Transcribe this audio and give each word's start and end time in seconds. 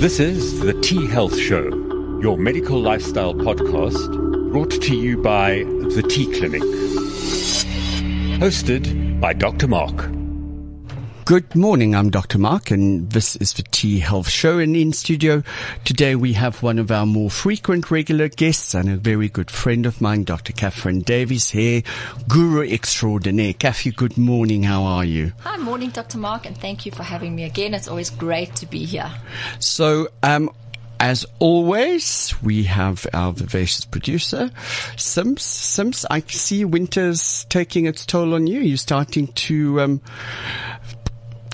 This 0.00 0.18
is 0.18 0.60
the 0.60 0.72
T 0.80 1.06
Health 1.08 1.38
Show, 1.38 1.68
your 2.22 2.38
medical 2.38 2.80
lifestyle 2.80 3.34
podcast 3.34 4.50
brought 4.50 4.70
to 4.70 4.96
you 4.96 5.18
by 5.18 5.56
the 5.94 6.02
T 6.02 6.24
Clinic. 6.24 6.62
Hosted 8.40 9.20
by 9.20 9.34
Dr. 9.34 9.68
Mark. 9.68 10.19
Good 11.30 11.54
morning. 11.54 11.94
I'm 11.94 12.10
Dr. 12.10 12.38
Mark 12.38 12.72
and 12.72 13.08
this 13.08 13.36
is 13.36 13.52
the 13.52 13.62
T 13.62 14.00
Health 14.00 14.28
Show. 14.28 14.58
And 14.58 14.74
in 14.74 14.92
studio 14.92 15.44
today 15.84 16.16
we 16.16 16.32
have 16.32 16.60
one 16.60 16.76
of 16.76 16.90
our 16.90 17.06
more 17.06 17.30
frequent 17.30 17.88
regular 17.88 18.26
guests 18.26 18.74
and 18.74 18.88
a 18.90 18.96
very 18.96 19.28
good 19.28 19.48
friend 19.48 19.86
of 19.86 20.00
mine, 20.00 20.24
Dr. 20.24 20.52
Catherine 20.52 21.02
Davies 21.02 21.50
here, 21.50 21.84
guru 22.26 22.68
extraordinaire. 22.68 23.52
Cathy, 23.52 23.92
good 23.92 24.18
morning. 24.18 24.64
How 24.64 24.82
are 24.82 25.04
you? 25.04 25.32
Hi, 25.42 25.56
morning, 25.56 25.90
Dr. 25.90 26.18
Mark, 26.18 26.46
and 26.46 26.58
thank 26.58 26.84
you 26.84 26.90
for 26.90 27.04
having 27.04 27.36
me 27.36 27.44
again. 27.44 27.74
It's 27.74 27.86
always 27.86 28.10
great 28.10 28.56
to 28.56 28.66
be 28.66 28.84
here. 28.84 29.12
So, 29.60 30.08
um, 30.24 30.50
as 30.98 31.24
always, 31.38 32.34
we 32.42 32.64
have 32.64 33.06
our 33.14 33.32
vivacious 33.32 33.84
producer, 33.84 34.50
Sims. 34.96 35.42
Sims, 35.42 36.04
I 36.10 36.22
see 36.22 36.64
winter's 36.64 37.44
taking 37.44 37.86
its 37.86 38.04
toll 38.04 38.34
on 38.34 38.48
you. 38.48 38.58
You're 38.58 38.76
starting 38.76 39.28
to 39.28 39.80
um, 39.80 40.00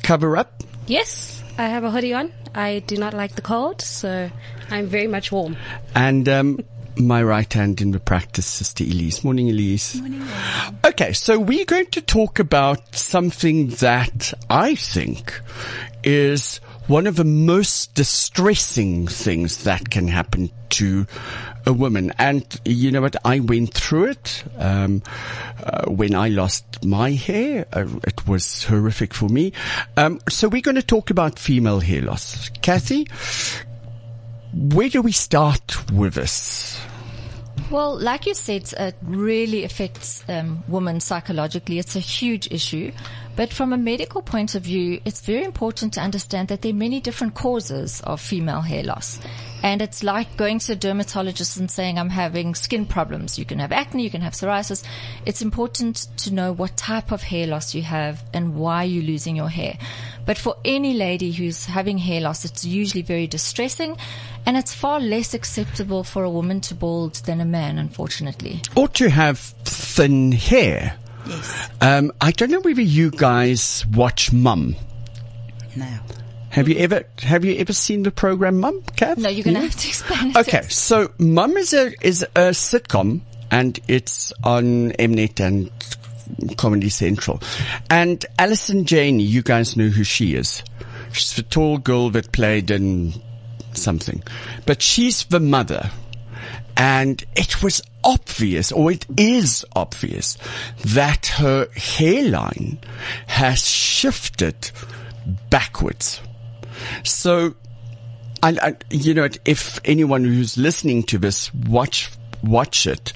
cover 0.06 0.37
up. 0.37 0.62
Yes, 0.87 1.42
I 1.59 1.65
have 1.65 1.83
a 1.83 1.91
hoodie 1.91 2.15
on. 2.15 2.33
I 2.55 2.78
do 2.87 2.96
not 2.96 3.12
like 3.12 3.34
the 3.34 3.42
cold, 3.42 3.83
so 3.83 4.30
I'm 4.70 4.87
very 4.87 5.09
much 5.09 5.32
warm. 5.32 5.56
And 5.96 6.29
um, 6.29 6.60
my 6.96 7.23
right 7.24 7.52
hand 7.52 7.80
in 7.80 7.91
the 7.91 7.98
practice, 7.98 8.46
Sister 8.46 8.84
Elize. 8.84 9.24
Morning, 9.24 9.48
Elize. 9.48 9.98
Morning. 9.98 10.24
Okay, 10.84 11.12
so 11.12 11.41
we're 11.41 11.65
going 11.65 11.87
to 11.87 12.01
talk 12.01 12.38
about 12.38 12.95
something 12.95 13.70
that 13.80 14.32
I 14.48 14.77
think 14.77 15.41
is 16.05 16.60
one 16.86 17.06
of 17.06 17.16
the 17.16 17.24
most 17.24 17.95
distressing 17.95 19.08
things 19.08 19.64
that 19.64 19.90
can 19.90 20.08
happen 20.08 20.50
to 20.68 21.06
a 21.66 21.73
woman. 21.73 22.12
And 22.18 22.45
you 22.65 22.92
know 22.92 23.01
what? 23.01 23.16
I 23.24 23.40
went 23.40 23.74
through 23.74 24.10
it 24.10 24.45
um, 24.56 25.02
uh, 25.62 25.87
when 25.87 26.14
I 26.14 26.29
lost 26.29 26.84
my 26.84 27.10
hair. 27.10 27.66
Uh, 27.73 27.87
it 28.07 28.26
was 28.29 28.64
horrific 28.64 29.14
for 29.14 29.29
me. 29.29 29.52
Um, 29.96 30.20
so 30.29 30.48
we're 30.48 30.62
going 30.62 30.76
to 30.76 30.82
talk 30.82 31.10
about 31.10 31.38
female 31.38 31.80
hair 31.80 32.02
loss. 32.02 32.51
Cathy, 32.62 33.09
where 34.54 34.88
do 34.88 35.02
we 35.02 35.12
start 35.12 35.90
with 35.90 36.14
this? 36.14 36.80
Well, 37.70 37.98
like 37.98 38.26
you 38.26 38.34
said, 38.34 38.73
it 38.79 38.95
really 39.02 39.64
affects 39.64 40.24
um, 40.29 40.62
women 40.68 41.01
psychologically. 41.01 41.80
It's 41.80 41.96
a 41.96 42.01
huge 42.01 42.52
issue. 42.52 42.92
But 43.37 43.52
from 43.52 43.74
a 43.74 43.76
medical 43.76 44.23
point 44.23 44.54
of 44.54 44.62
view, 44.62 45.01
it's 45.04 45.20
very 45.20 45.45
important 45.45 45.92
to 45.95 46.01
understand 46.01 46.48
that 46.48 46.62
there 46.62 46.73
are 46.73 46.74
many 46.74 47.01
different 47.01 47.34
causes 47.34 48.01
of 48.01 48.20
female 48.20 48.62
hair 48.62 48.82
loss. 48.82 49.20
And 49.62 49.82
it's 49.82 50.02
like 50.02 50.38
going 50.38 50.59
to 50.60 50.73
a 50.73 50.76
dermatologist 50.76 51.59
and 51.59 51.70
saying, 51.70 51.98
I'm 51.98 52.09
having 52.09 52.54
skin 52.54 52.87
problems. 52.87 53.38
You 53.38 53.45
can 53.45 53.59
have 53.59 53.73
acne, 53.73 54.02
you 54.04 54.10
can 54.10 54.23
have 54.23 54.32
psoriasis. 54.32 54.84
It's 55.26 55.42
important 55.42 56.09
to 56.18 56.32
know 56.32 56.52
what 56.52 56.76
type 56.79 57.12
of 57.12 57.23
hair 57.23 57.46
loss 57.46 57.74
you 57.74 57.82
have 57.82 58.24
and 58.32 58.54
why 58.54 58.84
you're 58.84 59.04
losing 59.04 59.37
your 59.37 59.51
hair. 59.51 59.76
But 60.24 60.38
for 60.38 60.57
any 60.64 60.95
lady 60.95 61.30
who's 61.30 61.66
having 61.66 61.98
hair 61.98 62.23
loss, 62.23 62.45
it's 62.45 62.64
usually 62.64 63.02
very 63.02 63.26
distressing 63.26 63.98
and 64.47 64.56
it's 64.56 64.72
far 64.72 64.98
less 64.98 65.34
acceptable 65.34 66.04
for 66.04 66.25
a 66.25 66.31
woman 66.31 66.60
to 66.62 66.75
bald 66.75 67.16
than 67.26 67.41
a 67.41 67.44
man, 67.44 67.78
unfortunately. 67.78 68.62
Or 68.75 68.88
to 68.88 69.10
have 69.10 69.38
thin 69.38 70.32
hair. 70.32 70.97
Yes. 71.27 71.69
Um, 71.81 72.12
I 72.21 72.31
don't 72.31 72.50
know 72.50 72.60
whether 72.60 72.82
you 72.82 73.10
guys 73.10 73.84
watch 73.94 74.32
Mum. 74.32 74.77
No. 75.75 75.87
Have 76.50 76.69
you 76.69 76.77
ever 76.78 77.05
have 77.22 77.44
you 77.44 77.56
ever 77.59 77.72
seen 77.72 78.03
the 78.03 78.10
program 78.10 78.60
Mum, 78.60 78.82
Kath? 78.97 79.19
No, 79.19 79.28
you're 79.28 79.44
going 79.44 79.54
to 79.54 79.60
Yeah? 79.60 79.66
have 79.69 79.77
to 79.81 79.88
explain 79.88 80.31
it. 80.31 80.37
Okay, 80.38 80.62
so 80.62 81.12
Mum 81.19 81.56
is 81.56 81.75
a 81.75 81.93
is 82.06 82.22
a 82.22 82.50
sitcom 82.53 83.21
and 83.50 83.78
it's 83.88 84.32
on 84.43 84.92
M-Net 84.92 85.38
and 85.41 85.70
Comedy 86.56 86.88
Central. 86.88 87.41
And 87.91 88.25
Allison 88.38 88.84
Janney, 88.86 89.22
you 89.22 89.42
guys 89.42 89.76
know 89.76 89.88
who 89.88 90.03
she 90.03 90.34
is. 90.34 90.62
She's 91.12 91.34
the 91.34 91.42
tall 91.42 91.78
girl 91.78 92.10
that 92.10 92.32
played 92.32 92.70
in 92.70 93.12
something. 93.75 94.22
But 94.65 94.81
she's 94.82 95.25
the 95.26 95.41
mother. 95.41 95.91
And 96.76 97.22
it 97.36 97.62
was 97.62 97.81
obvious, 98.06 98.72
or 98.72 98.92
it 98.92 99.04
is 99.18 99.66
obvious, 99.74 100.38
that 100.84 101.26
her 101.26 101.68
hairline 101.74 102.78
has 103.26 103.68
shifted 103.68 104.70
backwards. 105.50 106.20
So 107.02 107.54
I, 108.42 108.56
I, 108.62 108.76
you 108.90 109.12
know, 109.12 109.28
if 109.44 109.80
anyone 109.84 110.24
who's 110.24 110.56
listening 110.56 111.02
to 111.04 111.18
this 111.18 111.52
watch 111.52 112.10
watch 112.42 112.86
it, 112.86 113.12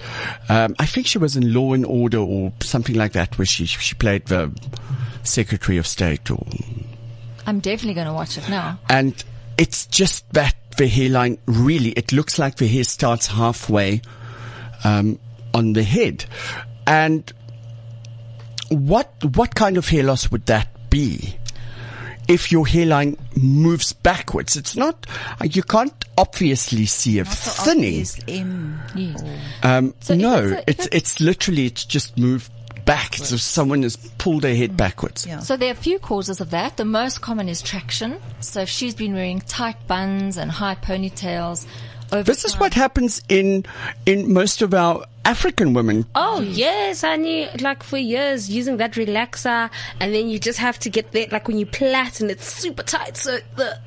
um, 0.48 0.74
I 0.78 0.86
think 0.86 1.06
she 1.06 1.18
was 1.18 1.36
in 1.36 1.54
Law 1.54 1.72
and 1.72 1.86
Order 1.86 2.18
or 2.18 2.52
something 2.60 2.96
like 2.96 3.12
that, 3.12 3.38
where 3.38 3.46
she 3.46 3.66
she 3.66 3.94
played 3.94 4.26
the 4.26 4.50
Secretary 5.22 5.78
of 5.78 5.86
State, 5.86 6.30
or 6.30 6.44
I'm 7.46 7.60
definitely 7.60 7.94
going 7.94 8.08
to 8.08 8.12
watch 8.12 8.36
it 8.36 8.48
now. 8.48 8.80
and 8.88 9.22
it's 9.56 9.86
just 9.86 10.28
that 10.32 10.56
the 10.78 10.88
hairline 10.88 11.36
really 11.46 11.90
it 11.90 12.12
looks 12.12 12.38
like 12.38 12.56
the 12.56 12.66
hair 12.66 12.84
starts 12.84 13.26
halfway 13.26 14.00
um, 14.84 15.18
on 15.54 15.72
the 15.72 15.82
head, 15.82 16.24
and 16.86 17.32
what 18.68 19.12
what 19.36 19.54
kind 19.54 19.76
of 19.76 19.88
hair 19.88 20.02
loss 20.04 20.30
would 20.30 20.46
that 20.46 20.68
be? 20.90 21.36
If 22.28 22.52
your 22.52 22.64
hairline 22.66 23.16
moves 23.34 23.92
backwards, 23.92 24.56
it's 24.56 24.76
not. 24.76 25.04
You 25.42 25.64
can't 25.64 25.92
obviously 26.16 26.86
see 26.86 27.18
a 27.18 27.24
So 27.24 27.64
thinning. 27.64 28.00
obvious 28.02 28.20
M. 28.28 28.80
Yes. 28.94 29.22
Um, 29.64 29.94
So 30.00 30.14
no, 30.14 30.36
it's 30.44 30.52
a- 30.52 30.58
it's 30.70 30.86
it's- 30.86 30.88
it's 30.92 31.20
literally 31.20 31.66
it's 31.66 31.84
just 31.84 32.16
moved 32.16 32.52
back. 32.84 33.16
So 33.16 33.36
someone 33.36 33.82
has 33.82 33.96
pulled 33.96 34.42
their 34.42 34.54
head 34.54 34.76
backwards. 34.76 35.26
Yeah. 35.26 35.40
So 35.40 35.56
there 35.56 35.70
are 35.70 35.72
a 35.72 35.74
few 35.74 35.98
causes 35.98 36.40
of 36.40 36.50
that. 36.50 36.76
The 36.76 36.84
most 36.84 37.20
common 37.20 37.48
is 37.48 37.60
traction. 37.62 38.18
So 38.40 38.60
if 38.60 38.68
she's 38.68 38.94
been 38.94 39.14
wearing 39.14 39.40
tight 39.40 39.76
buns 39.88 40.36
and 40.36 40.52
high 40.52 40.76
ponytails 40.76 41.66
over 42.12 42.22
This 42.22 42.44
is 42.44 42.58
what 42.58 42.74
happens 42.74 43.22
in 43.28 43.64
in 44.06 44.32
most 44.32 44.62
of 44.62 44.74
our 44.74 45.04
African 45.24 45.74
women. 45.74 46.06
Oh 46.14 46.40
yes, 46.40 47.02
honey. 47.02 47.48
Like 47.60 47.82
for 47.82 47.98
years 47.98 48.50
using 48.50 48.78
that 48.78 48.92
relaxer, 48.92 49.70
and 50.00 50.14
then 50.14 50.28
you 50.28 50.38
just 50.38 50.58
have 50.58 50.78
to 50.80 50.90
get 50.90 51.12
there. 51.12 51.26
Like 51.30 51.48
when 51.48 51.58
you 51.58 51.66
plait 51.66 52.20
and 52.20 52.30
it's 52.30 52.46
super 52.46 52.82
tight, 52.82 53.16
so 53.16 53.38
the 53.56 53.78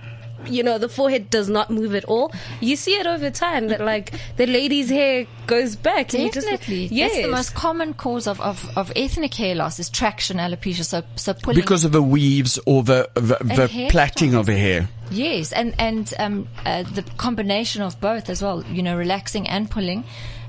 you 0.46 0.64
know 0.64 0.78
the 0.78 0.90
forehead 0.90 1.30
does 1.30 1.50
not 1.50 1.70
move 1.70 1.96
at 1.96 2.06
all. 2.06 2.32
You 2.60 2.76
see 2.76 2.96
it 2.96 3.08
over 3.08 3.30
time 3.30 3.70
that 3.70 3.82
like 3.82 4.14
the 4.38 4.46
lady's 4.46 4.90
hair 4.90 5.26
goes 5.48 5.76
back. 5.76 6.14
And 6.14 6.32
just, 6.32 6.48
Definitely. 6.48 6.86
yes. 6.88 7.14
That's 7.14 7.26
the 7.26 7.32
most 7.32 7.56
common 7.56 7.94
cause 7.94 8.28
of, 8.28 8.40
of, 8.42 8.78
of 8.78 8.92
ethnic 8.96 9.34
hair 9.34 9.56
loss 9.56 9.80
is 9.80 9.90
traction 9.90 10.38
alopecia. 10.38 10.84
So, 10.84 11.04
so 11.16 11.34
pulling. 11.34 11.60
Because 11.60 11.86
of 11.86 11.92
the 11.92 12.04
weaves 12.04 12.60
or 12.66 12.84
the 12.84 13.10
the, 13.16 13.38
the 13.42 13.88
plaiting 13.90 14.36
of 14.36 14.46
the 14.46 14.56
hair. 14.58 14.90
Yes, 15.12 15.52
and 15.52 15.76
and 15.80 16.12
um, 16.20 16.48
uh, 16.66 16.84
the 16.84 17.04
combination 17.18 17.82
of 17.82 18.00
both 18.02 18.30
as 18.30 18.42
well. 18.42 18.64
You 18.66 18.82
know, 18.84 18.96
relaxing 18.98 19.48
and 19.48 19.70
pulling. 19.70 20.04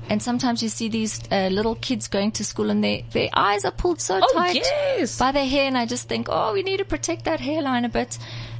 And 0.07 0.21
sometimes 0.21 0.61
you 0.61 0.69
see 0.69 0.87
these 0.87 1.19
uh, 1.31 1.47
little 1.51 1.73
kids 1.73 2.07
going 2.07 2.31
to 2.33 2.43
school 2.45 2.69
and 2.69 2.83
their 2.83 3.01
their 3.11 3.29
eyes 3.33 3.65
are 3.65 3.71
pulled 3.71 3.99
so 3.99 4.19
Oh, 4.21 4.33
tight 4.33 4.55
yes. 4.55 5.17
by 5.17 5.31
their 5.31 5.47
hair, 5.47 5.65
and 5.65 5.75
I 5.75 5.87
just 5.87 6.07
think, 6.07 6.27
oh, 6.29 6.53
we 6.53 6.61
need 6.61 6.77
to 6.77 6.85
protect 6.85 7.25
that 7.25 7.39
hairline 7.39 7.85
a 7.85 7.89
bit. 7.89 8.17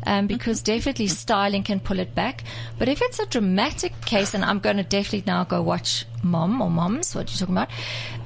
Um, 0.08 0.26
because 0.28 0.62
definitely 0.74 1.08
styling 1.08 1.64
can 1.64 1.80
pull 1.80 2.00
it 2.00 2.14
back. 2.16 2.44
But 2.80 2.90
if 2.90 3.02
it's 3.02 3.20
a 3.20 3.26
dramatic 3.28 3.94
case, 4.06 4.34
and 4.34 4.44
I'm 4.44 4.60
going 4.60 4.78
to 4.78 4.84
definitely 4.84 5.24
now 5.28 5.44
go 5.44 5.62
watch 5.62 6.06
Mom 6.26 6.62
or 6.62 6.70
Moms, 6.70 7.16
what 7.16 7.30
you're 7.32 7.40
talking 7.40 7.56
about. 7.56 7.70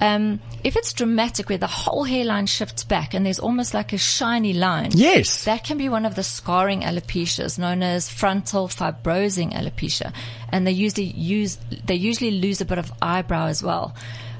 Um, 0.02 0.40
if 0.64 0.76
it's 0.76 0.94
dramatic 0.94 1.50
where 1.50 1.58
the 1.58 1.68
whole 1.68 2.06
hairline 2.06 2.48
shifts 2.48 2.84
back 2.84 3.14
and 3.14 3.26
there's 3.26 3.40
almost 3.40 3.74
like 3.74 3.94
a 3.94 3.98
shiny 3.98 4.54
line. 4.54 4.92
Yes. 4.94 5.46
That 5.46 5.64
can 5.64 5.78
be 5.78 5.90
one 5.90 6.06
of 6.06 6.16
the 6.16 6.24
scarring 6.24 6.82
alopecias 6.82 7.60
known 7.60 7.84
as 7.84 8.10
frontal 8.10 8.68
fibrosing 8.68 9.54
alopecia. 9.54 10.13
And 10.50 10.66
they 10.66 10.72
usually 10.72 11.04
use, 11.06 11.57
they 11.86 11.96
usually 11.96 12.31
lose 12.31 12.62
a 12.62 12.66
bit 12.66 12.78
of 12.78 12.92
eyebrow 13.01 13.48
as 13.48 13.62
well. 13.62 13.96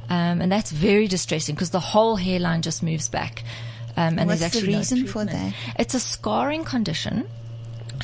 Um, 0.09 0.41
and 0.41 0.51
that's 0.51 0.71
very 0.71 1.07
distressing 1.07 1.53
because 1.53 1.69
the 1.69 1.79
whole 1.79 2.15
hairline 2.15 2.63
just 2.63 2.81
moves 2.81 3.09
back. 3.09 3.44
Um, 3.95 4.17
and 4.17 4.27
What's 4.27 4.39
there's 4.39 4.53
the 4.53 4.57
actually 4.57 4.71
no 4.71 4.77
reason 4.79 5.07
for 5.07 5.25
that? 5.25 5.53
It's 5.77 5.94
a 5.94 6.00
scarring 6.00 6.63
condition 6.63 7.29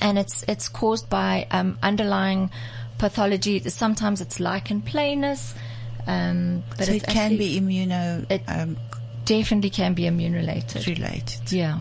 and 0.02 0.20
it's, 0.20 0.44
it's 0.48 0.68
caused 0.68 1.10
by, 1.10 1.48
um, 1.50 1.80
underlying 1.82 2.52
pathology. 2.98 3.60
Sometimes 3.70 4.22
it's 4.22 4.40
lichen 4.40 4.82
planus. 4.82 5.54
Um, 6.08 6.64
but 6.78 6.86
So 6.88 6.94
it's 6.94 7.04
it 7.04 7.08
can 7.10 7.32
actually- 7.34 7.60
be 7.60 7.60
immuno 7.88 8.26
It- 8.30 8.44
um, 8.48 8.78
definitely 9.26 9.72
can 9.72 9.96
be 9.96 10.06
immune 10.06 10.34
related. 10.34 10.88
related. 10.88 11.52
Yeah. 11.52 11.80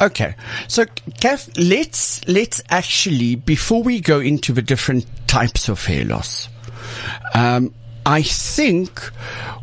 Okay. 0.00 0.34
So, 0.68 0.84
Kath, 1.20 1.48
let's, 1.56 2.20
let's 2.28 2.62
actually, 2.68 3.34
before 3.36 3.82
we 3.82 4.00
go 4.00 4.20
into 4.20 4.52
the 4.52 4.60
different 4.60 5.06
types 5.26 5.70
of 5.70 5.82
hair 5.86 6.04
loss, 6.04 6.50
um, 7.34 7.72
I 8.04 8.20
think 8.20 9.00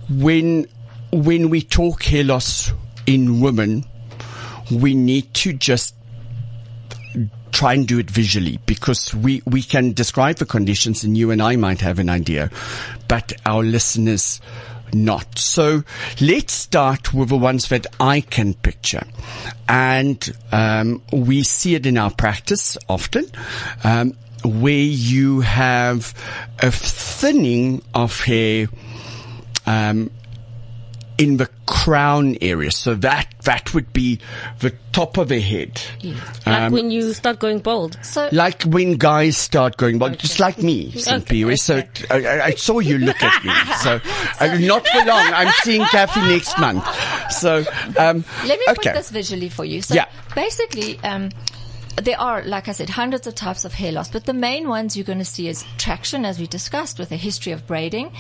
when, 0.09 0.65
when 1.11 1.51
we 1.51 1.61
talk 1.61 2.01
hair 2.03 2.23
loss 2.23 2.71
in 3.05 3.41
women, 3.41 3.85
we 4.71 4.95
need 4.95 5.31
to 5.35 5.53
just 5.53 5.93
try 7.51 7.73
and 7.73 7.87
do 7.87 7.99
it 7.99 8.09
visually 8.09 8.59
because 8.65 9.13
we, 9.13 9.41
we 9.45 9.61
can 9.61 9.93
describe 9.93 10.37
the 10.37 10.45
conditions 10.45 11.03
and 11.03 11.17
you 11.17 11.31
and 11.31 11.41
I 11.41 11.55
might 11.55 11.81
have 11.81 11.99
an 11.99 12.09
idea, 12.09 12.49
but 13.07 13.33
our 13.45 13.63
listeners 13.63 14.41
not. 14.93 15.37
So 15.37 15.83
let's 16.19 16.53
start 16.53 17.13
with 17.13 17.29
the 17.29 17.37
ones 17.37 17.69
that 17.69 17.87
I 17.99 18.21
can 18.21 18.53
picture. 18.53 19.05
And 19.67 20.35
um, 20.51 21.01
we 21.11 21.43
see 21.43 21.75
it 21.75 21.85
in 21.85 21.97
our 21.97 22.11
practice 22.11 22.77
often. 22.87 23.25
Um, 23.83 24.15
where 24.43 24.71
you 24.73 25.41
have 25.41 26.13
a 26.59 26.71
thinning 26.71 27.81
of 27.93 28.23
hair 28.23 28.67
um, 29.65 30.09
in 31.19 31.37
the 31.37 31.47
crown 31.67 32.37
area. 32.41 32.71
So 32.71 32.95
that 32.95 33.27
that 33.43 33.73
would 33.73 33.91
be 33.93 34.19
the 34.59 34.73
top 34.93 35.17
of 35.17 35.27
the 35.27 35.39
head. 35.39 35.79
Like 36.01 36.47
Um, 36.47 36.71
when 36.73 36.89
you 36.91 37.13
start 37.13 37.39
going 37.39 37.59
bald. 37.59 37.99
So 38.01 38.29
Like 38.31 38.63
when 38.63 38.93
guys 38.97 39.37
start 39.37 39.77
going, 39.77 39.99
well, 39.99 40.11
just 40.15 40.39
like 40.39 40.57
me, 40.63 40.91
Simply. 40.91 41.43
Okay, 41.45 41.55
So 41.57 41.83
I, 42.09 42.25
I- 42.25 42.45
I 42.45 42.51
saw 42.55 42.79
you 42.79 42.97
look 42.97 43.21
at 43.21 43.43
me. 43.43 43.51
So 43.83 43.99
uh, 44.39 44.57
not 44.59 44.87
for 44.87 45.05
long. 45.05 45.33
I'm 45.33 45.51
seeing 45.63 45.83
Cathy 45.85 46.21
next 46.21 46.57
month. 46.57 46.83
So 47.31 47.57
um, 47.97 48.23
Let 48.47 48.57
me 48.59 48.65
okay. 48.69 48.75
put 48.75 48.83
this 48.95 49.09
visually 49.11 49.49
for 49.49 49.65
you. 49.65 49.81
So 49.81 49.93
Yeah. 49.95 50.05
basically, 50.35 50.99
um, 51.03 51.29
there 52.01 52.19
are, 52.19 52.43
like 52.43 52.69
I 52.69 52.71
said, 52.71 52.89
hundreds 52.89 53.27
of 53.27 53.35
types 53.35 53.65
of 53.65 53.73
hair 53.73 53.91
loss, 53.91 54.09
but 54.09 54.25
the 54.25 54.33
main 54.33 54.69
ones 54.69 54.95
you're 54.95 55.05
going 55.05 55.19
to 55.19 55.25
see 55.25 55.49
is 55.49 55.65
traction, 55.77 56.23
as 56.23 56.39
we 56.39 56.47
discussed, 56.47 56.97
with 56.97 57.11
a 57.11 57.17
history 57.17 57.51
of 57.51 57.67
braiding. 57.67 58.11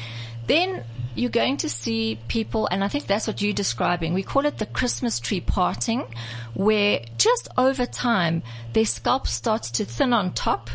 Then 0.47 0.83
you're 1.19 1.29
going 1.29 1.57
to 1.57 1.69
see 1.69 2.17
people, 2.27 2.67
and 2.71 2.83
I 2.83 2.87
think 2.87 3.05
that's 3.05 3.27
what 3.27 3.41
you're 3.41 3.53
describing. 3.53 4.13
We 4.13 4.23
call 4.23 4.45
it 4.45 4.57
the 4.57 4.65
Christmas 4.65 5.19
tree 5.19 5.41
parting, 5.41 6.05
where 6.53 7.01
just 7.17 7.49
over 7.57 7.85
time, 7.85 8.41
their 8.73 8.85
scalp 8.85 9.27
starts 9.27 9.69
to 9.71 9.85
thin 9.85 10.13
on 10.13 10.33
top. 10.33 10.69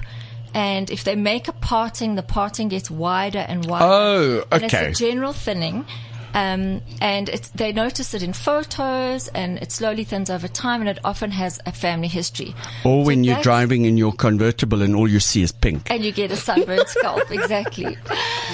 And 0.52 0.90
if 0.90 1.02
they 1.02 1.16
make 1.16 1.48
a 1.48 1.52
parting, 1.52 2.14
the 2.14 2.22
parting 2.22 2.68
gets 2.68 2.90
wider 2.90 3.44
and 3.48 3.64
wider. 3.66 3.84
Oh, 3.84 4.44
And 4.52 4.64
okay. 4.64 4.90
it's 4.90 5.00
a 5.00 5.04
general 5.04 5.32
thinning. 5.32 5.86
Um, 6.34 6.82
and 7.00 7.28
it's, 7.28 7.50
they 7.50 7.72
notice 7.72 8.12
it 8.12 8.22
in 8.22 8.32
photos 8.32 9.28
and 9.28 9.58
it 9.58 9.70
slowly 9.70 10.02
thins 10.04 10.30
over 10.30 10.48
time 10.48 10.80
and 10.80 10.90
it 10.90 10.98
often 11.04 11.30
has 11.30 11.60
a 11.64 11.72
family 11.72 12.08
history. 12.08 12.54
Or 12.84 13.04
So 13.04 13.06
when 13.06 13.22
you're 13.22 13.40
driving 13.40 13.84
in 13.84 13.96
your 13.96 14.12
convertible 14.12 14.82
and 14.82 14.96
all 14.96 15.08
you 15.08 15.20
see 15.20 15.42
is 15.42 15.52
pink. 15.52 15.88
and 15.90 16.04
you 16.04 16.10
get 16.10 16.32
a 16.32 16.36
sunburned 16.36 16.88
scalp, 16.88 17.22
exactly. 17.30 17.96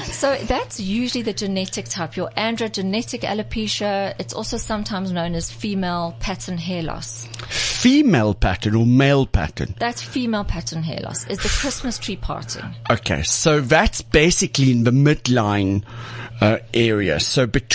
So 0.05 0.37
that's 0.44 0.79
usually 0.79 1.23
the 1.23 1.32
genetic 1.32 1.88
type, 1.88 2.17
your 2.17 2.29
androgenetic 2.37 3.21
alopecia. 3.21 4.15
It's 4.19 4.35
also 4.35 4.59
sometimes 4.59 5.11
known 5.11 5.35
as 5.35 5.50
female 5.50 6.15
pattern 6.21 6.59
hair 6.59 6.83
loss. 6.83 7.26
Female 7.49 8.35
pattern 8.35 8.75
or 8.76 8.85
male 8.85 9.26
pattern. 9.26 9.75
That's 9.79 10.03
female 10.03 10.44
pattern 10.44 10.83
hair 10.83 11.00
loss, 11.03 11.26
is 11.29 11.38
the 11.38 11.49
Christmas 11.49 11.99
tree 11.99 12.17
parting. 12.17 12.75
Okay, 12.91 13.23
so 13.23 13.61
that's 13.62 14.03
basically 14.03 14.71
in 14.71 14.85
the 14.85 14.91
midline 14.91 15.85
uh, 16.43 16.59
area. 16.75 17.19
So 17.21 17.47
between 17.47 17.70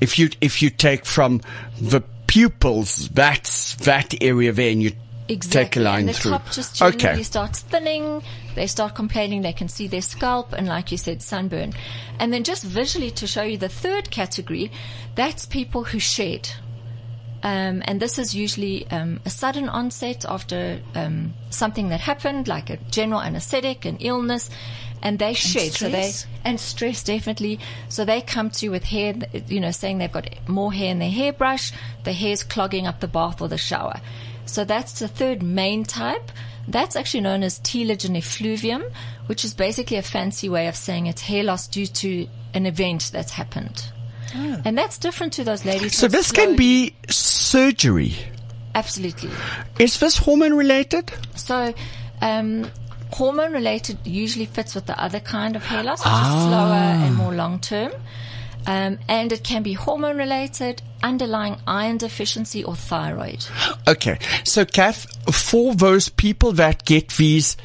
if 0.00 0.18
you 0.18 0.30
if 0.40 0.62
you 0.62 0.70
take 0.70 1.04
from 1.04 1.40
the 1.80 2.02
pupils, 2.26 3.08
that's 3.08 3.74
that 3.76 4.14
area 4.22 4.52
there, 4.52 4.70
and 4.70 4.82
you 4.82 4.92
Exactly. 5.30 5.64
take 5.64 5.76
a 5.76 5.80
line 5.80 6.00
and 6.00 6.08
the 6.08 6.12
through. 6.14 6.30
top 6.32 6.50
just 6.50 6.76
generally 6.76 6.96
okay, 6.96 7.22
starts 7.22 7.60
thinning. 7.60 8.22
They 8.54 8.66
start 8.66 8.94
complaining. 8.94 9.42
They 9.42 9.52
can 9.52 9.68
see 9.68 9.86
their 9.86 10.00
scalp 10.00 10.52
and, 10.54 10.66
like 10.66 10.90
you 10.90 10.96
said, 10.96 11.20
sunburn. 11.20 11.74
And 12.18 12.32
then 12.32 12.44
just 12.44 12.64
visually 12.64 13.10
to 13.12 13.26
show 13.26 13.42
you 13.42 13.58
the 13.58 13.68
third 13.68 14.10
category, 14.10 14.72
that's 15.14 15.44
people 15.44 15.84
who 15.84 15.98
shed. 15.98 16.48
Um, 17.42 17.82
and 17.84 18.00
this 18.00 18.18
is 18.18 18.34
usually 18.34 18.90
um, 18.90 19.20
a 19.24 19.30
sudden 19.30 19.68
onset 19.68 20.24
after 20.24 20.80
um, 20.94 21.34
something 21.50 21.90
that 21.90 22.00
happened, 22.00 22.48
like 22.48 22.70
a 22.70 22.78
general 22.90 23.20
anesthetic, 23.20 23.84
an 23.84 23.98
illness, 24.00 24.50
and 25.02 25.18
they 25.18 25.34
shed. 25.34 25.72
So 25.72 25.88
they 25.88 26.12
and 26.44 26.58
stress 26.58 27.02
definitely. 27.02 27.60
So 27.88 28.04
they 28.04 28.20
come 28.20 28.50
to 28.50 28.66
you 28.66 28.70
with 28.70 28.84
hair, 28.84 29.14
you 29.46 29.60
know, 29.60 29.70
saying 29.70 29.98
they've 29.98 30.10
got 30.12 30.28
more 30.48 30.72
hair 30.72 30.90
in 30.90 30.98
their 30.98 31.10
hairbrush, 31.10 31.72
the 32.04 32.12
hair's 32.12 32.42
clogging 32.42 32.86
up 32.86 33.00
the 33.00 33.08
bath 33.08 33.40
or 33.40 33.48
the 33.48 33.58
shower. 33.58 34.00
So 34.46 34.64
that's 34.64 34.98
the 34.98 35.08
third 35.08 35.42
main 35.42 35.84
type. 35.84 36.30
That's 36.66 36.96
actually 36.96 37.22
known 37.22 37.42
as 37.42 37.60
telogen 37.60 38.16
effluvium, 38.16 38.84
which 39.26 39.44
is 39.44 39.54
basically 39.54 39.96
a 39.96 40.02
fancy 40.02 40.48
way 40.48 40.68
of 40.68 40.76
saying 40.76 41.06
it's 41.06 41.22
hair 41.22 41.42
loss 41.42 41.66
due 41.66 41.86
to 41.86 42.26
an 42.54 42.66
event 42.66 43.10
that's 43.12 43.32
happened. 43.32 43.90
And 44.34 44.76
that's 44.76 44.98
different 44.98 45.32
to 45.34 45.44
those 45.44 45.64
ladies. 45.64 45.96
so 45.96 46.06
that 46.06 46.16
this 46.16 46.32
can 46.32 46.54
be 46.56 46.94
surgery. 47.08 48.14
absolutely. 48.74 49.30
Is 49.78 49.98
this 50.00 50.18
hormone 50.18 50.54
related? 50.54 51.10
So, 51.34 51.72
um, 52.20 52.70
hormone 53.12 53.52
related 53.52 53.98
usually 54.04 54.46
fits 54.46 54.74
with 54.74 54.86
the 54.86 55.00
other 55.02 55.20
kind 55.20 55.56
of 55.56 55.64
hair 55.64 55.82
loss, 55.82 56.00
which 56.00 56.06
Ah. 56.06 56.36
is 56.36 56.44
slower 56.48 57.06
and 57.06 57.14
more 57.16 57.34
long 57.34 57.58
term. 57.60 57.92
Um, 58.66 58.98
and 59.08 59.32
it 59.32 59.44
can 59.44 59.62
be 59.62 59.72
hormone 59.72 60.18
related, 60.18 60.82
underlying 61.02 61.56
iron 61.66 61.96
deficiency, 61.96 62.62
or 62.62 62.76
thyroid. 62.76 63.46
Okay, 63.86 64.18
so 64.44 64.64
Kath, 64.66 65.06
for 65.34 65.74
those 65.74 66.10
people 66.10 66.52
that 66.52 66.84
get 66.84 67.08
these 67.16 67.56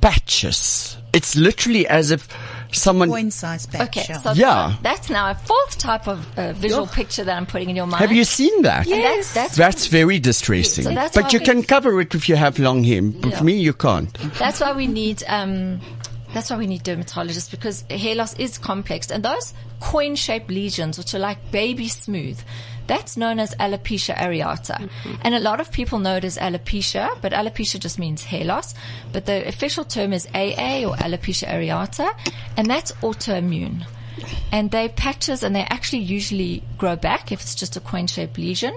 patches, 0.00 0.96
it's 1.12 1.36
literally 1.36 1.86
as 1.86 2.10
if 2.10 2.28
someone. 2.72 3.08
Coin 3.08 3.30
size 3.30 3.66
patch. 3.66 3.88
Okay, 3.88 4.04
yeah. 4.08 4.18
so 4.20 4.32
Yeah. 4.32 4.76
that's 4.82 5.08
now 5.10 5.30
a 5.30 5.34
fourth 5.34 5.78
type 5.78 6.06
of 6.08 6.26
uh, 6.38 6.52
visual 6.52 6.86
picture 6.86 7.24
that 7.24 7.36
I'm 7.36 7.46
putting 7.46 7.70
in 7.70 7.76
your 7.76 7.86
mind. 7.86 8.00
Have 8.00 8.12
you 8.12 8.24
seen 8.24 8.62
that? 8.62 8.86
And 8.86 9.02
that's, 9.02 9.34
that's, 9.34 9.56
That's 9.56 9.86
very 9.86 10.18
distressing. 10.18 10.84
So 10.84 10.90
that's 10.94 11.14
but 11.14 11.32
you 11.32 11.40
can 11.40 11.62
cover 11.62 12.00
it 12.00 12.14
if 12.14 12.28
you 12.28 12.36
have 12.36 12.58
long 12.58 12.84
hair. 12.84 13.02
With 13.02 13.24
Yeah. 13.26 13.42
me, 13.42 13.54
you 13.58 13.72
can't. 13.72 14.12
That's 14.38 14.60
why 14.60 14.72
we 14.72 14.86
need 14.86 15.22
um, 15.28 15.80
that's 16.34 16.50
why 16.50 16.56
we 16.58 16.66
need 16.66 16.84
dermatologists 16.84 17.50
because 17.50 17.84
hair 17.90 18.14
loss 18.14 18.34
is 18.38 18.58
complex, 18.58 19.10
and 19.10 19.24
those 19.24 19.54
coin-shaped 19.80 20.50
lesions, 20.50 20.98
which 20.98 21.14
are 21.14 21.18
like 21.18 21.50
baby 21.50 21.88
smooth, 21.88 22.38
that's 22.88 23.16
known 23.16 23.38
as 23.38 23.54
alopecia 23.56 24.16
areata. 24.16 24.76
Mm-hmm. 24.76 25.14
And 25.22 25.34
a 25.34 25.40
lot 25.40 25.60
of 25.60 25.70
people 25.70 25.98
know 25.98 26.16
it 26.16 26.24
as 26.24 26.38
alopecia, 26.38 27.20
but 27.20 27.32
alopecia 27.32 27.78
just 27.78 27.98
means 27.98 28.24
hair 28.24 28.44
loss. 28.44 28.74
But 29.12 29.26
the 29.26 29.46
official 29.46 29.84
term 29.84 30.12
is 30.12 30.26
AA 30.34 30.84
or 30.84 30.96
alopecia 30.96 31.48
areata, 31.48 32.10
and 32.56 32.68
that's 32.68 32.92
autoimmune. 33.02 33.86
And 34.50 34.72
they 34.72 34.88
patches, 34.88 35.44
and 35.44 35.54
they 35.54 35.62
actually 35.62 36.02
usually 36.02 36.64
grow 36.76 36.96
back 36.96 37.30
if 37.30 37.40
it's 37.40 37.54
just 37.54 37.76
a 37.76 37.80
coin-shaped 37.80 38.36
lesion 38.36 38.74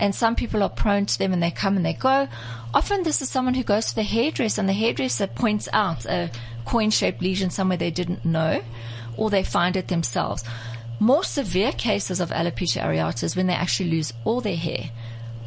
and 0.00 0.14
some 0.14 0.34
people 0.34 0.62
are 0.62 0.68
prone 0.68 1.06
to 1.06 1.18
them 1.18 1.32
and 1.32 1.42
they 1.42 1.50
come 1.50 1.76
and 1.76 1.86
they 1.86 1.92
go. 1.92 2.28
Often 2.72 3.04
this 3.04 3.22
is 3.22 3.30
someone 3.30 3.54
who 3.54 3.62
goes 3.62 3.86
to 3.86 3.94
the 3.94 4.02
hairdresser 4.02 4.60
and 4.60 4.68
the 4.68 4.74
hairdresser 4.74 5.26
points 5.26 5.68
out 5.72 6.04
a 6.06 6.30
coin 6.64 6.90
shaped 6.90 7.22
lesion 7.22 7.50
somewhere 7.50 7.76
they 7.76 7.90
didn't 7.90 8.24
know 8.24 8.62
or 9.16 9.30
they 9.30 9.44
find 9.44 9.76
it 9.76 9.88
themselves. 9.88 10.42
More 11.00 11.24
severe 11.24 11.72
cases 11.72 12.20
of 12.20 12.30
alopecia 12.30 12.82
areata 12.82 13.24
is 13.24 13.36
when 13.36 13.46
they 13.46 13.54
actually 13.54 13.90
lose 13.90 14.12
all 14.24 14.40
their 14.40 14.56
hair 14.56 14.90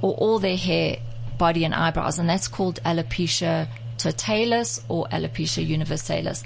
or 0.01 0.13
all 0.15 0.39
their 0.39 0.57
hair, 0.57 0.97
body 1.37 1.63
and 1.63 1.73
eyebrows 1.73 2.19
and 2.19 2.29
that's 2.29 2.47
called 2.47 2.79
alopecia 2.83 3.67
totalis 3.97 4.81
or 4.89 5.07
alopecia 5.11 5.65
universalis. 5.65 6.43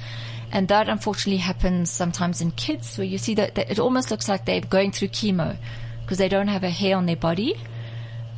And 0.51 0.67
that 0.67 0.89
unfortunately 0.89 1.37
happens 1.37 1.89
sometimes 1.89 2.41
in 2.41 2.51
kids 2.51 2.97
where 2.97 3.07
you 3.07 3.17
see 3.17 3.35
that, 3.35 3.55
that 3.55 3.71
it 3.71 3.79
almost 3.79 4.11
looks 4.11 4.27
like 4.27 4.45
they're 4.45 4.61
going 4.61 4.91
through 4.91 5.09
chemo 5.09 5.57
because 6.01 6.17
they 6.17 6.29
don't 6.29 6.49
have 6.49 6.63
a 6.63 6.69
hair 6.69 6.97
on 6.97 7.05
their 7.05 7.15
body. 7.15 7.55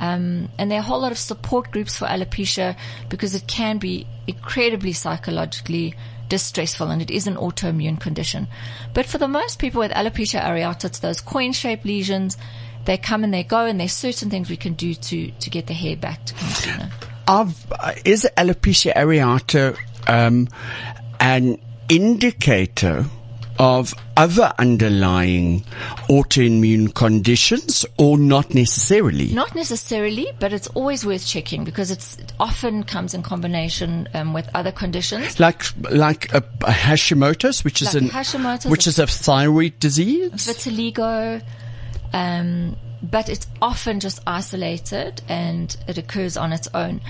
Um, 0.00 0.48
and 0.58 0.70
there 0.70 0.78
are 0.78 0.82
a 0.82 0.84
whole 0.84 1.00
lot 1.00 1.12
of 1.12 1.18
support 1.18 1.70
groups 1.70 1.98
for 1.98 2.06
alopecia 2.06 2.76
because 3.08 3.34
it 3.34 3.46
can 3.46 3.78
be 3.78 4.06
incredibly 4.26 4.92
psychologically 4.92 5.94
distressful 6.28 6.90
and 6.90 7.02
it 7.02 7.10
is 7.10 7.26
an 7.26 7.36
autoimmune 7.36 8.00
condition. 8.00 8.48
But 8.92 9.06
for 9.06 9.18
the 9.18 9.28
most 9.28 9.58
people 9.58 9.80
with 9.80 9.92
alopecia 9.92 10.42
areata, 10.42 10.86
it's 10.86 10.98
those 10.98 11.20
coin-shaped 11.20 11.84
lesions. 11.84 12.36
They 12.84 12.96
come 12.98 13.24
and 13.24 13.32
they 13.32 13.44
go 13.44 13.64
and 13.64 13.80
there's 13.80 13.92
certain 13.92 14.30
things 14.30 14.50
we 14.50 14.56
can 14.56 14.74
do 14.74 14.94
to, 14.94 15.30
to 15.30 15.50
get 15.50 15.66
the 15.66 15.74
hair 15.74 15.96
back 15.96 16.24
to 16.26 16.34
conditioner. 16.34 16.90
Of, 17.26 17.72
uh, 17.72 17.92
is 18.04 18.28
alopecia 18.36 18.94
areata 18.94 19.76
um, 20.06 20.48
an 21.20 21.58
indicator 21.88 23.06
of 23.58 23.94
other 24.16 24.52
underlying 24.58 25.64
autoimmune 26.08 26.92
conditions 26.94 27.84
or 27.98 28.18
not 28.18 28.54
necessarily? 28.54 29.28
Not 29.28 29.54
necessarily, 29.54 30.26
but 30.38 30.52
it's 30.52 30.68
always 30.68 31.04
worth 31.04 31.26
checking 31.26 31.64
because 31.64 31.90
it's, 31.90 32.18
it 32.18 32.32
often 32.40 32.82
comes 32.84 33.14
in 33.14 33.22
combination 33.22 34.08
um, 34.14 34.32
with 34.32 34.48
other 34.54 34.72
conditions. 34.72 35.38
Like 35.40 35.64
like 35.90 36.32
a, 36.32 36.38
a 36.38 36.72
Hashimoto's, 36.72 37.64
which 37.64 37.82
is 37.82 37.94
Like 37.94 38.02
an 38.02 38.08
Hashimoto's 38.10 38.66
which 38.66 38.86
is 38.86 38.98
a 38.98 39.06
thyroid 39.06 39.78
disease. 39.80 40.30
vitiligo, 40.32 41.42
um, 42.12 42.76
but 43.02 43.28
it's 43.28 43.46
often 43.60 44.00
just 44.00 44.20
isolated 44.26 45.20
and 45.28 45.76
it 45.88 45.98
occurs 45.98 46.36
on 46.36 46.52
its 46.52 46.68
own. 46.74 47.00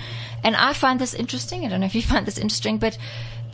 And 0.43 0.55
I 0.55 0.73
find 0.73 0.99
this 0.99 1.13
interesting. 1.13 1.65
I 1.65 1.69
don't 1.69 1.79
know 1.79 1.85
if 1.85 1.95
you 1.95 2.01
find 2.13 2.25
this 2.25 2.37
interesting, 2.37 2.77
but 2.77 2.97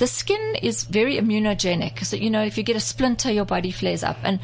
the 0.02 0.08
skin 0.08 0.44
is 0.64 0.84
very 0.84 1.16
immunogenic. 1.22 2.04
So, 2.10 2.16
you 2.18 2.30
know, 2.32 2.42
if 2.44 2.58
you 2.58 2.64
get 2.64 2.76
a 2.76 2.80
splinter, 2.92 3.32
your 3.32 3.46
body 3.46 3.70
flares 3.72 4.04
up 4.04 4.18
and 4.24 4.40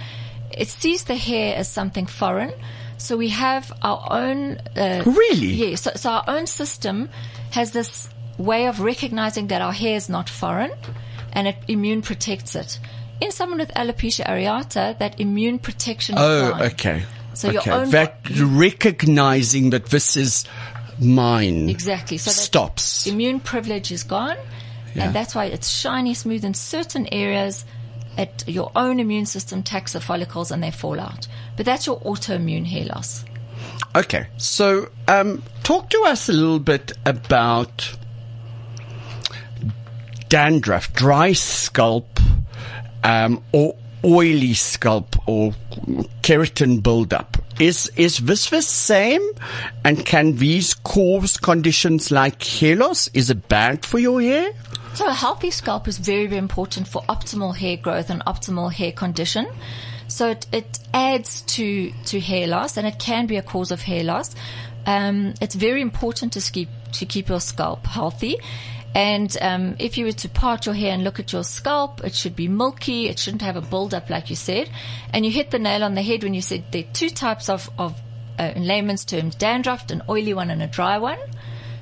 it 0.52 0.68
sees 0.68 1.04
the 1.06 1.16
hair 1.16 1.56
as 1.58 1.68
something 1.68 2.06
foreign. 2.06 2.54
So 3.00 3.18
we 3.18 3.30
have 3.30 3.72
our 3.82 4.02
own, 4.22 4.58
uh, 4.78 5.02
Really? 5.06 5.48
yeah. 5.62 5.76
So, 5.76 5.90
so 5.96 6.10
our 6.12 6.24
own 6.28 6.46
system 6.46 7.10
has 7.58 7.72
this 7.72 8.08
way 8.38 8.68
of 8.68 8.82
recognizing 8.82 9.48
that 9.48 9.62
our 9.64 9.74
hair 9.74 9.96
is 9.98 10.10
not 10.10 10.30
foreign 10.30 10.74
and 11.34 11.48
it 11.48 11.58
immune 11.68 12.02
protects 12.04 12.56
it. 12.56 12.80
In 13.20 13.32
someone 13.32 13.58
with 13.60 13.74
alopecia 13.74 14.26
areata, 14.28 14.96
that 15.00 15.20
immune 15.20 15.58
protection 15.58 16.16
is 16.18 16.22
Oh, 16.24 16.52
gone. 16.52 16.62
okay. 16.70 17.04
So 17.34 17.50
your 17.50 17.62
okay. 17.62 17.72
own 17.72 17.90
that 17.98 18.20
recognizing 18.40 19.72
that 19.72 19.86
this 19.88 20.16
is 20.18 20.46
mine 21.00 21.68
Exactly. 21.70 22.18
So 22.20 22.30
stops. 22.32 23.08
immune 23.08 23.40
privilege 23.40 23.92
is 23.92 24.04
gone, 24.04 24.38
Yeah. 24.98 25.06
and 25.06 25.16
that's 25.16 25.36
why 25.36 25.46
it's 25.46 25.70
shiny 25.70 26.14
smooth 26.14 26.44
in 26.44 26.54
certain 26.54 27.08
areas. 27.12 27.66
It, 28.18 28.48
your 28.48 28.72
own 28.76 29.00
immune 29.00 29.28
system 29.28 29.60
attacks 29.60 29.94
the 29.94 30.02
follicles 30.02 30.50
and 30.52 30.64
they 30.64 30.72
fall 30.72 31.00
out. 31.00 31.28
But 31.56 31.66
that's 31.68 31.86
your 31.86 32.00
autoimmune 32.02 32.66
hair 32.66 32.86
loss. 32.86 33.24
Okay, 33.96 34.28
so 34.38 34.90
um, 35.08 35.44
talk 35.64 35.90
to 35.92 36.04
us 36.08 36.30
a 36.30 36.34
little 36.34 36.60
bit 36.60 36.92
about 37.06 37.96
dandruff, 40.30 40.94
dry 40.94 41.34
scalp, 41.34 42.20
um, 43.04 43.44
or 43.52 43.76
oily 44.04 44.54
scalp, 44.54 45.16
or 45.28 45.54
keratin 46.22 46.82
buildup. 46.82 47.38
Is 47.60 47.92
is 47.96 48.20
this 48.20 48.50
the 48.52 48.62
same? 48.62 49.22
And 49.84 50.06
can 50.06 50.36
these 50.36 50.76
cause 50.76 51.38
conditions 51.38 52.12
like 52.12 52.44
hair 52.44 52.76
loss? 52.76 53.08
Is 53.14 53.32
it 53.32 53.48
bad 53.48 53.84
for 53.84 53.98
your 53.98 54.22
hair? 54.22 54.52
So 54.98 55.06
a 55.06 55.14
healthy 55.14 55.52
scalp 55.52 55.88
is 55.88 56.00
very, 56.00 56.26
very 56.26 56.40
important 56.40 56.88
for 56.88 57.04
optimal 57.04 57.56
hair 57.56 57.78
growth 57.78 58.10
and 58.10 58.26
optimal 58.26 58.74
hair 58.74 58.92
condition. 58.92 59.46
So 60.08 60.32
it, 60.32 60.48
it 60.52 60.80
adds 60.92 61.42
to, 61.42 61.92
to 62.06 62.20
hair 62.20 62.48
loss 62.48 62.78
and 62.78 62.88
it 62.88 62.98
can 62.98 63.28
be 63.28 63.38
a 63.38 63.44
cause 63.44 63.70
of 63.70 63.84
hair 63.84 64.04
loss. 64.04 64.34
Um, 64.88 65.36
it's 65.40 65.54
very 65.54 65.82
important 65.82 66.34
to 66.34 66.52
keep, 66.52 66.70
to 66.94 67.06
keep 67.06 67.30
your 67.30 67.40
scalp 67.40 67.86
healthy. 67.86 68.40
And 68.96 69.38
um, 69.40 69.76
if 69.78 70.00
you 70.00 70.06
were 70.06 70.14
to 70.14 70.30
part 70.30 70.66
your 70.66 70.74
hair 70.74 70.94
and 70.94 71.04
look 71.04 71.20
at 71.20 71.32
your 71.32 71.44
scalp, 71.44 72.04
it 72.04 72.16
should 72.16 72.36
be 72.36 72.48
milky. 72.48 73.08
It 73.08 73.20
shouldn't 73.20 73.44
have 73.44 73.56
a 73.56 73.62
buildup, 73.62 74.10
like 74.10 74.32
you 74.32 74.36
said. 74.36 74.68
And 75.14 75.24
you 75.24 75.32
hit 75.32 75.52
the 75.52 75.60
nail 75.60 75.84
on 75.84 75.94
the 75.94 76.02
head 76.02 76.24
when 76.24 76.34
you 76.34 76.42
said 76.42 76.64
there 76.72 76.82
are 76.82 76.94
two 76.94 77.12
types 77.12 77.50
of, 77.50 77.70
of 77.78 78.02
uh, 78.40 78.52
in 78.56 78.66
layman's 78.66 79.06
terms, 79.06 79.36
dandruff, 79.36 79.92
an 79.92 80.02
oily 80.10 80.34
one 80.34 80.50
and 80.50 80.64
a 80.64 80.68
dry 80.68 80.98
one. 80.98 81.20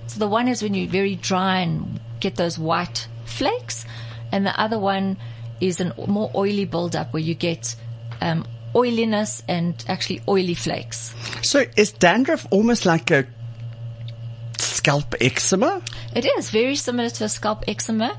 So 0.08 0.20
the 0.20 0.28
one 0.28 0.50
is 0.50 0.62
when 0.62 0.74
you're 0.74 0.90
very 0.90 1.16
dry 1.16 1.60
and 1.60 2.02
get 2.26 2.36
those 2.36 2.58
white 2.70 3.08
flakes, 3.26 3.86
and 4.32 4.46
the 4.46 4.56
other 4.66 4.80
one 4.80 5.18
is 5.62 5.80
a 5.80 5.94
more 6.08 6.30
oily 6.36 6.66
buildup 6.66 7.14
where 7.14 7.24
you 7.30 7.36
get 7.36 7.76
um, 8.22 8.46
oiliness 8.74 9.44
and 9.48 9.74
actually 9.88 10.22
oily 10.28 10.56
flakes. 10.56 11.14
So 11.42 11.64
is 11.78 11.92
dandruff 11.94 12.48
almost 12.52 12.86
like 12.86 13.12
a 13.12 13.26
scalp 14.58 15.16
eczema? 15.22 15.82
It 16.16 16.26
is 16.38 16.50
very 16.50 16.76
similar 16.76 17.10
to 17.10 17.24
a 17.26 17.30
scalp 17.30 17.64
eczema, 17.68 18.18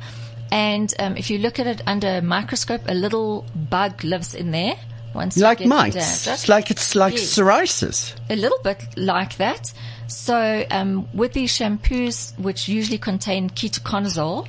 and 0.53 0.93
um, 0.99 1.17
if 1.17 1.31
you 1.31 1.39
look 1.39 1.59
at 1.59 1.67
it 1.67 1.83
under 1.87 2.09
a 2.19 2.23
microscope, 2.23 2.83
a 2.89 2.95
little 2.95 3.45
bug 3.55 4.05
lives 4.05 4.35
in 4.35 4.51
there. 4.53 4.77
Once 5.15 5.39
Like 5.39 5.65
mites? 5.65 6.27
It's 6.27 6.47
like 6.49 6.71
it's 6.71 6.95
like 6.95 7.15
Yes. 7.15 7.35
psoriasis. 7.35 8.15
a 8.29 8.37
little 8.37 8.59
bit 8.63 8.85
like 8.97 9.37
that. 9.39 9.73
So 10.09 10.65
um, 10.71 11.09
with 11.13 11.33
these 11.33 11.53
shampoos, 11.53 12.39
which 12.39 12.69
usually 12.69 12.99
contain 12.99 13.51
ketoconazole, 13.51 14.49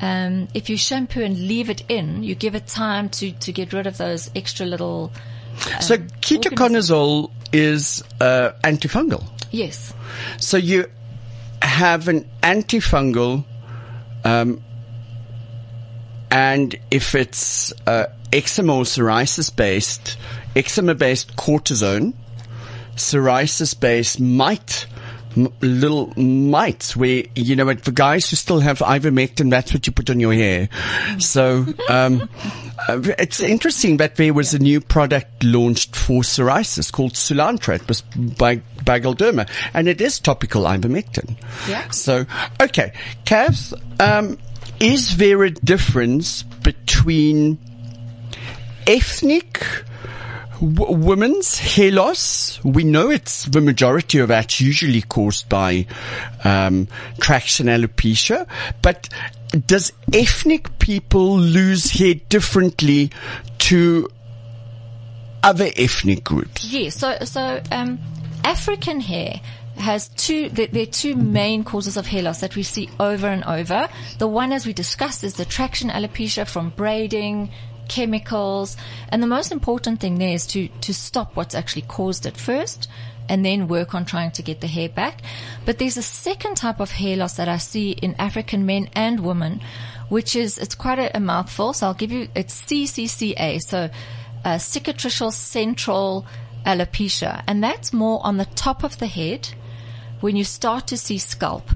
um, 0.00 0.48
if 0.54 0.70
you 0.70 0.76
shampoo 0.76 1.22
and 1.22 1.38
leave 1.38 1.70
it 1.70 1.82
in, 1.88 2.22
you 2.22 2.34
give 2.34 2.54
it 2.54 2.66
time 2.66 3.08
to, 3.10 3.32
to 3.32 3.52
get 3.52 3.72
rid 3.72 3.86
of 3.86 3.98
those 3.98 4.30
extra 4.34 4.66
little. 4.66 5.12
So 5.80 5.94
Um, 5.94 6.08
ketoconazole 6.20 7.30
is 7.52 8.02
uh, 8.20 8.52
antifungal. 8.64 9.24
Yes, 9.50 9.92
So 10.38 10.56
you 10.56 10.86
have 11.62 12.08
an 12.08 12.28
antifungal, 12.42 13.44
um, 14.24 14.62
and 16.30 16.78
if 16.90 17.14
it's 17.14 17.72
uh, 17.86 18.06
eczema 18.32 18.76
or 18.76 18.84
psoriasis 18.84 19.54
based, 19.54 20.16
eczema 20.54 20.94
based 20.94 21.36
cortisone, 21.36 22.14
psoriasis 22.96 23.78
based 23.78 24.20
mite. 24.20 24.86
M- 25.36 25.46
little 25.60 26.12
mites 26.20 26.96
where 26.96 27.22
you 27.36 27.54
know 27.54 27.72
for 27.76 27.92
guys 27.92 28.28
who 28.28 28.34
still 28.34 28.58
have 28.58 28.80
ivermectin 28.80 29.48
that's 29.48 29.72
what 29.72 29.86
you 29.86 29.92
put 29.92 30.10
on 30.10 30.18
your 30.18 30.34
hair 30.34 30.68
so 31.20 31.64
um, 31.88 32.28
uh, 32.88 33.00
it's 33.18 33.40
interesting 33.40 33.98
that 33.98 34.16
there 34.16 34.32
was 34.32 34.54
a 34.54 34.58
new 34.58 34.80
product 34.80 35.44
launched 35.44 35.94
for 35.94 36.22
psoriasis 36.22 36.90
called 36.90 37.12
Soolantra. 37.12 37.76
It 37.76 37.88
was 37.88 38.00
by, 38.00 38.62
by 38.84 39.00
Galderma, 39.00 39.48
and 39.74 39.88
it 39.88 40.00
is 40.00 40.18
topical 40.18 40.64
ivermectin. 40.64 41.36
Yeah. 41.68 41.88
So, 41.90 42.26
okay. 42.60 42.92
Kath, 43.24 43.74
um, 44.00 44.38
is 44.78 45.18
there 45.18 45.42
a 45.44 45.50
difference 45.50 46.42
between 46.42 47.58
ethnic 48.86 49.62
w- 50.60 50.96
women's 50.96 51.58
hair 51.58 51.90
loss? 51.90 52.62
We 52.64 52.84
know 52.84 53.10
it's 53.10 53.44
the 53.44 53.60
majority 53.60 54.18
of 54.18 54.28
that's 54.28 54.60
usually 54.60 55.02
caused 55.02 55.48
by 55.48 55.86
um, 56.44 56.88
traction 57.20 57.66
alopecia, 57.66 58.46
but 58.82 59.08
does 59.66 59.92
ethnic 60.12 60.78
people 60.78 61.36
lose 61.38 61.90
hair 61.90 62.14
differently 62.28 63.10
to 63.58 64.08
other 65.42 65.70
ethnic 65.76 66.24
groups? 66.24 66.64
yes. 66.64 66.96
So 66.96 67.16
so 67.24 67.60
um, 67.72 67.98
African 68.44 69.00
hair 69.00 69.40
has 69.76 70.08
two. 70.08 70.50
There 70.50 70.68
are 70.82 70.86
two 70.86 71.16
main 71.16 71.64
causes 71.64 71.96
of 71.96 72.06
hair 72.06 72.22
loss 72.22 72.40
that 72.40 72.54
we 72.54 72.62
see 72.62 72.90
over 73.00 73.26
and 73.26 73.44
over. 73.44 73.88
The 74.18 74.28
one, 74.28 74.52
as 74.52 74.66
we 74.66 74.72
discussed, 74.72 75.24
is 75.24 75.34
the 75.34 75.44
traction 75.44 75.90
alopecia 75.90 76.46
from 76.46 76.70
braiding. 76.70 77.50
Chemicals, 77.90 78.76
and 79.08 79.20
the 79.20 79.26
most 79.26 79.50
important 79.50 80.00
thing 80.00 80.18
there 80.18 80.32
is 80.32 80.46
to 80.46 80.68
to 80.86 80.94
stop 80.94 81.34
what's 81.34 81.56
actually 81.56 81.82
caused 81.82 82.24
it 82.24 82.36
first, 82.36 82.88
and 83.28 83.44
then 83.44 83.66
work 83.66 83.94
on 83.94 84.04
trying 84.04 84.30
to 84.30 84.42
get 84.42 84.60
the 84.60 84.68
hair 84.68 84.88
back. 84.88 85.22
But 85.66 85.78
there's 85.78 85.96
a 85.96 86.02
second 86.02 86.56
type 86.56 86.78
of 86.78 86.92
hair 86.92 87.16
loss 87.16 87.36
that 87.36 87.48
I 87.48 87.58
see 87.58 87.90
in 87.90 88.14
African 88.14 88.64
men 88.64 88.88
and 88.92 89.20
women, 89.20 89.60
which 90.08 90.36
is 90.36 90.56
it's 90.56 90.76
quite 90.76 91.00
a, 91.00 91.16
a 91.16 91.20
mouthful. 91.20 91.72
So 91.72 91.88
I'll 91.88 91.94
give 91.94 92.12
you 92.12 92.28
it's 92.34 92.62
CCCA, 92.62 93.60
so 93.60 93.90
uh, 94.44 94.56
cicatricial 94.56 95.32
central 95.32 96.26
alopecia, 96.64 97.42
and 97.48 97.62
that's 97.62 97.92
more 97.92 98.20
on 98.24 98.36
the 98.36 98.44
top 98.44 98.84
of 98.84 98.98
the 98.98 99.08
head 99.08 99.48
when 100.20 100.36
you 100.36 100.44
start 100.44 100.86
to 100.86 100.96
see 100.96 101.18
scalp. 101.18 101.70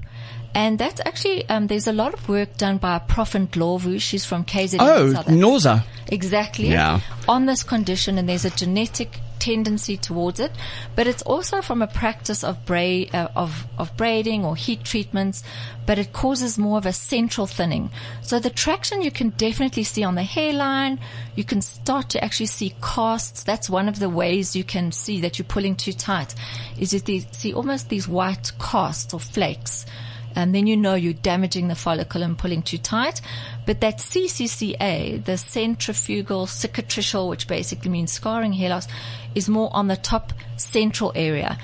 And 0.55 0.79
that's 0.79 1.01
actually, 1.05 1.47
um, 1.49 1.67
there's 1.67 1.85
a 1.85 1.91
lot 1.91 2.13
of 2.13 2.29
work 2.29 2.55
done 2.55 2.77
by 2.77 2.97
Prof. 2.99 3.33
Dlova. 3.33 3.99
She's 3.99 4.23
from 4.23 4.45
KZN. 4.45 4.77
Oh, 4.79 5.13
Ncoza. 5.27 5.83
Exactly. 6.07 6.69
Yeah. 6.69 7.01
On 7.27 7.45
this 7.45 7.61
condition, 7.61 8.17
and 8.17 8.29
there's 8.29 8.45
a 8.45 8.49
genetic 8.51 9.19
tendency 9.37 9.97
towards 9.97 10.39
it, 10.39 10.53
but 10.95 11.07
it's 11.07 11.21
also 11.23 11.61
from 11.61 11.81
a 11.81 11.87
practice 11.87 12.41
of 12.41 12.65
braid, 12.65 13.13
uh, 13.13 13.27
of, 13.35 13.67
of 13.77 13.95
braiding 13.97 14.45
or 14.45 14.55
heat 14.55 14.85
treatments, 14.85 15.43
but 15.85 15.99
it 15.99 16.13
causes 16.13 16.57
more 16.57 16.77
of 16.77 16.85
a 16.85 16.93
central 16.93 17.47
thinning. 17.47 17.89
So 18.21 18.39
the 18.39 18.49
traction 18.49 19.01
you 19.01 19.11
can 19.11 19.31
definitely 19.31 19.83
see 19.83 20.03
on 20.03 20.15
the 20.15 20.23
hairline. 20.23 20.99
You 21.35 21.43
can 21.43 21.61
start 21.61 22.09
to 22.11 22.23
actually 22.23 22.45
see 22.45 22.73
casts. 22.81 23.43
That's 23.43 23.69
one 23.69 23.89
of 23.89 23.99
the 23.99 24.09
ways 24.09 24.55
you 24.55 24.63
can 24.63 24.93
see 24.93 25.19
that 25.19 25.37
you're 25.37 25.45
pulling 25.45 25.75
too 25.75 25.91
tight, 25.93 26.33
is 26.79 26.91
that 26.91 27.09
you 27.09 27.23
see 27.31 27.53
almost 27.53 27.89
these 27.89 28.07
white 28.07 28.53
casts 28.57 29.13
or 29.13 29.19
flakes 29.19 29.85
and 30.35 30.53
then 30.53 30.67
you 30.67 30.77
know 30.77 30.95
you're 30.95 31.13
damaging 31.13 31.67
the 31.67 31.75
follicle 31.75 32.21
and 32.21 32.37
pulling 32.37 32.61
too 32.61 32.77
tight. 32.77 33.21
But 33.65 33.81
that 33.81 33.99
CCCA, 33.99 35.23
the 35.23 35.37
centrifugal 35.37 36.45
cicatricial, 36.45 37.29
which 37.29 37.47
basically 37.47 37.89
means 37.89 38.11
scarring 38.11 38.53
hair 38.53 38.69
loss, 38.69 38.87
is 39.33 39.49
more 39.49 39.69
on 39.73 39.87
the 39.87 39.97
top 39.97 40.33
central 40.57 41.11
area. 41.15 41.57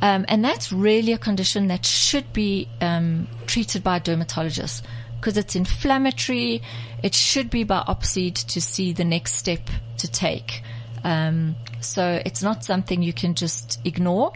Um, 0.00 0.24
and 0.28 0.44
that's 0.44 0.72
really 0.72 1.12
a 1.12 1.18
condition 1.18 1.68
that 1.68 1.84
should 1.84 2.32
be 2.32 2.68
um, 2.80 3.26
treated 3.46 3.82
by 3.82 3.96
a 3.96 4.00
dermatologist 4.00 4.84
because 5.18 5.36
it's 5.36 5.56
inflammatory. 5.56 6.62
It 7.02 7.14
should 7.14 7.50
be 7.50 7.64
biopsied 7.64 8.34
to 8.48 8.60
see 8.60 8.92
the 8.92 9.04
next 9.04 9.34
step 9.34 9.68
to 9.98 10.08
take. 10.08 10.62
Um, 11.04 11.56
so 11.80 12.20
it's 12.24 12.42
not 12.42 12.64
something 12.64 13.02
you 13.02 13.12
can 13.12 13.34
just 13.34 13.80
ignore. 13.84 14.32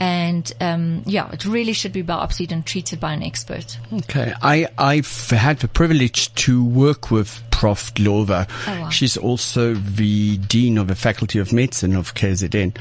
And 0.00 0.50
um, 0.62 1.02
yeah, 1.04 1.30
it 1.30 1.44
really 1.44 1.74
should 1.74 1.92
be 1.92 2.02
biopsied 2.02 2.52
and 2.52 2.64
treated 2.64 2.98
by 2.98 3.12
an 3.12 3.22
expert. 3.22 3.78
Okay, 3.92 4.32
I 4.42 4.66
I've 4.78 5.30
had 5.30 5.58
the 5.58 5.68
privilege 5.68 6.34
to 6.36 6.64
work 6.64 7.10
with 7.10 7.42
Prof. 7.60 7.92
Dlova. 7.94 8.48
Oh, 8.66 8.80
wow. 8.80 8.88
She's 8.88 9.18
also 9.18 9.74
the 9.74 10.38
Dean 10.38 10.78
of 10.78 10.86
the 10.88 10.94
Faculty 10.94 11.38
of 11.38 11.52
Medicine 11.52 11.94
of 11.94 12.14
KZN. 12.14 12.74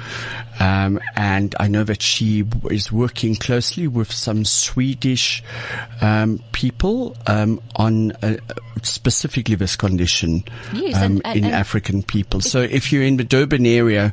Um, 0.61 0.99
and 1.17 1.53
I 1.59 1.67
know 1.67 1.83
that 1.83 2.01
she 2.01 2.45
is 2.71 2.89
working 2.89 3.35
closely 3.35 3.87
with 3.87 4.09
some 4.11 4.45
Swedish 4.45 5.43
um, 6.01 6.41
people 6.53 7.17
um, 7.27 7.61
on 7.75 8.11
uh, 8.23 8.37
specifically 8.83 9.55
this 9.55 9.75
condition 9.75 10.43
Yes, 10.73 10.95
um, 10.95 11.03
and- 11.03 11.21
and- 11.25 11.37
in 11.39 11.43
and- 11.45 11.53
African 11.53 12.01
people. 12.03 12.39
So 12.41 12.61
if 12.61 12.91
you're 12.93 13.03
in 13.03 13.17
the 13.17 13.23
Durban 13.25 13.65
area 13.65 14.11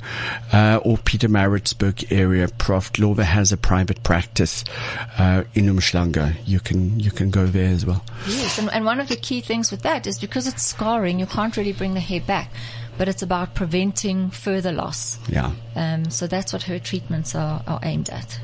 uh, 0.52 0.80
or 0.82 0.96
Pietermaritzburg 0.98 2.10
area, 2.12 2.48
Prof. 2.58 2.92
Dlova 2.92 3.22
has 3.22 3.52
a 3.52 3.56
private 3.56 4.02
practice 4.02 4.64
uh, 5.18 5.44
in 5.54 5.66
Umhlanga. 5.66 6.34
You 6.44 6.58
can 6.60 6.98
you 6.98 7.10
can 7.12 7.30
go 7.30 7.46
there 7.46 7.68
as 7.70 7.84
well. 7.86 8.04
Yes, 8.26 8.58
and, 8.58 8.72
and 8.72 8.84
one 8.84 8.98
of 9.00 9.08
the 9.08 9.16
key 9.16 9.40
things 9.40 9.70
with 9.70 9.82
that 9.82 10.06
is 10.06 10.18
because 10.18 10.46
it's 10.56 10.64
scarring, 10.64 11.20
you 11.20 11.26
can't 11.26 11.54
really 11.56 11.74
bring 11.74 11.92
the 11.92 12.00
hair 12.00 12.20
back, 12.20 12.50
but 12.96 13.08
it's 13.08 13.22
about 13.22 13.54
preventing 13.54 14.30
further 14.30 14.72
loss. 14.72 15.18
Yeah. 15.28 15.52
Um, 15.74 16.10
so 16.10 16.26
that's 16.26 16.52
what 16.54 16.62
her 16.62 16.78
treatments 16.78 17.34
are, 17.34 17.62
are 17.66 17.78
aimed 17.82 18.08
at. 18.08 18.40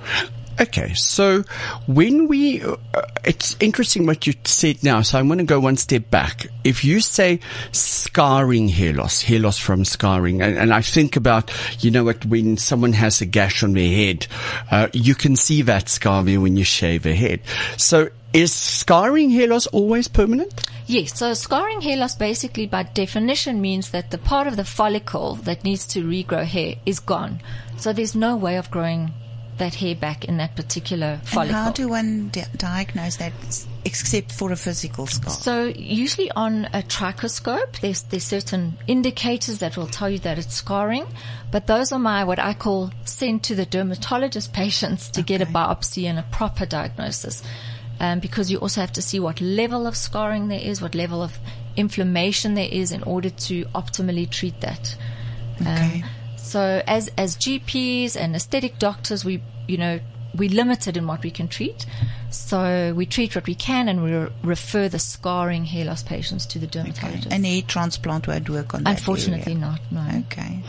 Okay, 0.61 0.93
so 0.93 1.43
when 1.87 2.29
we, 2.29 2.63
uh, 2.63 2.77
it's 3.25 3.57
interesting 3.61 4.05
what 4.05 4.27
you 4.27 4.35
said 4.45 4.85
now. 4.85 5.01
So 5.01 5.19
I'm 5.19 5.27
going 5.27 5.39
to 5.39 5.45
go 5.45 5.59
one 5.59 5.79
step 5.79 6.11
back. 6.11 6.47
If 6.63 6.85
you 6.85 7.01
say 7.01 7.41
scarring 7.73 8.69
hair 8.69 8.93
loss, 8.93 9.23
hair 9.23 9.39
loss 9.39 9.57
from 9.57 9.87
scarring, 9.87 10.43
and, 10.43 10.59
and 10.59 10.75
I 10.75 10.83
think 10.83 11.17
about, 11.17 11.51
you 11.83 11.91
know 11.91 12.05
what, 12.05 12.27
when 12.27 12.59
someone 12.59 12.93
has 12.93 13.23
a 13.23 13.27
gash 13.27 13.63
on 13.63 13.73
their 13.73 13.89
head, 13.89 14.27
uh, 14.71 14.89
you 14.93 15.15
can 15.15 15.35
see 15.35 15.63
that 15.63 15.89
scar 15.89 16.23
there 16.23 16.43
when 16.43 16.59
you 16.59 16.65
shave 16.65 17.07
a 17.07 17.15
head. 17.15 17.41
So 17.79 18.11
is 18.35 18.53
scarring 18.53 19.31
hair 19.31 19.49
loss 19.49 19.67
always 19.69 20.09
permanent? 20.09 20.69
Yes, 20.93 21.19
so 21.19 21.33
scarring 21.33 21.81
hair 21.81 21.97
loss 21.97 22.15
basically 22.15 22.67
by 22.67 22.83
definition 22.83 23.63
means 23.63 23.93
that 23.93 24.11
the 24.11 24.19
part 24.19 24.47
of 24.47 24.57
the 24.57 24.65
follicle 24.65 25.37
that 25.37 25.65
needs 25.65 25.87
to 25.87 26.05
regrow 26.05 26.45
hair 26.45 26.75
is 26.85 27.01
gone. 27.01 27.41
So 27.79 27.95
there's 27.95 28.15
no 28.15 28.37
way 28.37 28.59
of 28.59 28.71
growing 28.71 29.15
that 29.57 29.77
hair 29.77 29.95
back 29.95 30.27
in 30.27 30.37
that 30.37 30.55
particular 30.55 31.19
follicle. 31.25 31.57
And 31.57 31.65
how 31.65 31.73
do 31.73 31.89
one 31.89 32.29
di- 32.29 32.45
diagnose 32.59 33.17
that 33.17 33.33
except 33.87 34.33
for 34.33 34.53
a 34.53 34.57
physical 34.57 35.07
scar? 35.07 35.33
So 35.33 35.65
usually 35.65 36.31
on 36.33 36.67
a 36.75 36.83
trichoscope, 36.83 37.81
there's 37.81 38.03
there's 38.03 38.25
certain 38.25 38.77
indicators 38.87 39.61
that 39.61 39.79
will 39.79 39.87
tell 39.87 40.11
you 40.11 40.19
that 40.19 40.39
it's 40.39 40.55
scarring, 40.55 41.07
but 41.51 41.69
those 41.69 41.91
are 41.93 41.99
my 41.99 42.23
what 42.25 42.39
I 42.39 42.53
call 42.53 42.91
sent 43.07 43.45
to 43.45 43.55
the 43.55 43.65
dermatologist 43.65 44.53
patients 44.63 45.09
to 45.13 45.23
get 45.23 45.41
a 45.41 45.47
biopsy 45.47 46.05
and 46.05 46.19
a 46.19 46.25
proper 46.25 46.67
diagnosis, 46.67 47.43
um, 48.03 48.19
because 48.19 48.51
you 48.51 48.59
also 48.59 48.81
have 48.83 48.93
to 48.93 49.01
see 49.01 49.19
what 49.21 49.41
level 49.41 49.87
of 49.87 49.97
scarring 49.97 50.49
there 50.49 50.61
is, 50.61 50.83
what 50.83 50.95
level 50.95 51.23
of 51.23 51.39
inflammation 51.77 52.55
there 52.55 52.69
is, 52.71 52.93
in 52.93 53.03
order 53.05 53.31
to 53.31 53.65
optimally 53.67 54.29
treat 54.29 54.61
that. 54.61 54.97
Okay. 55.61 56.05
So 56.37 56.83
as 56.87 57.11
as 57.17 57.37
GPs 57.37 58.17
and 58.17 58.35
aesthetic 58.35 58.79
doctors, 58.79 59.25
we 59.25 59.41
you 59.69 59.79
know 59.79 60.01
we're 60.35 60.51
limited 60.51 60.97
in 60.97 61.07
what 61.07 61.23
we 61.23 61.31
can 61.31 61.47
treat. 61.47 61.87
So 62.31 62.93
we 62.97 63.07
treat 63.07 63.35
what 63.37 63.47
we 63.47 63.55
can, 63.55 63.89
and 63.89 64.03
we 64.03 64.13
re- 64.15 64.31
refer 64.43 64.89
the 64.89 64.99
scarring 64.99 65.67
hair 65.67 65.85
loss 65.85 66.03
patients 66.03 66.45
to 66.47 66.59
the 66.59 66.67
Okay. 66.67 66.81
dermatologist. 66.83 67.33
An 67.33 67.45
hair 67.45 67.63
transplant 67.63 68.27
won't 68.27 68.49
work 68.51 68.75
on 68.75 68.83
that 68.85 68.91
Unfortunately, 68.99 69.53
area. 69.53 69.65
not. 69.67 69.81
No. 69.93 70.25
Okay. 70.27 70.61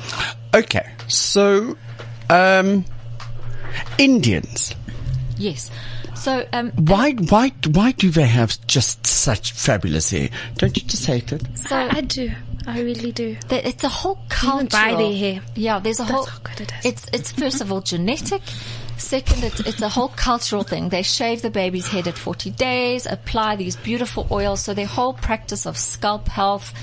Okay, 0.54 0.92
so, 1.08 1.78
um, 2.30 2.84
Indians. 3.98 4.75
Yes. 5.38 5.72
So 6.24 6.46
um, 6.53 6.72
Why, 6.72 7.12
why, 7.13 7.50
why 7.74 7.92
do 7.92 8.10
they 8.10 8.25
have 8.27 8.58
just 8.65 9.06
such 9.06 9.51
fabulous 9.51 10.10
hair? 10.12 10.30
Don't 10.56 10.75
you 10.77 10.84
just 10.88 11.06
hate 11.06 11.34
it? 11.34 11.42
so 11.58 11.75
I, 11.75 11.98
I 11.98 12.01
do. 12.01 12.32
I 12.65 12.80
really 12.82 13.12
do. 13.12 13.36
There- 13.50 13.62
it's 13.63 13.84
a 13.84 13.89
whole 13.89 14.18
Even 14.27 14.30
cultural. 14.30 14.68
buy 14.70 14.96
their 14.96 15.18
hair. 15.18 15.42
Yeah, 15.56 15.80
there's 15.80 16.00
a 16.00 16.03
That's 16.03 16.12
whole. 16.13 16.25
how 16.25 16.39
good 16.39 16.62
it 16.62 16.72
is. 16.80 16.86
It's 16.86 17.06
it's 17.12 17.32
first 17.34 17.60
of 17.60 17.72
all 17.74 17.82
genetic. 17.82 18.42
Second, 18.98 19.44
it's 19.44 19.60
it's 19.62 19.82
a 19.82 19.89
whole 19.89 20.13
cultural 20.15 20.63
thing. 20.63 20.88
They 20.88 21.01
shave 21.03 21.42
the 21.42 21.50
baby's 21.50 21.88
head 21.88 22.08
at 22.08 22.18
40 22.18 22.51
days, 22.51 23.06
apply 23.06 23.58
these 23.58 23.75
beautiful 23.75 24.25
oils. 24.32 24.62
So 24.62 24.74
their 24.74 24.86
whole 24.86 25.13
practice 25.13 25.65
of 25.65 25.77
scalp 25.77 26.30
health, 26.30 26.74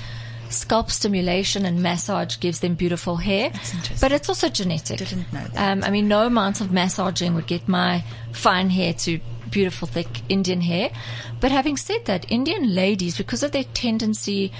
scalp 0.51 0.91
stimulation, 0.91 1.65
and 1.65 1.81
massage 1.81 2.39
gives 2.39 2.59
them 2.59 2.75
beautiful 2.75 3.17
hair. 3.17 3.47
interesting. 3.47 3.97
But 3.99 4.11
it's 4.11 4.29
also 4.29 4.49
genetic. 4.49 4.97
Didn't 4.97 5.31
know 5.31 5.45
that. 5.53 5.71
Um, 5.71 5.83
I 5.83 5.89
mean, 5.89 6.07
no 6.07 6.25
amount 6.25 6.61
of 6.61 6.71
massaging 6.71 7.33
would 7.35 7.47
get 7.47 7.67
my 7.67 8.03
fine 8.31 8.69
hair 8.69 8.93
to 8.93 9.19
beautiful, 9.49 9.87
thick 9.87 10.21
Indian 10.29 10.61
hair. 10.61 10.91
But 11.39 11.51
having 11.51 11.77
said 11.77 12.05
that, 12.05 12.31
Indian 12.31 12.73
ladies, 12.73 13.17
because 13.17 13.43
of 13.43 13.51
their 13.51 13.65
tendency, 13.65 14.51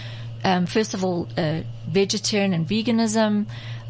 um, 0.44 0.66
first 0.66 0.94
of 0.94 1.04
all, 1.04 1.28
uh, 1.38 1.62
vegetarian 1.88 2.54
and 2.54 2.68
veganism, 2.68 3.48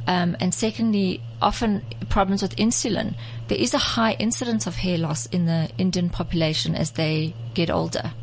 um, 0.07 0.37
and 0.39 0.53
secondly, 0.53 1.21
often 1.41 1.83
problems 2.09 2.41
with 2.41 2.55
insulin, 2.55 3.15
there 3.47 3.57
is 3.57 3.73
a 3.73 3.79
high 3.79 4.13
incidence 4.13 4.65
of 4.67 4.75
hair 4.75 4.97
loss 4.97 5.25
in 5.27 5.45
the 5.45 5.69
Indian 5.77 6.09
population 6.09 6.75
as 6.75 6.91
they 6.91 7.33
get 7.53 7.69
older. 7.69 8.13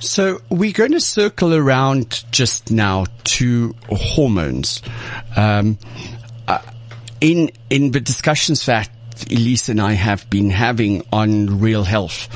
So 0.00 0.40
we're 0.48 0.72
going 0.72 0.92
to 0.92 1.00
circle 1.00 1.54
around 1.54 2.24
just 2.30 2.70
now 2.70 3.06
to 3.24 3.74
hormones. 3.88 4.82
Um, 5.36 5.78
uh, 6.48 6.60
in 7.20 7.50
in 7.70 7.92
the 7.92 8.00
discussions 8.00 8.66
that 8.66 8.90
Elize 9.26 9.68
and 9.68 9.80
I 9.80 9.92
have 9.92 10.28
been 10.30 10.50
having 10.50 11.06
on 11.12 11.60
real 11.60 11.84
health, 11.84 12.28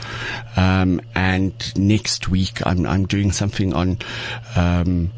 um, 0.57 1.01
and 1.15 1.55
next 1.77 2.29
week 2.29 2.65
I'm 2.67 2.87
I'm 2.87 3.07
doing 3.07 3.33
something 3.33 3.75
on. 3.75 3.99
Um, 4.55 5.13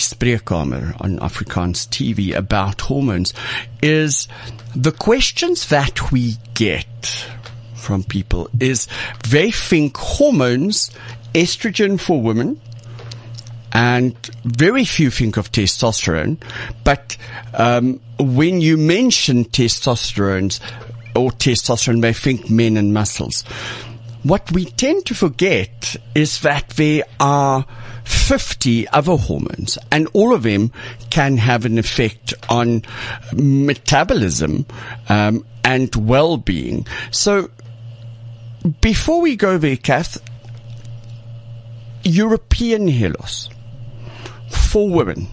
on 0.00 1.18
Afrikaans 1.18 1.86
TV 1.88 2.34
about 2.34 2.80
hormones 2.80 3.34
is 3.82 4.28
the 4.74 4.92
questions 4.92 5.68
that 5.68 6.10
we 6.10 6.36
get 6.54 7.28
from 7.74 8.04
people 8.04 8.48
is 8.60 8.86
they 9.28 9.50
think 9.50 9.96
hormones, 9.96 10.90
estrogen 11.34 12.00
for 12.00 12.20
women, 12.20 12.60
and 13.72 14.14
very 14.44 14.84
few 14.84 15.10
think 15.10 15.36
of 15.36 15.52
testosterone. 15.52 16.42
But 16.84 17.16
um, 17.54 18.00
when 18.18 18.60
you 18.60 18.76
mention 18.76 19.44
testosterone 19.44 20.58
or 21.14 21.30
testosterone, 21.30 22.02
they 22.02 22.12
think 22.12 22.50
men 22.50 22.76
and 22.76 22.92
muscles. 22.92 23.42
What 24.22 24.52
we 24.52 24.66
tend 24.66 25.06
to 25.06 25.14
forget 25.14 25.96
is 26.14 26.40
that 26.40 26.68
there 26.70 27.04
are 27.18 27.64
50 28.04 28.88
other 28.88 29.16
hormones 29.16 29.78
and 29.90 30.08
all 30.12 30.34
of 30.34 30.42
them 30.42 30.72
can 31.08 31.38
have 31.38 31.64
an 31.64 31.78
effect 31.78 32.34
on 32.48 32.82
metabolism 33.32 34.66
um, 35.08 35.46
and 35.64 35.94
well-being. 35.96 36.86
So 37.10 37.50
before 38.80 39.22
we 39.22 39.36
go 39.36 39.56
there, 39.56 39.76
Kath, 39.76 40.18
European 42.02 42.88
hair 42.88 43.10
loss 43.10 43.48
for 44.50 44.88
women. 44.88 45.28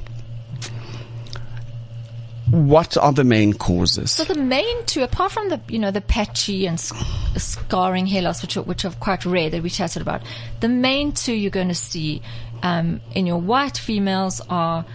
What 2.50 2.96
are 2.98 3.12
the 3.12 3.26
main 3.26 3.54
causes? 3.54 4.12
So 4.12 4.24
the 4.24 4.40
main 4.40 4.86
two, 4.86 5.04
apart 5.04 5.34
from 5.34 5.50
the 5.50 5.60
you 5.68 5.80
know 5.80 5.92
the 5.92 6.02
patchy 6.02 6.66
and 6.66 6.80
scarring 6.80 8.08
hair 8.08 8.22
loss, 8.22 8.42
which 8.42 8.56
are, 8.56 8.62
which 8.62 8.86
are 8.86 8.92
quite 8.92 9.26
rare 9.26 9.50
that 9.50 9.62
we 9.62 9.70
chatted 9.70 10.02
about, 10.02 10.22
the 10.62 10.70
main 10.70 11.12
two 11.12 11.34
you're 11.34 11.52
going 11.52 11.68
to 11.68 11.76
see 11.76 12.22
um, 12.64 13.02
in 13.14 13.28
your 13.28 13.38
white 13.38 13.78
females 13.78 14.42
are 14.50 14.86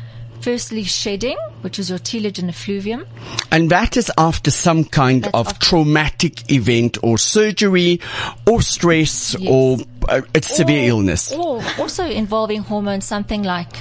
firstly 0.43 0.85
shedding, 0.85 1.37
which 1.61 1.79
is 1.79 1.89
your 1.89 1.99
telogen 2.01 2.41
and 2.41 2.49
effluvium. 2.51 3.07
And 3.51 3.71
that 3.71 3.97
is 3.97 4.11
after 4.19 4.51
some 4.51 4.85
kind 4.85 5.25
That's 5.25 5.35
of 5.35 5.59
traumatic 5.59 6.51
event 6.51 6.99
or 7.03 7.17
surgery 7.19 8.01
or 8.47 8.61
stress 8.63 9.37
or 9.49 9.79
uh, 10.09 10.23
it's 10.35 10.55
severe 10.55 10.83
Or- 10.85 10.89
illness. 10.89 11.33
Or 11.33 11.63
also 11.79 12.05
involving 12.07 12.63
hormones, 12.63 13.05
something 13.05 13.43
like 13.45 13.77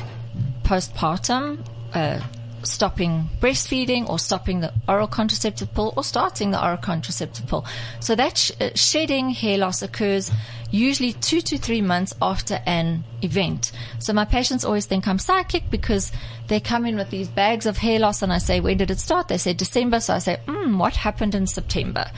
postpartum, 0.63 1.59
uh, 1.93 2.19
stopping 2.63 3.27
breastfeeding 3.39 4.07
or 4.07 4.19
stopping 4.19 4.59
the 4.59 4.71
oral 4.87 5.07
contraceptive 5.07 5.73
pill 5.73 5.93
or 5.97 6.03
starting 6.03 6.51
the 6.51 6.63
oral 6.63 6.77
contraceptive 6.77 7.47
pill. 7.47 7.65
So 7.99 8.15
that 8.15 8.37
sh- 8.37 8.51
uh, 8.61 8.69
shedding 8.75 9.31
hair 9.31 9.57
loss 9.57 9.81
occurs 9.81 10.31
usually 10.71 11.13
two 11.13 11.41
to 11.41 11.57
three 11.57 11.81
months 11.81 12.13
after 12.21 12.61
an 12.65 13.03
event. 13.21 13.71
So 13.99 14.13
my 14.13 14.25
patients 14.25 14.65
always 14.65 14.85
think 14.85 15.07
I'm 15.07 15.19
psychic 15.19 15.69
because 15.69 16.11
they 16.47 16.59
come 16.59 16.85
in 16.85 16.95
with 16.95 17.09
these 17.09 17.27
bags 17.27 17.65
of 17.65 17.77
hair 17.77 17.99
loss 17.99 18.21
and 18.21 18.31
I 18.31 18.37
say, 18.37 18.59
when 18.59 18.77
did 18.77 18.89
it 18.89 18.99
start? 18.99 19.27
They 19.27 19.37
say 19.37 19.53
December. 19.53 19.99
So 19.99 20.15
I 20.15 20.19
say, 20.19 20.39
mm, 20.47 20.77
what 20.77 20.95
happened 20.95 21.35
in 21.35 21.45
September? 21.45 22.09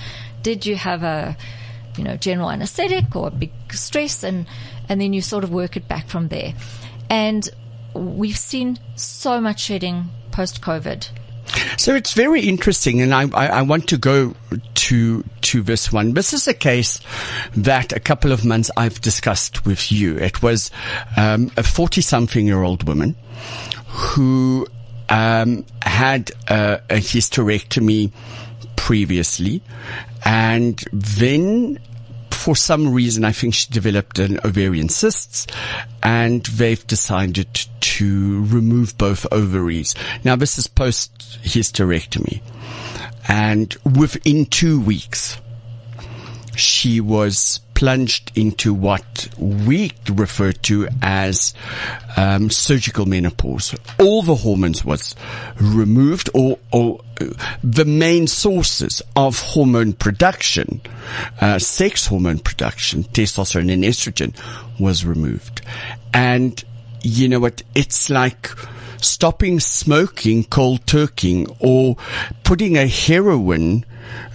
Did 0.43 0.65
you 0.65 0.75
have 0.75 1.03
a, 1.03 1.35
you 1.97 2.03
know, 2.03 2.15
general 2.15 2.51
anesthetic 2.51 3.15
or 3.15 3.27
a 3.27 3.31
big 3.31 3.51
stress 3.71 4.23
and, 4.23 4.45
and 4.87 5.01
then 5.01 5.13
you 5.13 5.21
sort 5.21 5.43
of 5.43 5.51
work 5.51 5.75
it 5.75 5.87
back 5.87 6.07
from 6.07 6.27
there. 6.27 6.53
And 7.09 7.47
we've 7.93 8.37
seen 8.37 8.79
so 8.95 9.41
much 9.41 9.61
shedding 9.61 10.05
post 10.31 10.61
COVID. 10.61 11.09
So 11.77 11.95
it's 11.95 12.13
very 12.13 12.41
interesting, 12.41 13.01
and 13.01 13.13
I, 13.13 13.27
I, 13.33 13.47
I 13.47 13.61
want 13.63 13.87
to 13.89 13.97
go 13.97 14.33
to 14.73 15.23
to 15.41 15.61
this 15.61 15.91
one. 15.91 16.13
This 16.13 16.33
is 16.33 16.47
a 16.47 16.53
case 16.53 16.99
that 17.55 17.93
a 17.93 17.99
couple 17.99 18.31
of 18.31 18.45
months 18.45 18.71
I've 18.77 19.01
discussed 19.01 19.65
with 19.65 19.91
you. 19.91 20.17
It 20.17 20.41
was 20.41 20.71
um, 21.17 21.51
a 21.57 21.63
forty-something-year-old 21.63 22.87
woman 22.87 23.15
who 23.87 24.67
um, 25.09 25.65
had 25.81 26.31
a, 26.47 26.81
a 26.89 26.95
hysterectomy 26.95 28.11
previously, 28.75 29.61
and 30.25 30.83
then 30.91 31.79
for 32.33 32.55
some 32.55 32.93
reason, 32.93 33.23
I 33.23 33.31
think 33.31 33.53
she 33.53 33.71
developed 33.71 34.19
an 34.19 34.39
ovarian 34.43 34.89
cysts 34.89 35.47
and 36.01 36.43
they've 36.45 36.85
decided 36.87 37.47
to 37.79 38.43
remove 38.45 38.97
both 38.97 39.25
ovaries. 39.31 39.95
Now 40.23 40.35
this 40.35 40.57
is 40.57 40.67
post 40.67 41.39
hysterectomy 41.43 42.41
and 43.27 43.75
within 43.97 44.45
two 44.45 44.81
weeks, 44.81 45.39
she 46.55 46.99
was 46.99 47.59
plunged 47.83 48.31
into 48.33 48.73
what 48.73 49.27
we 49.37 49.91
refer 50.09 50.53
to 50.53 50.87
as 51.01 51.53
um, 52.15 52.49
surgical 52.49 53.05
menopause. 53.05 53.75
All 53.99 54.21
the 54.21 54.35
hormones 54.35 54.85
was 54.85 55.17
removed, 55.59 56.29
or, 56.33 56.59
or 56.71 57.01
the 57.61 57.83
main 57.83 58.27
sources 58.27 59.01
of 59.17 59.37
hormone 59.37 59.91
production, 59.91 60.79
uh, 61.41 61.59
sex 61.59 62.07
hormone 62.07 62.39
production, 62.39 63.03
testosterone 63.03 63.73
and 63.73 63.83
estrogen, 63.83 64.33
was 64.79 65.03
removed. 65.03 65.61
And 66.13 66.63
you 67.01 67.27
know 67.27 67.41
what? 67.41 67.63
It's 67.75 68.09
like 68.09 68.49
stopping 69.01 69.59
smoking 69.59 70.45
cold 70.45 70.87
turkey 70.87 71.47
or 71.59 71.97
putting 72.45 72.77
a 72.77 72.87
heroin 72.87 73.83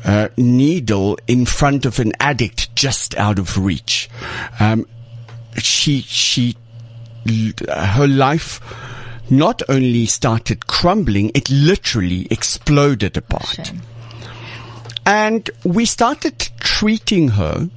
uh, 0.05 0.29
needle 0.37 1.19
in 1.27 1.47
front 1.47 1.87
of 1.87 1.99
an 1.99 2.13
addict 2.21 2.75
just 2.75 3.17
out 3.17 3.39
of 3.39 3.59
reach. 3.59 4.09
Um, 4.61 4.87
she 5.57 6.01
she 6.03 6.57
her 7.69 8.07
life 8.07 8.61
not 9.31 9.63
only 9.69 10.07
started 10.07 10.67
crumbling, 10.67 11.31
it 11.35 11.51
literally 11.51 12.27
exploded 12.31 13.17
apart. 13.17 13.73
And 15.05 15.51
we 15.65 15.85
started 15.85 16.39
treating 16.61 17.29
her 17.29 17.69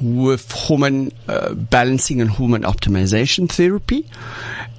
with 0.00 0.50
hormone 0.50 1.12
uh, 1.28 1.54
balancing 1.54 2.20
and 2.20 2.30
hormone 2.30 2.62
optimization 2.62 3.48
therapy. 3.48 4.08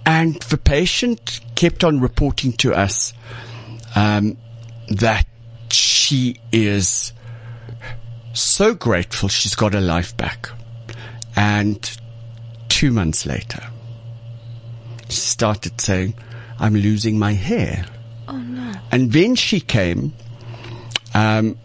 And 0.05 0.35
the 0.43 0.57
patient 0.57 1.39
kept 1.55 1.83
on 1.83 2.01
reporting 2.01 2.53
to 2.53 2.73
us 2.73 3.13
um, 3.95 4.37
that 4.89 5.25
she 6.13 6.35
is 6.51 7.11
so 8.33 8.75
grateful 8.75 9.27
she's 9.27 9.55
got 9.55 9.73
her 9.73 9.81
life 9.81 10.15
back. 10.15 10.47
And 11.35 11.97
two 12.69 12.91
months 12.91 13.25
later, 13.25 13.63
she 15.09 15.21
started 15.21 15.81
saying, 15.81 16.13
I'm 16.59 16.75
losing 16.75 17.17
my 17.17 17.33
hair. 17.33 17.85
Oh 18.27 18.37
no. 18.37 18.73
And 18.91 19.11
then 19.11 19.33
she 19.33 19.59
came, 19.59 20.13
um, 21.15 21.57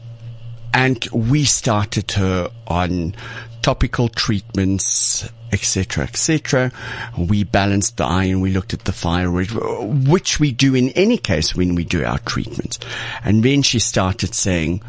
and 0.73 1.07
we 1.13 1.45
started 1.45 2.11
her 2.13 2.51
on 2.67 3.15
topical 3.69 4.09
treatments, 4.09 5.29
etc., 5.53 6.05
etc. 6.05 6.73
We 7.19 7.45
balanced 7.45 7.99
the 7.99 8.07
iron, 8.07 8.41
we 8.41 8.51
looked 8.51 8.73
at 8.73 8.87
the 8.87 8.93
thyroid, 8.93 9.51
which 10.09 10.41
we 10.41 10.53
do 10.53 10.75
in 10.75 10.89
any 11.05 11.19
case 11.19 11.55
when 11.55 11.75
we 11.75 11.85
do 11.85 12.03
our 12.03 12.19
treatments. 12.21 12.79
And 13.23 13.43
then 13.43 13.61
she 13.61 13.79
started 13.79 14.35
saying, 14.35 14.81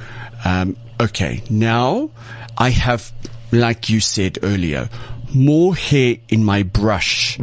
um, 0.46 0.78
okay, 0.98 1.44
now 1.50 2.12
I 2.58 2.70
have, 2.70 3.12
like 3.52 3.90
you 3.90 4.00
said 4.00 4.40
earlier, 4.44 4.88
more 5.36 5.76
hair 5.76 6.16
in 6.30 6.46
my 6.46 6.64
brush 6.64 7.38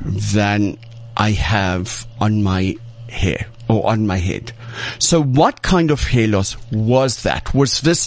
than 0.00 0.78
I 1.18 1.32
have 1.32 2.06
on 2.18 2.42
my 2.42 2.76
hair 3.10 3.44
or 3.68 3.86
on 3.86 4.06
my 4.06 4.16
head. 4.16 4.52
So 4.98 5.22
what 5.22 5.62
kind 5.62 5.90
of 5.90 6.02
hair 6.04 6.28
loss 6.28 6.56
was 6.72 7.22
that? 7.22 7.54
Was 7.54 7.80
this 7.80 8.06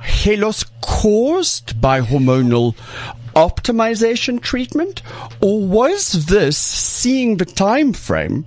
hair 0.00 0.36
loss 0.36 0.64
caused 0.80 1.80
by 1.80 2.00
hormonal 2.00 2.74
optimization 3.34 4.40
treatment 4.40 5.02
or 5.40 5.66
was 5.66 6.26
this 6.26 6.56
seeing 6.56 7.36
the 7.36 7.44
time 7.44 7.92
frame 7.92 8.46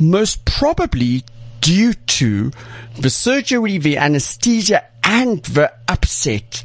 most 0.00 0.44
probably 0.44 1.22
due 1.60 1.92
to 1.92 2.50
the 2.98 3.10
surgery, 3.10 3.78
the 3.78 3.96
anesthesia 3.96 4.84
and 5.04 5.42
the 5.44 5.72
upset 5.88 6.64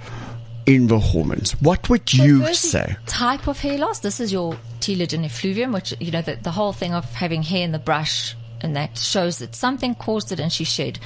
in 0.66 0.88
the 0.88 1.00
hormones? 1.00 1.52
What 1.62 1.90
would 1.90 2.14
you 2.14 2.42
firstly, 2.42 2.70
say? 2.70 2.98
Type 3.06 3.48
of 3.48 3.60
hair 3.60 3.78
loss. 3.78 4.00
This 4.00 4.20
is 4.20 4.32
your 4.32 4.58
telogen 4.80 5.26
effluvium, 5.26 5.72
which 5.72 5.94
you 6.00 6.12
know 6.12 6.22
the, 6.22 6.36
the 6.36 6.52
whole 6.52 6.74
thing 6.74 6.94
of 6.94 7.06
having 7.14 7.44
hair 7.44 7.64
in 7.64 7.72
the 7.72 7.80
brush, 7.80 8.36
and 8.66 8.76
that 8.76 8.98
shows 8.98 9.38
that 9.38 9.56
something 9.56 9.96
caused 9.96 10.32
it, 10.32 10.40
and 10.40 10.52
she 10.52 10.66
shed. 10.66 11.00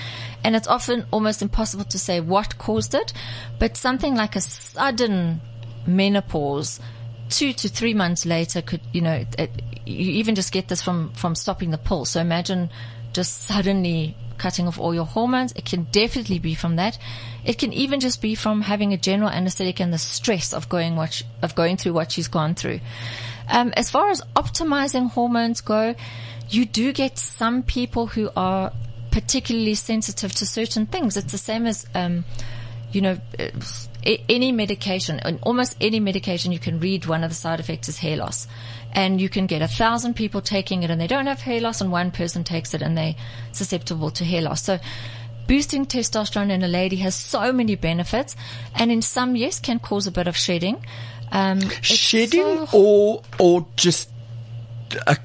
And 0.44 0.56
it's 0.56 0.68
often 0.68 1.06
almost 1.12 1.42
impossible 1.42 1.86
to 1.86 2.00
say 2.00 2.20
what 2.20 2.58
caused 2.58 2.96
it, 2.96 3.14
but 3.60 3.78
something 3.78 4.16
like 4.16 4.36
a 4.36 4.42
sudden 4.42 5.42
menopause. 5.86 6.80
Two 7.30 7.54
to 7.54 7.70
three 7.70 7.94
months 7.94 8.26
later 8.26 8.64
could, 8.64 8.82
you 8.92 9.02
know, 9.02 9.14
it, 9.14 9.36
it, 9.38 9.52
you 9.86 10.14
even 10.14 10.34
just 10.34 10.52
get 10.52 10.68
this 10.68 10.82
from, 10.82 11.12
from 11.14 11.36
stopping 11.36 11.70
the 11.70 11.78
pill. 11.78 12.06
So 12.06 12.20
imagine 12.20 12.72
just 13.14 13.44
suddenly 13.44 14.16
cutting 14.40 14.68
off 14.68 14.80
all 14.80 14.96
your 14.96 15.06
hormones. 15.06 15.52
It 15.52 15.66
can 15.66 15.84
definitely 15.92 16.40
be 16.40 16.56
from 16.56 16.78
that. 16.78 16.98
It 17.46 17.60
can 17.60 17.72
even 17.74 18.00
just 18.00 18.22
be 18.22 18.34
from 18.34 18.62
having 18.62 18.94
a 18.94 18.98
general 18.98 19.30
anesthetic 19.30 19.80
and 19.80 19.94
the 19.94 20.00
stress 20.00 20.54
of 20.54 20.70
going 20.70 20.96
what 20.96 21.14
sh- 21.14 21.24
of 21.42 21.54
going 21.54 21.78
through 21.78 21.94
what 21.94 22.12
she's 22.12 22.28
gone 22.28 22.56
through. 22.56 22.80
Um, 23.50 23.74
as 23.76 23.90
far 23.92 24.10
as 24.10 24.22
optimizing 24.36 25.12
hormones 25.12 25.62
go, 25.62 25.96
you 26.50 26.66
do 26.66 26.94
get 26.94 27.18
some 27.18 27.64
people 27.64 28.08
who 28.08 28.30
are 28.36 28.72
particularly 29.12 29.76
sensitive 29.76 30.34
to 30.36 30.46
certain 30.46 30.86
things. 30.86 31.18
It's 31.18 31.32
the 31.32 31.38
same 31.38 31.66
as, 31.66 31.86
um, 31.96 32.26
you 32.92 33.02
know, 33.02 33.18
uh, 33.40 33.50
any 34.30 34.52
medication, 34.52 35.20
and 35.20 35.40
almost 35.44 35.76
any 35.82 36.00
medication, 36.00 36.52
you 36.52 36.60
can 36.60 36.80
read 36.80 37.06
one 37.06 37.24
of 37.24 37.30
the 37.30 37.36
side 37.36 37.60
effects 37.60 37.90
is 37.90 37.98
hair 37.98 38.18
loss. 38.18 38.48
And 38.94 39.22
you 39.22 39.30
can 39.30 39.46
get 39.46 39.62
a 39.62 39.68
thousand 39.68 40.16
people 40.16 40.42
taking 40.42 40.84
it 40.84 40.90
and 40.90 41.00
they 41.00 41.06
don't 41.08 41.28
have 41.28 41.42
hair 41.42 41.62
loss, 41.62 41.82
and 41.82 41.92
one 41.92 42.12
person 42.12 42.44
takes 42.44 42.74
it 42.74 42.82
and 42.82 42.98
they're 42.98 43.16
susceptible 43.52 44.10
to 44.12 44.26
hair 44.26 44.42
loss. 44.42 44.64
So, 44.64 44.80
boosting 45.48 45.86
testosterone 45.86 46.50
in 46.50 46.64
a 46.64 46.68
lady 46.68 46.98
has 46.98 47.16
so 47.16 47.52
many 47.52 47.76
benefits, 47.76 48.36
and 48.74 48.92
in 48.92 49.02
some, 49.02 49.36
yes, 49.36 49.60
can 49.60 49.80
cause 49.80 50.08
a 50.08 50.12
bit 50.12 50.28
of 50.28 50.38
shedding. 50.38 50.84
Um, 51.32 51.60
Shedding 51.82 52.66
so- 52.68 52.68
or 52.72 53.22
or 53.38 53.68
just 53.76 54.10
a 55.06 55.18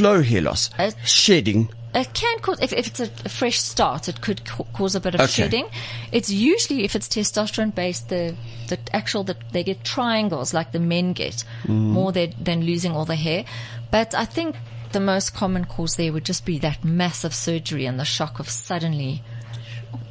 slow 0.00 0.22
hair 0.22 0.40
loss? 0.42 0.70
Uh, 0.78 0.90
Shedding. 1.04 1.68
It 1.92 2.14
can 2.14 2.38
cause, 2.38 2.60
if, 2.60 2.72
if 2.72 2.86
it's 2.86 3.00
a, 3.00 3.10
a 3.24 3.28
fresh 3.28 3.58
start, 3.60 4.08
it 4.08 4.20
could 4.20 4.44
ca- 4.44 4.62
cause 4.72 4.94
a 4.94 5.00
bit 5.00 5.14
of 5.16 5.20
Okay. 5.22 5.32
shedding. 5.32 5.66
It's 6.12 6.30
usually, 6.30 6.84
if 6.84 6.94
it's 6.94 7.08
testosterone 7.08 7.74
based, 7.74 8.08
the, 8.10 8.36
the 8.68 8.78
actual, 8.92 9.24
that 9.24 9.38
they 9.52 9.64
get 9.64 9.82
triangles 9.82 10.54
like 10.54 10.70
the 10.70 10.78
men 10.78 11.14
get 11.14 11.42
more 11.66 12.12
than, 12.12 12.32
than 12.40 12.62
losing 12.64 12.92
all 12.92 13.04
the 13.06 13.16
hair. 13.16 13.44
But 13.90 14.14
I 14.14 14.24
think 14.24 14.54
the 14.92 15.00
most 15.00 15.34
common 15.34 15.64
cause 15.64 15.96
there 15.96 16.12
would 16.12 16.24
just 16.24 16.44
be 16.44 16.60
that 16.60 16.84
massive 16.84 17.34
surgery 17.34 17.86
and 17.86 17.98
the 17.98 18.04
shock 18.04 18.38
of 18.38 18.48
suddenly, 18.48 19.20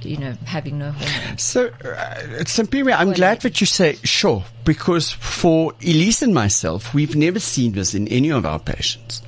you 0.01 0.17
know, 0.17 0.33
having 0.43 0.79
no 0.79 0.91
hormones. 0.91 1.41
So, 1.43 1.67
uh, 1.67 2.43
Sampiria, 2.43 2.95
I'm 2.99 3.13
glad 3.13 3.39
that 3.43 3.61
you 3.61 3.67
say 3.67 3.95
sure, 4.03 4.43
because 4.65 5.11
for 5.11 5.71
Elize 5.79 6.21
and 6.23 6.33
myself, 6.33 6.93
we've 6.93 7.15
never 7.15 7.39
seen 7.39 7.71
this 7.71 7.93
in 7.95 8.05
any 8.09 8.31
of 8.33 8.45
our 8.45 8.59
patients. 8.59 9.21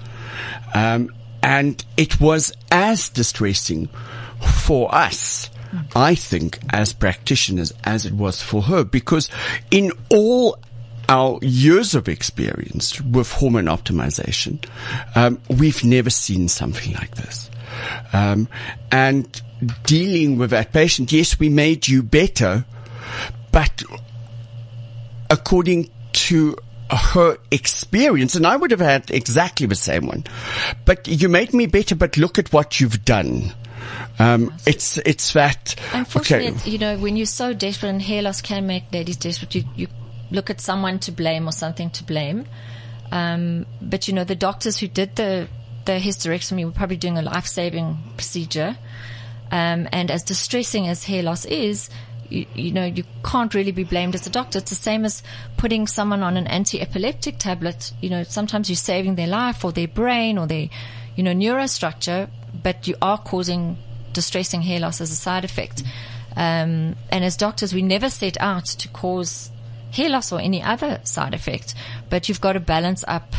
Um, 0.74 1.10
and 1.44 1.84
it 1.98 2.20
was 2.20 2.54
as 2.72 3.10
distressing 3.10 3.90
for 4.66 4.94
us, 4.94 5.50
I 5.96 6.16
think, 6.16 6.60
as 6.70 6.94
practitioners, 6.94 7.74
as 7.84 8.06
it 8.06 8.14
was 8.14 8.42
for 8.42 8.62
her, 8.64 8.84
because 8.84 9.30
in 9.70 9.92
all 10.10 10.58
our 11.10 11.40
years 11.42 11.96
of 11.96 12.08
experience 12.08 13.02
with 13.02 13.32
hormone 13.32 13.66
optimization, 13.66 14.64
um, 15.16 15.42
we've 15.50 15.84
never 15.84 16.10
seen 16.10 16.48
something 16.48 16.94
like 16.94 17.16
this. 17.16 17.50
Um, 18.14 18.48
and 18.92 19.42
dealing 19.84 20.38
with 20.38 20.52
that 20.52 20.74
patient, 20.74 21.12
yes, 21.12 21.40
we 21.40 21.50
made 21.50 21.88
you 21.88 22.04
better, 22.04 22.66
but 23.52 23.84
according 25.30 25.90
to 26.14 26.56
her 26.92 27.38
experience, 27.50 28.36
and 28.36 28.46
I 28.46 28.56
would 28.56 28.72
have 28.72 28.82
had 28.82 29.12
exactly 29.12 29.68
the 29.68 29.76
same 29.76 30.08
one, 30.08 30.26
but 30.86 31.08
you 31.08 31.30
made 31.30 31.54
me 31.54 31.66
better, 31.66 31.96
but 31.96 32.18
look 32.18 32.38
at 32.38 32.52
what 32.52 32.80
you've 32.80 33.06
done. 33.06 33.54
Um, 34.20 34.54
it's, 34.68 34.98
it's 34.98 35.34
that, 35.34 35.76
Unfortunately, 35.94 36.50
okay. 36.50 36.70
you 36.70 36.78
know, 36.78 36.98
when 36.98 37.16
you're 37.16 37.26
so 37.26 37.54
desperate 37.54 37.90
and 37.90 38.02
hair 38.02 38.22
loss 38.22 38.42
can 38.42 38.68
make 38.68 38.92
ladies 38.92 39.18
desperate, 39.18 39.56
you, 39.56 39.64
you 39.76 39.88
look 40.30 40.50
at 40.50 40.62
someone 40.62 41.00
to 41.00 41.12
blame 41.12 41.48
or 41.48 41.52
something 41.52 41.90
to 41.92 42.04
blame. 42.04 42.46
Um, 43.12 43.66
but 43.82 44.08
you 44.08 44.14
know, 44.14 44.24
the 44.24 44.36
doctors 44.36 44.78
who 44.78 44.88
did 44.88 45.16
the, 45.16 45.48
the 45.86 45.94
hysterectomy 45.94 46.66
were 46.66 46.72
probably 46.72 46.98
doing 46.98 47.18
a 47.18 47.22
life-saving 47.22 47.98
procedure. 48.16 48.78
Um, 49.52 49.90
and 49.92 50.10
as 50.10 50.24
distressing 50.24 50.88
as 50.88 51.04
hair 51.04 51.24
loss 51.24 51.46
is, 51.46 51.90
you, 52.32 52.46
you 52.56 52.72
know, 52.72 52.86
you 52.86 53.04
can't 53.24 53.54
really 53.54 53.72
be 53.72 53.84
blamed 53.84 54.16
as 54.16 54.26
a 54.26 54.30
doctor. 54.30 54.60
It's 54.60 54.70
the 54.70 54.76
same 54.76 55.06
as 55.06 55.22
putting 55.58 55.86
someone 55.86 56.24
on 56.24 56.38
an 56.38 56.48
anti-epileptic 56.48 57.38
tablet. 57.38 57.92
You 58.02 58.10
know, 58.10 58.24
sometimes 58.24 58.70
you're 58.70 58.78
saving 58.78 59.16
their 59.16 59.28
life 59.28 59.66
or 59.66 59.72
their 59.72 59.88
brain 59.88 60.38
or 60.38 60.48
their, 60.48 60.70
you 61.16 61.24
know, 61.24 61.34
neurostructure, 61.34 62.30
but 62.64 62.88
you 62.88 62.96
are 63.02 63.18
causing 63.18 63.78
distressing 64.14 64.62
hair 64.62 64.80
loss 64.80 65.02
as 65.02 65.12
a 65.12 65.16
side 65.16 65.46
effect. 65.46 65.84
Um, 66.36 66.96
and 67.12 67.26
as 67.26 67.36
doctors, 67.36 67.74
we 67.74 67.82
never 67.82 68.10
set 68.10 68.40
out 68.40 68.66
to 68.66 68.88
cause 68.88 69.52
hair 69.92 70.10
loss 70.10 70.32
or 70.32 70.40
any 70.40 70.62
other 70.62 71.02
side 71.04 71.34
effect, 71.34 71.76
but 72.10 72.30
you've 72.30 72.40
got 72.40 72.54
to 72.54 72.62
balance 72.62 73.04
up, 73.08 73.36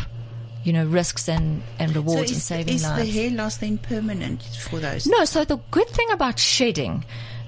you 0.63 0.71
know, 0.71 0.85
risks 0.85 1.27
and, 1.27 1.63
and 1.79 1.95
rewards 1.95 2.29
in 2.29 2.37
is, 2.37 2.43
saving 2.43 2.75
is 2.75 2.83
the 2.83 3.05
hair 3.05 3.31
loss 3.31 3.57
then 3.57 3.79
permanent 3.79 4.43
for 4.43 4.79
those? 4.79 5.07
No, 5.07 5.25
so 5.25 5.43
the 5.43 5.57
good 5.71 5.87
thing 5.89 6.11
about 6.11 6.37
shedding 6.37 7.03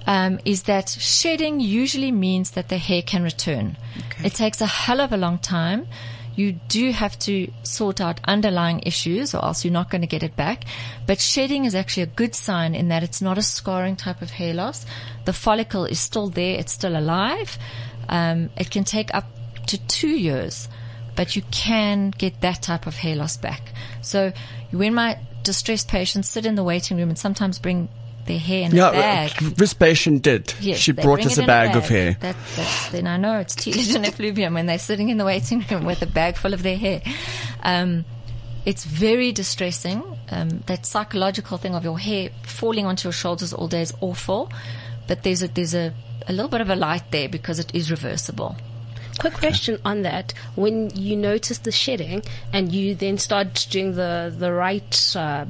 um, 0.08 0.40
is 0.46 0.64
that 0.64 0.90
shedding 0.90 1.60
usually 1.60 2.12
means 2.12 2.52
that 2.52 2.70
the 2.70 2.78
hair 2.78 3.02
can 3.02 3.24
return. 3.24 3.78
Okay. 3.98 4.28
It 4.28 4.34
takes 4.34 4.62
a 4.62 4.66
hell 4.66 5.02
of 5.02 5.12
a 5.12 5.18
long 5.18 5.40
time. 5.40 5.88
You 6.36 6.54
do 6.68 6.92
have 6.92 7.18
to 7.20 7.50
sort 7.64 8.02
out 8.02 8.20
underlying 8.26 8.82
issues 8.82 9.34
or 9.34 9.44
else 9.44 9.64
you're 9.64 9.72
not 9.72 9.90
going 9.90 10.02
to 10.02 10.08
get 10.08 10.22
it 10.22 10.36
back. 10.36 10.66
But 11.08 11.20
shedding 11.20 11.64
is 11.64 11.74
actually 11.74 12.04
a 12.04 12.08
good 12.08 12.36
sign 12.36 12.76
in 12.76 12.90
that 12.90 13.04
it's 13.04 13.22
not 13.22 13.38
a 13.38 13.42
scarring 13.42 13.96
type 13.96 14.22
of 14.22 14.32
hair 14.32 14.54
loss. 14.54 14.86
The 15.24 15.34
follicle 15.34 15.86
is 15.86 16.00
still 16.00 16.28
there. 16.28 16.60
It's 16.60 16.74
still 16.74 16.98
alive. 16.98 17.58
Um, 18.10 18.50
it 18.58 18.70
can 18.70 18.84
take 18.84 19.14
up 19.16 19.26
to 19.68 19.78
two 19.88 20.10
years, 20.10 20.68
but 21.16 21.36
you 21.36 21.42
can 21.52 22.12
get 22.12 22.42
that 22.42 22.62
type 22.62 22.86
of 22.86 22.98
hair 22.98 23.16
loss 23.16 23.38
back. 23.38 23.72
So 24.02 24.34
when 24.72 24.94
my 24.94 25.18
distressed 25.44 25.88
patients 25.88 26.28
sit 26.28 26.46
in 26.46 26.56
the 26.56 26.64
waiting 26.64 26.98
room 26.98 27.10
and 27.10 27.18
sometimes 27.18 27.60
bring 27.60 27.88
their 28.26 28.40
hair 28.40 28.66
in 28.66 28.76
Yeah, 28.76 28.90
a 28.90 28.94
bag. 28.94 29.32
this 29.56 29.74
patient 29.74 30.22
did. 30.24 30.54
Yes, 30.60 30.78
she 30.80 30.92
brought 30.92 31.16
bring 31.16 31.28
us 31.28 31.38
it 31.38 31.44
a 31.44 31.48
bag, 31.48 31.76
of 31.76 31.88
hair. 31.88 32.18
That, 32.20 32.36
that's, 32.56 32.90
then 32.90 33.08
I 33.08 33.18
know 33.18 33.40
it's 33.40 33.56
telogen 33.56 34.06
effluvium 34.08 34.54
when 34.56 34.66
they're 34.66 34.80
sitting 34.80 35.10
in 35.10 35.18
the 35.18 35.26
waiting 35.26 35.64
room 35.70 35.86
with 35.86 36.02
a 36.02 36.08
bag 36.08 36.36
full 36.38 36.54
of 36.54 36.64
their 36.64 36.78
hair. 36.78 37.02
Um, 37.64 38.06
it's 38.66 38.84
very 38.84 39.32
distressing. 39.32 40.04
Um, 40.30 40.64
that 40.66 40.86
psychological 40.86 41.58
thing 41.58 41.76
of 41.76 41.84
your 41.84 42.00
hair 42.00 42.30
falling 42.44 42.86
onto 42.86 43.08
your 43.08 43.14
shoulders 43.14 43.54
all 43.54 43.68
day 43.68 43.82
is 43.82 43.94
awful. 44.02 44.52
But 45.08 45.22
there's 45.24 45.44
a, 45.44 45.48
there's 45.48 45.76
a, 45.76 45.94
a 46.28 46.34
little 46.34 46.50
bit 46.50 46.62
of 46.62 46.70
a 46.72 46.76
light 46.76 47.12
there 47.12 47.30
because 47.30 47.60
it 47.60 47.74
is 47.76 47.92
reversible. 47.92 48.56
Quick 49.20 49.34
question 49.36 49.80
on 49.86 50.02
that: 50.02 50.34
When 50.56 50.90
you 50.96 51.16
notice 51.16 51.60
the 51.60 51.72
shedding 51.72 52.24
and 52.52 52.72
you 52.74 52.96
then 52.96 53.18
start 53.18 53.68
doing 53.70 53.94
the 53.94 54.34
the 54.36 54.52
right 54.52 55.14
uh, 55.16 55.46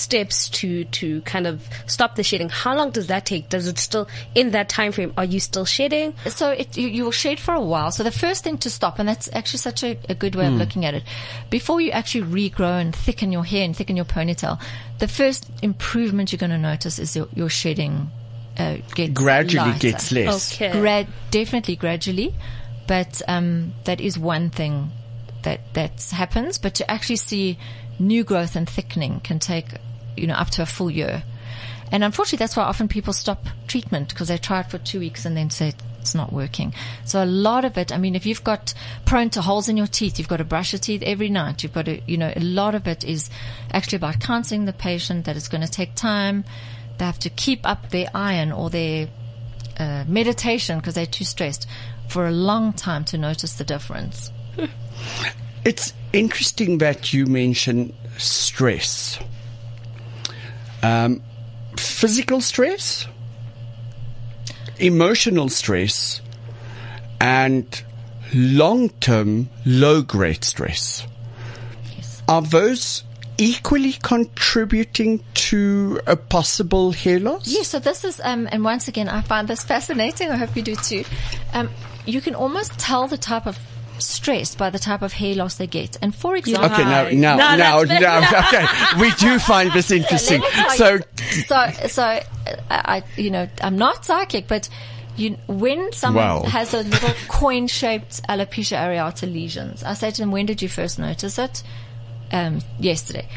steps 0.00 0.48
to 0.48 0.84
to 0.84 1.20
kind 1.22 1.46
of 1.46 1.68
stop 1.86 2.16
the 2.16 2.22
shedding, 2.22 2.48
how 2.48 2.74
long 2.74 2.90
does 2.90 3.06
that 3.08 3.26
take? 3.26 3.48
Does 3.48 3.66
it 3.66 3.78
still 3.78 4.08
in 4.34 4.50
that 4.50 4.68
time 4.68 4.92
frame? 4.92 5.12
Are 5.16 5.24
you 5.24 5.40
still 5.40 5.64
shedding? 5.64 6.14
So 6.26 6.50
it, 6.50 6.76
you, 6.76 6.88
you 6.88 7.04
will 7.04 7.10
shed 7.12 7.38
for 7.38 7.54
a 7.54 7.60
while. 7.60 7.90
So 7.90 8.02
the 8.02 8.10
first 8.10 8.44
thing 8.44 8.58
to 8.58 8.70
stop, 8.70 8.98
and 8.98 9.08
that's 9.08 9.28
actually 9.32 9.58
such 9.58 9.84
a, 9.84 9.98
a 10.08 10.14
good 10.14 10.34
way 10.34 10.46
of 10.46 10.54
looking 10.54 10.84
at 10.84 10.94
it, 10.94 11.04
before 11.50 11.80
you 11.80 11.90
actually 11.90 12.24
regrow 12.24 12.80
and 12.80 12.94
thicken 12.94 13.30
your 13.32 13.44
hair 13.44 13.64
and 13.64 13.76
thicken 13.76 13.96
your 13.96 14.04
ponytail, 14.06 14.60
the 14.98 15.08
first 15.08 15.50
improvement 15.62 16.32
you're 16.32 16.38
going 16.38 16.50
to 16.50 16.58
notice 16.58 16.98
is 16.98 17.14
your, 17.14 17.28
your 17.34 17.48
shedding 17.48 18.10
uh, 18.58 18.78
gets 18.94 19.12
Gradually 19.12 19.70
lighter. 19.70 19.90
gets 19.90 20.12
less. 20.12 20.54
Okay. 20.54 20.72
Grad, 20.72 21.06
definitely 21.30 21.76
gradually, 21.76 22.34
but 22.86 23.22
um, 23.28 23.72
that 23.84 24.00
is 24.00 24.18
one 24.18 24.50
thing 24.50 24.90
that 25.42 25.60
that 25.74 26.02
happens. 26.10 26.58
But 26.58 26.74
to 26.74 26.90
actually 26.90 27.16
see 27.16 27.58
new 27.98 28.24
growth 28.24 28.56
and 28.56 28.68
thickening 28.68 29.20
can 29.20 29.38
take, 29.38 29.66
you 30.20 30.26
know, 30.26 30.34
up 30.34 30.50
to 30.50 30.62
a 30.62 30.66
full 30.66 30.90
year. 30.90 31.22
And 31.92 32.04
unfortunately, 32.04 32.38
that's 32.38 32.56
why 32.56 32.62
often 32.62 32.86
people 32.86 33.12
stop 33.12 33.46
treatment 33.66 34.10
because 34.10 34.28
they 34.28 34.38
try 34.38 34.60
it 34.60 34.70
for 34.70 34.78
two 34.78 35.00
weeks 35.00 35.24
and 35.24 35.36
then 35.36 35.50
say 35.50 35.72
it's 36.00 36.14
not 36.14 36.32
working. 36.32 36.72
So 37.04 37.22
a 37.22 37.26
lot 37.26 37.64
of 37.64 37.76
it, 37.76 37.92
I 37.92 37.98
mean, 37.98 38.14
if 38.14 38.24
you've 38.26 38.44
got 38.44 38.74
prone 39.04 39.30
to 39.30 39.42
holes 39.42 39.68
in 39.68 39.76
your 39.76 39.88
teeth, 39.88 40.18
you've 40.18 40.28
got 40.28 40.36
to 40.36 40.44
brush 40.44 40.72
your 40.72 40.78
teeth 40.78 41.02
every 41.02 41.28
night. 41.28 41.62
You've 41.62 41.72
got 41.72 41.86
to, 41.86 42.00
you 42.06 42.16
know, 42.16 42.32
a 42.34 42.40
lot 42.40 42.74
of 42.74 42.86
it 42.86 43.04
is 43.04 43.28
actually 43.72 43.96
about 43.96 44.20
counseling 44.20 44.66
the 44.66 44.72
patient 44.72 45.24
that 45.24 45.36
it's 45.36 45.48
going 45.48 45.62
to 45.62 45.70
take 45.70 45.94
time. 45.96 46.44
They 46.98 47.04
have 47.04 47.18
to 47.20 47.30
keep 47.30 47.66
up 47.66 47.90
their 47.90 48.08
iron 48.14 48.52
or 48.52 48.70
their 48.70 49.08
uh, 49.78 50.04
meditation 50.06 50.78
because 50.78 50.94
they're 50.94 51.06
too 51.06 51.24
stressed 51.24 51.66
for 52.08 52.26
a 52.26 52.32
long 52.32 52.72
time 52.72 53.04
to 53.06 53.18
notice 53.18 53.54
the 53.54 53.64
difference. 53.64 54.30
It's 55.64 55.92
interesting 56.12 56.78
that 56.78 57.12
you 57.12 57.26
mention 57.26 57.94
stress. 58.16 59.18
Um, 60.82 61.22
physical 61.76 62.40
stress, 62.40 63.06
emotional 64.78 65.48
stress, 65.48 66.20
and 67.20 67.82
long-term 68.32 69.48
low-grade 69.66 70.44
stress. 70.44 71.06
Yes. 71.96 72.22
Are 72.28 72.42
those 72.42 73.04
equally 73.36 73.92
contributing 73.92 75.22
to 75.34 76.00
a 76.06 76.16
possible 76.16 76.92
hair 76.92 77.18
loss? 77.18 77.46
Yes, 77.46 77.68
so 77.68 77.78
this 77.78 78.04
is, 78.04 78.20
um, 78.22 78.48
and 78.52 78.64
once 78.64 78.88
again, 78.88 79.08
I 79.08 79.22
find 79.22 79.48
this 79.48 79.64
fascinating. 79.64 80.30
I 80.30 80.36
hope 80.36 80.54
you 80.54 80.62
do 80.62 80.76
too. 80.76 81.04
Um, 81.52 81.70
you 82.06 82.20
can 82.20 82.34
almost 82.34 82.78
tell 82.78 83.08
the 83.08 83.18
type 83.18 83.46
of 83.46 83.58
stress 84.00 84.54
by 84.54 84.70
the 84.70 84.78
type 84.78 85.02
of 85.02 85.12
hair 85.12 85.34
loss 85.34 85.56
they 85.56 85.66
get. 85.66 85.96
And 86.02 86.14
for 86.14 86.36
example, 86.36 86.66
Okay, 86.72 86.84
now, 86.84 87.04
Hi. 87.04 87.10
now, 87.12 87.36
No, 87.36 87.56
now, 87.56 87.84
that's 87.84 88.32
now, 88.32 88.38
okay. 88.48 89.00
We 89.00 89.10
do 89.12 89.38
find 89.38 89.70
this 89.72 89.90
interesting. 89.90 90.40
Let 90.40 90.76
So, 90.78 90.98
so, 91.46 91.70
so, 91.88 92.02
uh, 92.04 92.20
I, 92.70 93.02
you 93.16 93.30
know, 93.30 93.48
I'm 93.62 93.76
not 93.76 94.04
psychic, 94.04 94.48
but 94.48 94.68
you, 95.16 95.36
when 95.46 95.92
someone 95.92 96.24
Wow. 96.24 96.42
has 96.44 96.72
a 96.74 96.82
little 96.82 97.12
coin-shaped 97.28 98.22
alopecia 98.28 98.76
areata 98.78 99.30
lesions, 99.30 99.82
I 99.84 99.94
say 99.94 100.10
to 100.10 100.22
them, 100.22 100.30
when 100.30 100.46
did 100.46 100.62
you 100.62 100.68
first 100.68 100.98
notice 100.98 101.38
it? 101.38 101.62
Um, 102.32 102.60
yesterday. 102.78 103.28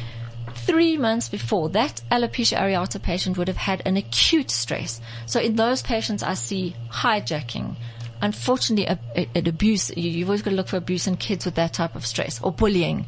Three 0.56 0.98
months 0.98 1.28
before, 1.30 1.70
that 1.70 2.02
alopecia 2.12 2.58
areata 2.58 3.02
patient 3.02 3.38
would 3.38 3.48
have 3.48 3.58
had 3.58 3.82
an 3.86 3.98
acute 3.98 4.52
stress. 4.52 5.02
So 5.26 5.40
in 5.40 5.56
those 5.56 5.82
patients, 5.82 6.24
I 6.24 6.36
see 6.36 6.76
hijacking. 6.92 7.76
Unfortunately, 8.24 8.86
a, 8.86 8.98
a, 9.18 9.28
an 9.36 9.48
abuse. 9.48 9.92
You, 9.98 10.10
you've 10.10 10.30
always 10.30 10.42
got 10.42 10.52
to 10.52 10.56
look 10.56 10.70
for 10.70 10.78
abuse 10.78 11.08
in 11.08 11.18
kids 11.18 11.44
with 11.44 11.56
that 11.56 11.74
type 11.74 11.94
of 11.94 12.06
stress 12.06 12.42
or 12.42 12.54
bullying. 12.54 13.06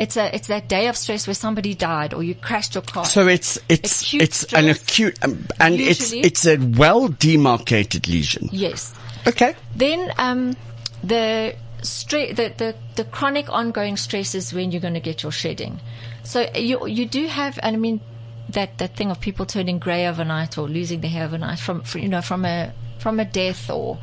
It's 0.00 0.16
a 0.16 0.34
it's 0.34 0.48
that 0.48 0.68
day 0.68 0.88
of 0.88 0.96
stress 0.96 1.28
where 1.28 1.34
somebody 1.34 1.72
died 1.74 2.12
or 2.12 2.24
you 2.24 2.34
crashed 2.34 2.74
your 2.74 2.82
car. 2.82 3.04
So 3.04 3.28
it's 3.28 3.60
it's 3.68 4.02
Acute 4.02 4.22
it's 4.22 4.52
an 4.52 4.68
acute 4.68 5.18
um, 5.22 5.46
and 5.60 5.78
usually. 5.78 6.20
it's 6.20 6.44
it's 6.44 6.46
a 6.46 6.56
well 6.76 7.06
demarcated 7.06 8.08
lesion. 8.08 8.48
yes. 8.50 8.92
Okay. 9.26 9.54
Then 9.76 10.12
um, 10.18 10.56
the, 11.02 11.54
stre- 11.82 12.34
the 12.34 12.52
the 12.56 12.74
the 12.96 13.04
chronic 13.04 13.48
ongoing 13.48 13.96
stress 13.96 14.34
is 14.34 14.52
when 14.52 14.72
you're 14.72 14.80
going 14.82 14.94
to 14.94 15.00
get 15.00 15.22
your 15.22 15.32
shedding. 15.32 15.78
So 16.24 16.50
you 16.56 16.86
you 16.88 17.06
do 17.06 17.26
have, 17.28 17.58
and 17.62 17.76
I 17.76 17.78
mean 17.78 18.00
that 18.48 18.78
that 18.78 18.96
thing 18.96 19.10
of 19.12 19.20
people 19.20 19.46
turning 19.46 19.78
grey 19.78 20.08
overnight 20.08 20.58
or 20.58 20.68
losing 20.68 21.00
their 21.02 21.10
hair 21.10 21.24
overnight 21.24 21.60
from, 21.60 21.82
from 21.82 22.00
you 22.02 22.08
know 22.08 22.22
from 22.22 22.44
a 22.44 22.72
from 22.98 23.20
a 23.20 23.24
death 23.24 23.70
or 23.70 23.98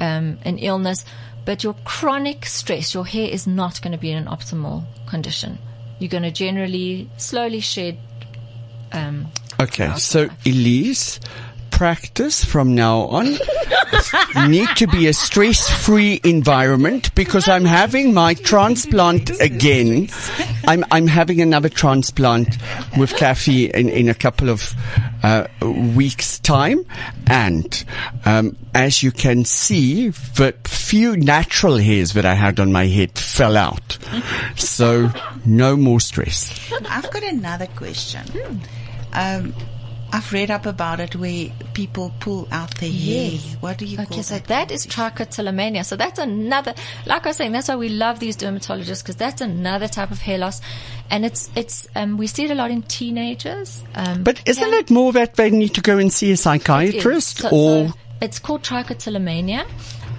um, 0.00 0.38
an 0.44 0.58
illness. 0.58 1.04
But 1.44 1.64
your 1.64 1.74
chronic 1.84 2.44
stress, 2.44 2.92
your 2.92 3.06
hair 3.06 3.28
is 3.28 3.46
not 3.46 3.80
going 3.80 3.92
to 3.92 3.98
be 3.98 4.10
in 4.10 4.18
an 4.18 4.26
optimal 4.26 4.84
condition. 5.06 5.58
You're 5.98 6.10
going 6.10 6.24
to 6.24 6.30
generally 6.30 7.08
slowly 7.16 7.60
shed. 7.60 7.98
Um, 8.92 9.28
Okay. 9.60 9.92
So 9.96 10.28
Elize, 10.44 11.18
practice 11.78 12.44
from 12.44 12.74
now 12.74 13.02
on. 13.02 13.38
Need 14.48 14.68
to 14.74 14.88
be 14.88 15.06
a 15.06 15.12
stress-free 15.12 16.20
environment 16.24 17.14
because 17.14 17.48
I'm 17.48 17.64
having 17.64 18.12
my 18.12 18.34
transplant 18.34 19.30
again. 19.40 20.08
I'm 20.66 20.84
I'm 20.90 21.06
having 21.06 21.40
another 21.40 21.68
transplant 21.68 22.56
with 22.98 23.14
Cathy 23.14 23.66
in 23.66 23.88
in 23.88 24.08
a 24.08 24.14
couple 24.14 24.50
of 24.50 24.74
uh, 25.22 25.46
weeks' 25.94 26.40
time, 26.40 26.84
and 27.28 27.84
um, 28.24 28.56
as 28.74 29.04
you 29.04 29.12
can 29.12 29.44
see, 29.44 30.08
the 30.08 30.56
few 30.64 31.16
natural 31.16 31.76
hairs 31.76 32.12
that 32.14 32.26
I 32.26 32.34
had 32.34 32.58
on 32.58 32.72
my 32.72 32.86
head 32.86 33.16
fell 33.16 33.56
out. 33.56 33.98
So 34.56 35.12
no 35.46 35.76
more 35.76 36.00
stress. 36.00 36.72
I've 36.90 37.08
got 37.12 37.22
another 37.22 37.68
question. 37.68 38.62
Um, 39.12 39.54
I've 40.10 40.32
read 40.32 40.50
up 40.50 40.64
about 40.64 41.00
it 41.00 41.14
where 41.16 41.48
people 41.74 42.12
pull 42.18 42.48
out 42.50 42.74
their 42.78 42.90
hair. 42.90 43.32
What 43.60 43.76
do 43.78 43.84
you 43.84 43.98
Okay, 44.00 44.06
call 44.14 44.22
so 44.22 44.34
that? 44.34 44.46
that 44.46 44.70
is 44.70 44.86
trichotillomania. 44.86 45.84
So 45.84 45.96
that's 45.96 46.18
another, 46.18 46.74
like 47.06 47.26
I 47.26 47.28
was 47.30 47.36
saying, 47.36 47.52
that's 47.52 47.68
why 47.68 47.76
we 47.76 47.90
love 47.90 48.18
these 48.18 48.36
dermatologists 48.36 49.02
because 49.02 49.16
that's 49.16 49.42
another 49.42 49.86
type 49.86 50.10
of 50.10 50.18
hair 50.18 50.38
loss, 50.38 50.60
and 51.10 51.24
it's 51.26 51.50
it's 51.54 51.86
um, 51.94 52.16
we 52.16 52.26
see 52.26 52.44
it 52.44 52.50
a 52.50 52.54
lot 52.54 52.70
in 52.70 52.82
teenagers. 52.82 53.82
Um, 53.94 54.22
But 54.24 54.40
isn't 54.46 54.72
yeah, 54.72 54.78
it 54.78 54.90
more 54.90 55.12
that 55.12 55.34
they 55.34 55.50
need 55.50 55.74
to 55.74 55.82
go 55.82 55.98
and 55.98 56.10
see 56.12 56.28
a 56.28 56.30
it 56.30 56.32
is. 56.34 56.40
psychiatrist 56.40 57.38
So- 57.38 57.48
or 57.50 57.88
so 57.88 57.94
it's 58.20 58.38
called 58.38 58.62
trichotillomania, 58.62 59.66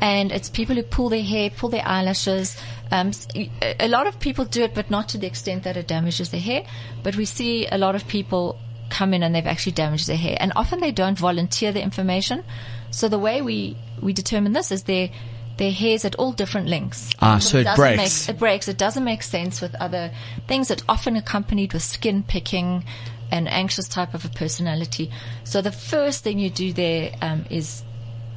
and 0.02 0.32
it's 0.32 0.49
people 0.49 0.75
who 0.75 0.84
pull 0.84 1.10
their 1.10 1.23
hair, 1.23 1.49
pull 1.49 1.69
their 1.69 1.86
eyelashes. 1.88 2.56
Um, 2.91 3.10
s- 3.10 3.28
a 3.36 3.49
a 3.80 3.88
lot 3.88 4.08
of 4.08 4.19
people 4.19 4.45
do 4.45 4.63
it, 4.63 4.73
but 4.73 4.89
not 4.89 5.10
to 5.10 5.17
the 5.17 5.28
extent 5.28 5.63
that 5.63 5.78
it 5.78 5.88
damages 5.88 6.30
their 6.30 6.39
hair. 6.41 6.63
But 7.04 7.15
we 7.15 7.25
see 7.25 7.67
a 7.71 7.78
lot 7.78 7.95
of 7.95 8.08
people 8.08 8.58
come 8.89 9.13
in 9.13 9.23
and 9.23 9.34
they've 9.34 9.45
actually 9.45 9.73
damaged 9.73 10.08
their 10.08 10.17
hair. 10.17 10.38
And 10.39 10.52
often 10.56 10.80
they 10.80 10.91
don't 10.91 11.17
volunteer 11.17 11.71
the 11.71 11.82
information. 11.82 12.43
So 12.91 13.08
the 13.08 13.19
way 13.19 13.41
we, 13.41 13.78
we 14.02 14.13
determine 14.13 14.54
this 14.54 14.71
is 14.71 14.84
their, 14.84 15.10
their 15.58 15.71
hair's 15.71 16.06
at 16.06 16.15
all 16.15 16.32
different 16.32 16.67
lengths. 16.67 17.12
Ah, 17.21 17.38
so 17.38 17.60
it 17.60 17.63
doesn't 17.63 17.84
breaks. 17.84 18.28
Make, 18.28 18.36
it 18.36 18.39
breaks. 18.39 18.67
It 18.67 18.78
doesn't 18.78 19.04
make 19.04 19.23
sense 19.23 19.62
with 19.62 19.75
other 19.75 20.12
things. 20.47 20.71
It's 20.71 20.84
often 20.89 21.15
accompanied 21.15 21.73
with 21.73 21.84
skin 21.84 22.23
picking, 22.23 22.84
an 23.32 23.47
anxious 23.47 23.88
type 23.88 24.13
of 24.13 24.25
a 24.25 24.30
personality. 24.30 25.12
So 25.43 25.62
the 25.62 25.71
first 25.71 26.23
thing 26.23 26.39
you 26.39 26.49
do 26.49 26.73
there 26.73 27.12
um, 27.21 27.45
is, 27.49 27.84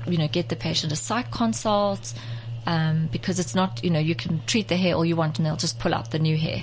you 0.06 0.18
know, 0.18 0.28
get 0.28 0.48
the 0.48 0.56
patient 0.56 0.92
a 0.92 0.96
psych 0.96 1.30
consult. 1.30 2.12
Um, 2.64 3.08
because 3.10 3.40
it's 3.40 3.56
not, 3.56 3.82
you 3.82 3.90
know, 3.90 3.98
you 3.98 4.14
can 4.14 4.40
treat 4.46 4.68
the 4.68 4.76
hair 4.76 4.94
all 4.94 5.04
you 5.04 5.16
want 5.16 5.36
and 5.36 5.44
they'll 5.44 5.56
just 5.56 5.80
pull 5.80 5.92
out 5.92 6.12
the 6.12 6.20
new 6.20 6.36
hair. 6.36 6.62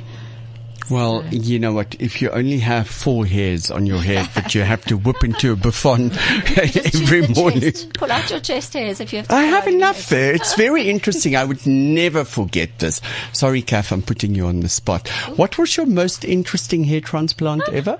Well, 0.89 1.23
you 1.31 1.59
know 1.59 1.73
what? 1.73 1.95
If 1.99 2.21
you 2.21 2.31
only 2.31 2.59
have 2.59 2.87
four 2.87 3.25
hairs 3.25 3.69
on 3.69 3.85
your 3.85 3.99
head 4.01 4.27
that 4.35 4.55
you 4.55 4.61
have 4.61 4.83
to 4.85 4.97
whip 4.97 5.23
into 5.23 5.51
a 5.51 5.55
bouffant 5.55 6.13
every 6.57 7.27
morning. 7.27 7.61
chest. 7.61 7.93
Pull 7.93 8.11
out 8.11 8.29
your 8.29 8.39
chest 8.39 8.73
hairs 8.73 8.99
if 8.99 9.13
you 9.13 9.17
have 9.17 9.27
to. 9.27 9.35
I 9.35 9.43
have 9.43 9.67
enough 9.67 10.09
there. 10.09 10.33
It's 10.33 10.55
very 10.55 10.89
interesting. 10.89 11.35
I 11.35 11.45
would 11.45 11.65
never 11.67 12.23
forget 12.23 12.79
this. 12.79 13.01
Sorry, 13.33 13.61
Kath, 13.61 13.91
I'm 13.91 14.01
putting 14.01 14.33
you 14.33 14.47
on 14.47 14.61
the 14.61 14.69
spot. 14.69 15.07
What 15.35 15.57
was 15.57 15.77
your 15.77 15.85
most 15.85 16.25
interesting 16.25 16.83
hair 16.85 17.01
transplant 17.01 17.69
ever? 17.69 17.99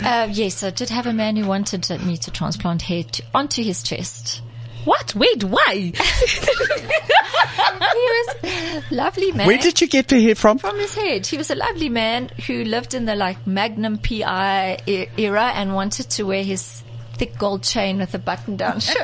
Uh, 0.00 0.28
yes, 0.30 0.62
I 0.62 0.70
did 0.70 0.88
have 0.88 1.06
a 1.06 1.12
man 1.12 1.36
who 1.36 1.46
wanted 1.46 1.88
me 2.06 2.16
to 2.18 2.30
transplant 2.30 2.82
hair 2.82 3.04
to, 3.04 3.22
onto 3.34 3.62
his 3.62 3.82
chest. 3.82 4.40
What? 4.88 5.14
Wait, 5.14 5.44
why? 5.44 5.92
He 7.98 8.04
was 8.16 8.90
lovely 8.90 9.32
man. 9.32 9.46
Where 9.46 9.58
did 9.58 9.80
you 9.80 9.86
get 9.86 10.08
to 10.08 10.20
hear 10.20 10.34
from? 10.34 10.58
from 10.58 10.78
his 10.78 10.94
head. 10.94 11.26
He 11.26 11.36
was 11.36 11.50
a 11.50 11.54
lovely 11.54 11.88
man 11.88 12.30
who 12.46 12.64
lived 12.64 12.94
in 12.94 13.04
the 13.04 13.14
like 13.14 13.46
Magnum 13.46 13.98
PI 13.98 14.78
era 14.86 15.52
and 15.54 15.74
wanted 15.74 16.08
to 16.10 16.22
wear 16.24 16.42
his 16.42 16.82
thick 17.18 17.36
gold 17.38 17.62
chain 17.62 17.98
with 17.98 18.14
a 18.14 18.18
button 18.18 18.56
down 18.56 18.80
shirt. 18.80 18.96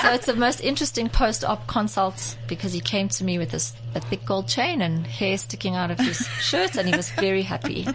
so 0.00 0.12
it's 0.12 0.26
the 0.26 0.34
most 0.36 0.60
interesting 0.60 1.08
post 1.08 1.44
op 1.44 1.66
consult 1.66 2.36
because 2.46 2.72
he 2.72 2.80
came 2.80 3.08
to 3.08 3.24
me 3.24 3.38
with 3.38 3.50
this 3.50 3.74
a 3.94 4.00
thick 4.00 4.24
gold 4.24 4.46
chain 4.46 4.82
and 4.82 5.06
hair 5.06 5.36
sticking 5.38 5.74
out 5.74 5.90
of 5.90 5.98
his 5.98 6.26
shirt 6.40 6.76
and 6.76 6.88
he 6.88 6.96
was 6.96 7.10
very 7.12 7.42
happy. 7.42 7.86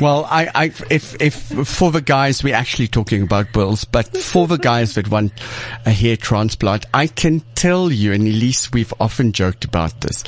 Well, 0.00 0.26
I, 0.28 0.48
I, 0.54 0.64
if, 0.90 1.20
if 1.20 1.34
for 1.68 1.90
the 1.90 2.00
guys, 2.00 2.42
we're 2.42 2.54
actually 2.54 2.88
talking 2.88 3.22
about 3.22 3.52
bills, 3.52 3.84
but 3.84 4.16
for 4.16 4.46
the 4.46 4.56
guys 4.56 4.94
that 4.94 5.10
want 5.10 5.32
a 5.84 5.90
hair 5.90 6.16
transplant, 6.16 6.86
I 6.94 7.06
can 7.06 7.40
tell 7.54 7.92
you, 7.92 8.12
and 8.12 8.24
Elize, 8.24 8.72
we've 8.72 8.92
often 8.98 9.32
joked 9.32 9.64
about 9.64 10.00
this. 10.00 10.22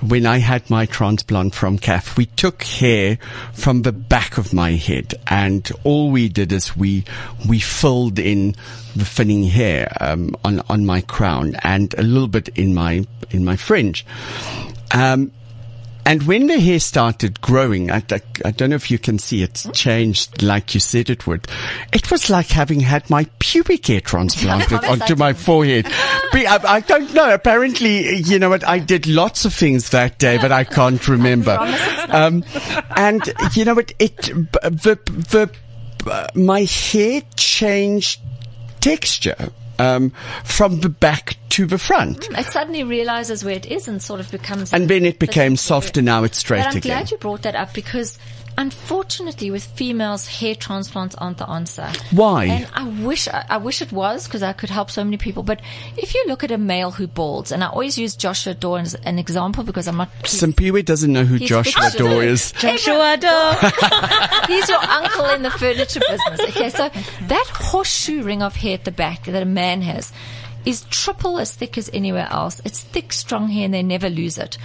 When 0.00 0.26
I 0.26 0.38
had 0.38 0.68
my 0.68 0.86
transplant 0.86 1.54
from 1.54 1.78
Cath, 1.78 2.16
we 2.16 2.26
took 2.26 2.62
hair 2.64 3.18
from 3.52 3.82
the 3.82 3.92
back 3.92 4.38
of 4.38 4.52
my 4.52 4.72
head 4.72 5.14
and 5.26 5.70
all 5.84 6.10
we 6.10 6.28
did 6.28 6.52
is 6.52 6.76
we, 6.76 7.04
we 7.48 7.60
filled 7.60 8.18
in 8.18 8.54
the 8.96 9.04
thinning 9.04 9.44
hair, 9.44 9.96
um, 10.00 10.36
on, 10.44 10.60
on 10.68 10.86
my 10.86 11.00
crown 11.00 11.56
and 11.62 11.94
a 11.94 12.02
little 12.02 12.28
bit 12.28 12.48
in 12.50 12.74
my, 12.74 13.06
in 13.30 13.44
my 13.44 13.56
fringe. 13.56 14.06
Um, 14.92 15.32
and 16.06 16.22
when 16.24 16.48
the 16.48 16.60
hair 16.60 16.80
started 16.80 17.40
growing, 17.40 17.90
I, 17.90 18.02
I, 18.10 18.20
I 18.44 18.50
don't 18.50 18.70
know 18.70 18.76
if 18.76 18.90
you 18.90 18.98
can 18.98 19.18
see 19.18 19.42
it's 19.42 19.66
changed 19.72 20.42
like 20.42 20.74
you 20.74 20.80
said 20.80 21.08
it 21.08 21.26
would. 21.26 21.48
It 21.92 22.10
was 22.10 22.28
like 22.28 22.48
having 22.48 22.80
had 22.80 23.08
my 23.08 23.26
pubic 23.38 23.86
hair 23.86 24.00
transplanted 24.02 24.84
onto 24.84 25.16
my 25.16 25.32
forehead. 25.32 25.86
I, 26.34 26.60
I 26.64 26.80
don't 26.80 27.14
know. 27.14 27.32
Apparently, 27.32 28.18
you 28.18 28.38
know 28.38 28.50
what? 28.50 28.66
I 28.66 28.80
did 28.80 29.06
lots 29.06 29.44
of 29.44 29.54
things 29.54 29.90
that 29.90 30.18
day, 30.18 30.36
but 30.36 30.52
I 30.52 30.64
can't 30.64 31.06
remember. 31.08 31.56
Um, 32.08 32.44
and 32.96 33.22
you 33.54 33.64
know 33.64 33.74
what? 33.74 33.92
It, 33.98 34.26
b- 34.26 34.58
the, 34.62 34.98
the, 35.30 35.50
my 36.34 36.62
hair 36.62 37.22
changed 37.36 38.20
texture, 38.80 39.50
um, 39.78 40.10
from 40.44 40.80
the 40.80 40.88
back 40.88 41.36
to 41.50 41.66
the 41.66 41.78
front. 41.78 42.28
It 42.30 42.46
suddenly 42.46 42.84
realizes 42.84 43.44
where 43.44 43.54
it 43.54 43.66
is 43.66 43.88
and 43.88 44.02
sort 44.02 44.20
of 44.20 44.30
becomes. 44.30 44.72
And 44.72 44.88
then 44.88 45.04
it 45.04 45.18
became 45.18 45.52
But 45.52 45.60
soft 45.60 45.96
and 45.96 46.06
now 46.06 46.24
it's 46.24 46.38
straight 46.38 46.60
again. 46.60 46.70
I'm 46.70 46.76
again. 46.78 46.98
glad 46.98 47.10
you 47.10 47.16
brought 47.18 47.42
that 47.42 47.54
up 47.54 47.72
because 47.74 48.18
unfortunately 48.56 49.50
with 49.50 49.64
females 49.64 50.26
hair 50.26 50.54
transplants 50.54 51.14
aren't 51.16 51.38
the 51.38 51.48
answer. 51.48 51.90
Why? 52.10 52.44
And 52.44 52.68
I 52.72 52.88
wish 53.04 53.28
I, 53.28 53.44
I 53.48 53.56
wish 53.58 53.82
it 53.82 53.92
was 53.92 54.26
because 54.26 54.42
I 54.42 54.52
could 54.52 54.70
help 54.70 54.90
so 54.90 55.04
many 55.04 55.16
people. 55.16 55.42
But 55.42 55.60
if 55.96 56.14
you 56.14 56.24
look 56.26 56.44
at 56.44 56.50
a 56.50 56.58
male 56.58 56.90
who 56.90 57.06
balds, 57.06 57.52
and 57.52 57.64
I 57.64 57.68
always 57.68 57.98
use 57.98 58.16
Joshua 58.16 58.54
Daw 58.54 58.76
as 58.76 58.94
an 58.94 59.18
example 59.18 59.64
because 59.64 59.88
I'm 59.88 59.96
not. 59.96 60.10
Simpiwe 60.24 60.84
doesn't 60.84 61.12
know 61.12 61.24
who 61.24 61.38
Joshua 61.38 61.90
fictional. 61.90 62.20
Is. 62.20 62.52
Joshua 62.52 63.16
Doe. 63.18 63.52
He's 64.46 64.68
your 64.68 64.82
uncle 64.82 65.26
in 65.26 65.42
the 65.42 65.50
furniture 65.50 66.00
business. 66.08 66.40
Okay, 66.48 66.70
so 66.70 66.88
that 67.28 67.46
horseshoe 67.52 68.22
ring 68.22 68.42
of 68.42 68.56
hair 68.56 68.74
at 68.74 68.84
the 68.84 68.92
back 68.92 69.24
that 69.24 69.42
a 69.42 69.46
man 69.46 69.82
has 69.82 70.12
is 70.64 70.84
triple 70.90 71.38
as 71.38 71.52
thick 71.52 71.76
as 71.76 71.90
anywhere 71.92 72.28
else. 72.30 72.60
It's 72.64 72.82
thick, 72.82 73.12
strong 73.12 73.48
hair, 73.48 73.66
and 73.66 73.74
they 73.74 73.82
never 73.82 74.08
lose 74.08 74.38
it. 74.38 74.56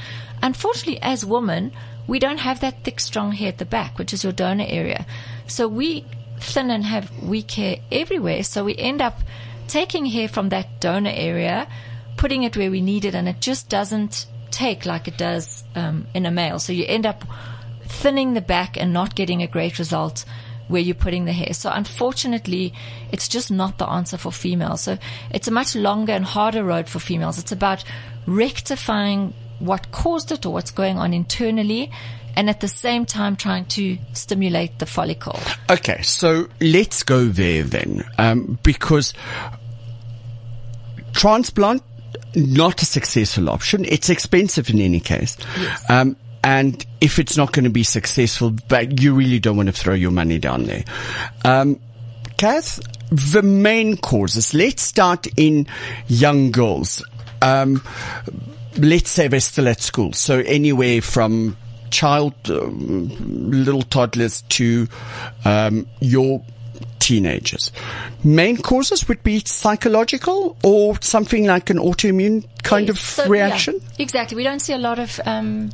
Unfortunately, 0.42 1.02
as 1.02 1.26
women, 1.26 1.74
we 2.10 2.18
don't 2.18 2.40
have 2.40 2.60
that 2.62 2.84
thick, 2.84 3.00
strong 3.00 3.32
hair 3.34 3.50
at 3.50 3.60
the 3.60 3.66
back, 3.66 4.00
which 4.00 4.14
is 4.14 4.24
your 4.24 4.34
donor 4.34 4.66
area. 4.68 5.06
So 5.46 5.68
we 5.68 6.06
thin 6.40 6.72
and 6.72 6.84
have 6.84 7.16
weak 7.22 7.52
hair 7.52 7.78
everywhere. 7.92 8.44
So 8.44 8.64
we 8.66 8.76
end 8.76 9.00
up 9.00 9.20
taking 9.68 10.08
hair 10.08 10.28
from 10.28 10.50
that 10.50 10.80
donor 10.80 11.12
area, 11.14 11.68
putting 12.18 12.42
it 12.42 12.58
where 12.58 12.72
we 12.72 12.82
need 12.82 13.06
it, 13.06 13.14
and 13.14 13.30
it 13.30 13.40
just 13.40 13.70
doesn't 13.70 14.26
take 14.50 14.88
like 14.88 15.08
it 15.08 15.20
does 15.20 15.64
um, 15.76 16.08
in 16.16 16.26
a 16.26 16.32
male. 16.32 16.58
So 16.58 16.74
you 16.74 16.86
end 16.88 17.06
up 17.06 17.24
thinning 17.84 18.34
the 18.34 18.42
back 18.42 18.76
and 18.76 18.92
not 18.92 19.14
getting 19.14 19.44
a 19.44 19.48
great 19.48 19.78
result 19.78 20.26
where 20.68 20.82
you're 20.82 20.96
putting 20.96 21.26
the 21.26 21.32
hair. 21.32 21.54
So 21.54 21.70
unfortunately, 21.70 22.74
it's 23.12 23.28
just 23.28 23.52
not 23.52 23.78
the 23.78 23.88
answer 23.88 24.18
for 24.18 24.32
females. 24.32 24.82
So 24.82 24.98
it's 25.30 25.48
a 25.48 25.52
much 25.52 25.76
longer 25.76 26.14
and 26.14 26.26
harder 26.26 26.64
road 26.64 26.90
for 26.90 26.98
females. 26.98 27.38
It's 27.38 27.52
about 27.52 27.84
rectifying 28.26 29.36
what 29.60 29.92
caused 29.92 30.32
it 30.32 30.46
or 30.46 30.54
what's 30.54 30.72
going 30.72 30.98
on 30.98 31.14
internally 31.14 31.92
and 32.36 32.50
at 32.50 32.62
the 32.62 32.68
same 32.68 33.06
time 33.06 33.36
trying 33.36 33.66
to 33.66 33.98
stimulate 34.14 34.80
the 34.80 34.86
follicle. 34.86 35.40
Okay, 35.70 36.02
so 36.02 36.48
let's 36.62 37.04
go 37.04 37.26
there 37.26 37.64
then, 37.64 38.06
um, 38.18 38.58
because 38.64 39.14
transplant 41.14 41.84
not 42.36 42.82
a 42.82 42.86
successful 42.86 43.50
option. 43.50 43.86
It's 43.86 44.10
expensive 44.10 44.70
in 44.70 44.80
any 44.80 45.00
case. 45.00 45.38
Um, 45.90 46.16
and 46.44 46.86
if 47.02 47.20
it's 47.20 47.36
not 47.36 47.52
going 47.52 47.66
to 47.66 47.70
be 47.70 47.84
successful, 47.84 48.56
but 48.68 49.02
you 49.02 49.14
really 49.14 49.40
don't 49.40 49.58
want 49.58 49.68
to 49.68 49.74
throw 49.74 49.94
your 49.94 50.12
money 50.12 50.40
down 50.40 50.64
there. 50.64 50.84
Um, 51.44 51.80
Cath, 52.38 52.80
the 53.10 53.42
main 53.42 53.98
causes. 53.98 54.54
Let's 54.54 54.82
start 54.82 55.28
in 55.36 55.68
young 56.08 56.52
girls. 56.52 57.04
Um, 57.42 57.82
let's 58.82 59.10
say 59.10 59.28
they're 59.28 59.40
still 59.40 59.68
at 59.68 59.82
school. 59.82 60.14
So 60.14 60.40
anywhere 60.40 61.02
from 61.02 61.58
child, 61.92 62.34
um, 62.50 63.10
little 63.52 63.82
toddlers 63.82 64.42
to 64.50 64.88
um, 65.46 65.88
your 66.00 66.44
teenagers. 67.00 67.72
Main 68.24 68.58
causes 68.58 69.08
would 69.08 69.24
be 69.24 69.40
psychological 69.46 70.56
or 70.64 70.98
something 71.02 71.46
like 71.46 71.70
an 71.70 71.78
autoimmune 71.78 72.46
kind 72.64 72.88
Yes. 72.88 72.98
of 72.98 73.00
So, 73.02 73.24
yeah, 73.24 73.30
reaction. 73.30 73.82
exactly. 73.98 74.36
We 74.36 74.44
don't 74.44 74.60
see 74.60 74.74
a 74.74 74.78
lot 74.78 75.00
of 75.00 75.20
um, 75.26 75.72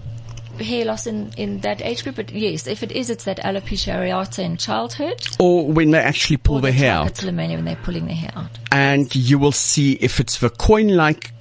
hair 0.60 0.86
loss 0.86 1.06
in, 1.08 1.32
in 1.36 1.60
that 1.62 1.82
age 1.82 2.04
group, 2.04 2.16
but 2.16 2.32
yes, 2.32 2.68
if 2.68 2.84
it 2.84 2.92
is, 2.94 3.10
it's 3.10 3.26
that 3.26 3.40
alopecia 3.40 3.94
areata 3.96 4.40
in 4.40 4.56
childhood. 4.56 5.22
Or 5.40 5.68
when 5.68 5.92
they 5.92 6.00
actually 6.00 6.38
pull 6.38 6.62
their 6.62 6.72
the 6.72 6.78
hair 6.78 6.92
out. 6.94 7.22
when 7.24 7.66
they're 7.66 7.76
pulling 7.84 8.06
their 8.06 8.16
hair 8.16 8.32
out. 8.36 8.52
And 8.72 9.14
you 9.14 9.38
will 9.38 9.52
see 9.52 9.94
if 9.94 10.20
it's 10.22 10.40
the 10.40 10.50
coin-like 10.50 11.34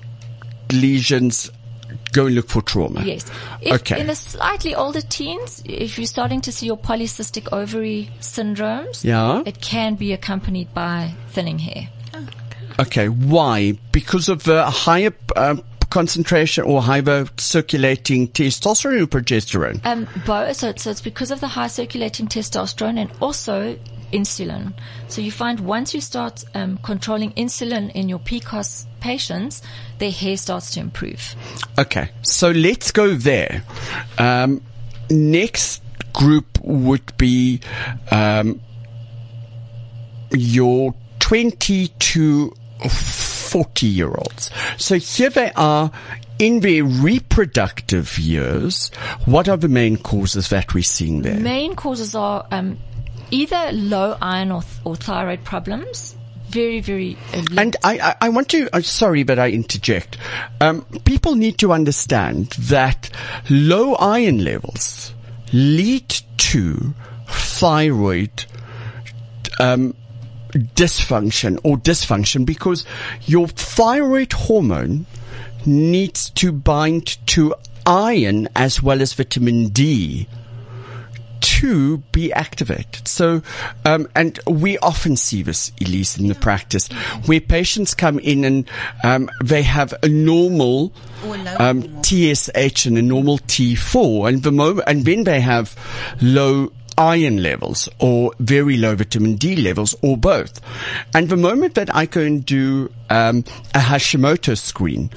lesions, 0.72 1.50
go 2.12 2.27
and 2.27 2.35
look 2.35 2.48
for 2.48 2.62
trauma. 2.62 3.03
Yes. 3.05 3.31
If 3.61 3.81
Okay. 3.81 4.00
In 4.00 4.07
the 4.07 4.14
slightly 4.14 4.74
older 4.74 5.00
teens, 5.00 5.62
if 5.64 5.98
you're 5.98 6.07
starting 6.07 6.40
to 6.42 6.53
see 6.53 6.66
your 6.66 6.79
polycystic 6.79 7.53
ovary 7.53 8.11
syndromes, 8.20 9.05
Yeah. 9.05 9.42
it 9.46 9.61
can 9.61 9.94
be 9.94 10.12
accompanied 10.12 10.72
by 10.74 11.14
thinning 11.31 11.59
hair. 11.59 11.88
Okay, 12.81 13.09
why? 13.09 13.79
Because 13.92 14.29
of 14.29 14.42
the 14.42 14.64
higher 14.68 15.12
uh, 15.37 15.55
concentration 15.90 16.64
or 16.64 16.83
higher 16.83 17.27
circulating 17.37 18.27
testosterone 18.29 19.03
or 19.03 19.07
progesterone? 19.07 19.81
Um, 19.87 20.09
both. 20.27 20.57
So, 20.57 20.72
so 20.77 20.90
it's 20.90 21.00
because 21.00 21.31
of 21.31 21.40
the 21.40 21.46
high 21.46 21.68
circulating 21.68 22.27
testosterone 22.27 22.98
and 22.98 23.12
also 23.20 23.79
insulin. 24.14 24.72
So 25.09 25.20
you 25.20 25.33
find 25.33 25.61
once 25.61 25.92
you 25.92 26.00
start 26.00 26.44
um, 26.55 26.79
controlling 26.79 27.33
insulin 27.33 27.90
in 27.92 28.09
your 28.09 28.20
PCOS 28.20 28.87
patients, 29.00 29.61
their 29.98 30.11
hair 30.11 30.37
starts 30.37 30.70
to 30.74 30.81
improve. 30.81 31.35
Okay, 31.79 32.11
so 32.22 32.50
let's 32.50 32.90
go 32.92 33.14
there. 33.14 33.62
Um, 34.16 34.62
next 35.11 35.83
group 36.12 36.46
would 36.62 37.16
be 37.18 37.61
um, 38.11 38.61
your 40.31 40.94
20 41.19 41.88
to 41.88 42.54
40 42.88 43.87
year 43.87 44.08
olds. 44.08 44.50
So 44.79 44.96
here 44.96 45.31
they 45.31 45.50
are 45.56 45.90
in 46.38 46.60
their 46.60 46.85
reproductive 46.85 48.19
years. 48.19 48.90
What 49.25 49.48
are 49.48 49.56
the 49.56 49.69
main 49.69 49.96
causes 49.96 50.48
that 50.48 50.75
we're 50.75 50.83
seeing 50.83 51.23
there? 51.23 51.38
Main 51.38 51.75
causes 51.77 52.15
are 52.15 52.46
um, 52.50 52.79
either 53.31 53.72
low 53.72 54.16
iron 54.20 54.50
or, 54.50 54.62
or 54.85 54.96
thyroid 54.96 55.44
problems. 55.44 56.16
Very, 56.48 56.81
very 56.81 57.16
elite. 57.33 57.58
And 57.58 57.77
I, 57.83 57.98
I, 57.98 58.16
I 58.22 58.29
want 58.29 58.48
to, 58.50 58.68
uh, 58.72 58.81
sorry, 58.81 59.25
but 59.25 59.38
I 59.38 59.50
interject. 59.50 60.18
Um, 60.60 60.83
people 61.04 61.35
need 61.35 61.58
to 61.58 61.72
understand 61.72 62.50
that 62.50 63.10
low 63.50 63.94
iron 63.96 64.44
levels 64.44 65.12
lead 65.52 66.08
to 66.37 66.94
thyroid 67.27 68.44
um, 69.58 69.94
dysfunction 70.52 71.58
or 71.64 71.77
dysfunction 71.77 72.46
because 72.46 72.85
your 73.22 73.48
thyroid 73.48 74.33
hormone 74.33 75.06
needs 75.66 76.31
to 76.31 76.52
bind 76.52 77.18
to 77.27 77.54
iron 77.87 78.48
as 78.54 78.83
well 78.83 79.02
as 79.02 79.12
vitamin 79.12 79.68
D 79.68 80.29
to 81.45 81.99
be 82.13 82.33
activated. 82.33 83.07
So, 83.07 83.42
um, 83.85 84.09
and 84.15 84.38
we 84.47 84.79
often 84.79 85.17
see 85.17 85.42
this, 85.42 85.71
Elize, 85.73 86.19
in 86.19 86.29
the 86.29 86.35
practice, 86.35 86.88
where 87.27 87.40
patients 87.40 87.95
come 87.95 88.19
in 88.19 88.45
and 88.45 88.69
um, 89.03 89.31
they 89.42 89.63
have 89.63 89.95
a 90.03 90.09
normal 90.09 90.92
um. 91.59 92.03
TSH 92.03 92.87
and 92.87 92.99
a 92.99 93.03
normal 93.03 93.38
T4, 93.38 94.29
and 94.29 94.42
the 94.42 94.53
moment, 94.53 94.87
and 94.87 95.05
then 95.05 95.25
they 95.25 95.40
have 95.40 95.75
low 96.21 96.71
iron 96.97 97.42
levels 97.42 97.88
or 97.99 98.33
very 98.38 98.77
low 98.77 98.95
vitamin 98.95 99.37
D 99.37 99.57
levels 99.57 99.95
or 100.03 100.17
both. 100.17 100.61
And 101.15 101.29
the 101.29 101.37
moment 101.37 101.75
that 101.75 101.95
I 101.95 102.07
go 102.07 102.21
and 102.21 102.45
do 102.45 102.90
um, 103.11 103.38
a 103.75 103.79
Hashimoto 103.79 104.57
screen, 104.57 105.11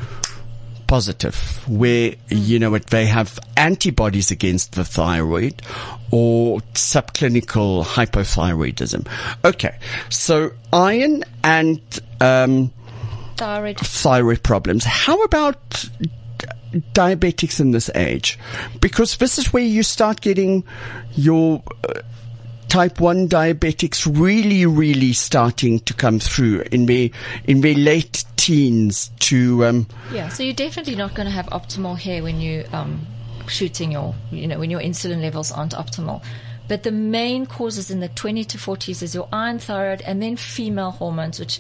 positive, 0.88 1.36
where, 1.68 2.16
you 2.30 2.60
know, 2.60 2.78
they 2.78 3.06
have 3.06 3.40
antibodies 3.56 4.32
against 4.32 4.74
the 4.74 4.86
thyroid 4.86 5.62
or 6.12 6.60
subclinical 6.74 7.84
hypothyroidism. 7.84 9.08
Okay. 9.44 9.78
So 10.10 10.52
iron 10.72 11.24
and, 11.44 11.82
um, 12.22 12.72
thyroid. 13.36 13.78
thyroid 13.80 14.44
problems. 14.44 14.86
How 14.86 15.22
about 15.24 15.86
diabetics 16.94 17.60
in 17.60 17.72
this 17.72 17.90
age? 17.96 18.40
Because 18.80 19.18
this 19.18 19.38
is 19.38 19.54
where 19.54 19.64
you 19.64 19.84
start 19.84 20.22
getting 20.22 20.64
your 21.14 21.64
uh, 21.88 22.02
type 22.70 23.00
1 23.00 23.30
diabetics 23.30 24.06
really, 24.06 24.66
really 24.66 25.14
starting 25.14 25.80
to 25.82 25.94
come 25.94 26.20
through 26.20 26.64
in 26.72 26.86
their, 26.86 27.10
in 27.46 27.62
their 27.62 27.76
late 27.76 28.26
teens 28.36 29.12
to, 29.20 29.66
um, 29.66 29.88
Yeah, 30.12 30.30
so 30.30 30.44
you're 30.44 30.54
definitely 30.54 30.96
not 30.96 31.14
going 31.14 31.26
to 31.26 31.32
have 31.32 31.48
optimal 31.48 31.98
hair 31.98 32.24
when 32.24 32.40
you 32.40 32.66
um, 32.74 33.06
shooting 33.48 33.92
your, 33.92 34.16
you 34.32 34.48
know, 34.48 34.60
when 34.60 34.70
your 34.70 34.82
insulin 34.82 35.22
levels 35.22 35.52
aren't 35.52 35.74
optimal. 35.74 36.24
But 36.68 36.84
the 36.84 36.92
main 36.92 37.46
causes 37.46 37.90
in 37.90 38.02
the 38.02 38.10
20 38.10 38.44
to 38.46 38.58
40s 38.58 39.02
is 39.02 39.16
your 39.16 39.30
iron 39.32 39.60
thyroid 39.60 40.02
and 40.02 40.22
then 40.22 40.36
female 40.36 40.92
hormones, 40.92 41.40
which, 41.40 41.60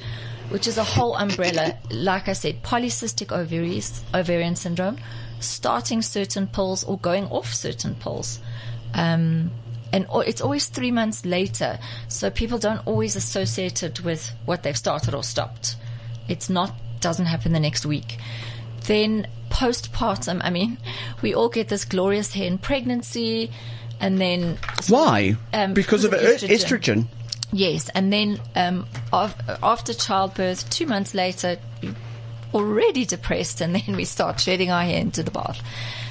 which 0.50 0.68
is 0.68 0.78
a 0.78 0.84
whole 0.84 1.16
umbrella. 1.16 1.78
Like 1.90 2.28
I 2.28 2.34
said, 2.34 2.62
polycystic 2.62 3.32
ovaries, 3.32 4.04
ovarian 4.14 4.58
syndrome, 4.58 4.98
starting 5.40 6.02
certain 6.02 6.48
pills 6.48 6.84
or 6.84 6.98
going 6.98 7.26
off 7.26 7.54
certain 7.54 7.96
pills. 7.96 8.40
Um, 8.94 9.52
and 9.92 10.06
it's 10.26 10.42
always 10.42 10.68
three 10.68 10.92
months 10.92 11.26
later, 11.26 11.80
so 12.08 12.30
people 12.30 12.58
don't 12.58 12.86
always 12.86 13.16
associate 13.16 13.84
it 13.84 14.04
with 14.04 14.32
what 14.46 14.64
they've 14.64 14.78
started 14.78 15.14
or 15.14 15.24
stopped. 15.24 15.76
It's 16.28 16.50
not 16.50 16.74
doesn't 17.00 17.26
happen 17.26 17.54
the 17.54 17.60
next 17.60 17.86
week. 17.86 18.18
Then 18.86 19.28
postpartum, 19.50 20.42
I 20.44 20.50
mean, 20.50 20.78
we 21.22 21.34
all 21.34 21.50
get 21.50 21.70
this 21.70 21.86
glorious 21.86 22.34
hair 22.34 22.48
in 22.48 22.58
pregnancy, 22.58 23.52
and 24.00 24.20
then 24.20 24.58
why? 24.88 25.36
Um, 25.54 25.74
because 25.74 26.04
of 26.04 26.12
because 26.12 26.44
of 26.44 26.50
e- 26.52 26.56
estrogen. 26.56 26.80
estrogen. 26.80 27.08
Yes, 27.54 27.90
and 27.96 28.12
then 28.12 28.40
um, 28.56 28.86
af- 29.14 29.36
after 29.64 29.94
childbirth, 29.94 30.70
two 30.70 30.86
months 30.86 31.14
later, 31.14 31.58
already 32.54 33.06
depressed, 33.06 33.62
and 33.62 33.76
then 33.88 33.96
we 33.96 34.06
start 34.06 34.40
shedding 34.40 34.72
our 34.72 34.84
hair 34.84 35.00
into 35.00 35.24
the 35.24 35.32
bath. 35.32 35.62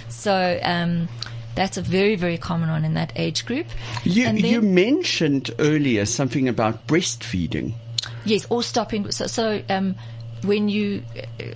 So 0.08 0.58
um, 0.62 1.08
that's 1.56 1.76
a 1.76 1.82
very, 1.82 2.14
very 2.14 2.38
common 2.38 2.70
one 2.70 2.84
in 2.84 2.94
that 2.94 3.12
age 3.16 3.44
group. 3.46 3.66
You, 4.04 4.24
then, 4.26 4.36
you 4.36 4.62
mentioned 4.62 5.50
earlier 5.58 6.06
something 6.06 6.48
about 6.48 6.86
breastfeeding. 6.86 7.72
yes, 8.24 8.46
or 8.50 8.62
stopping. 8.62 9.10
So, 9.10 9.26
so 9.26 9.62
um, 9.68 9.96
when 10.44 10.68
you 10.68 11.02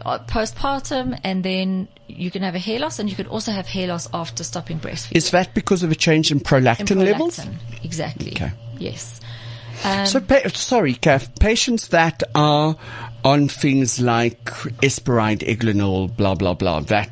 uh, 0.04 0.18
postpartum, 0.26 1.18
and 1.22 1.44
then 1.44 1.86
you 2.08 2.30
can 2.30 2.42
have 2.42 2.54
a 2.54 2.58
hair 2.58 2.80
loss, 2.80 2.98
and 2.98 3.08
you 3.08 3.14
can 3.16 3.26
also 3.26 3.52
have 3.52 3.66
hair 3.66 3.86
loss 3.86 4.08
after 4.12 4.42
stopping 4.42 4.80
breastfeeding. 4.80 5.16
Is 5.16 5.30
that 5.30 5.54
because 5.54 5.82
of 5.82 5.90
a 5.92 5.94
change 5.94 6.32
in 6.32 6.40
prolactin, 6.40 6.90
And 6.90 7.04
levels? 7.04 7.40
Exactly. 7.84 8.32
Okay. 8.32 8.50
Yes. 8.78 9.20
Um, 9.84 10.06
So, 10.06 10.20
pa- 10.20 10.48
sorry, 10.48 10.94
Cath, 10.94 11.38
patients 11.38 11.88
that 11.88 12.22
are 12.34 12.76
on 13.24 13.48
things 13.48 14.00
like 14.00 14.44
Espiride, 14.82 15.40
Eglonyl, 15.40 16.14
blah, 16.16 16.34
blah, 16.34 16.54
blah, 16.54 16.80
that 16.80 17.10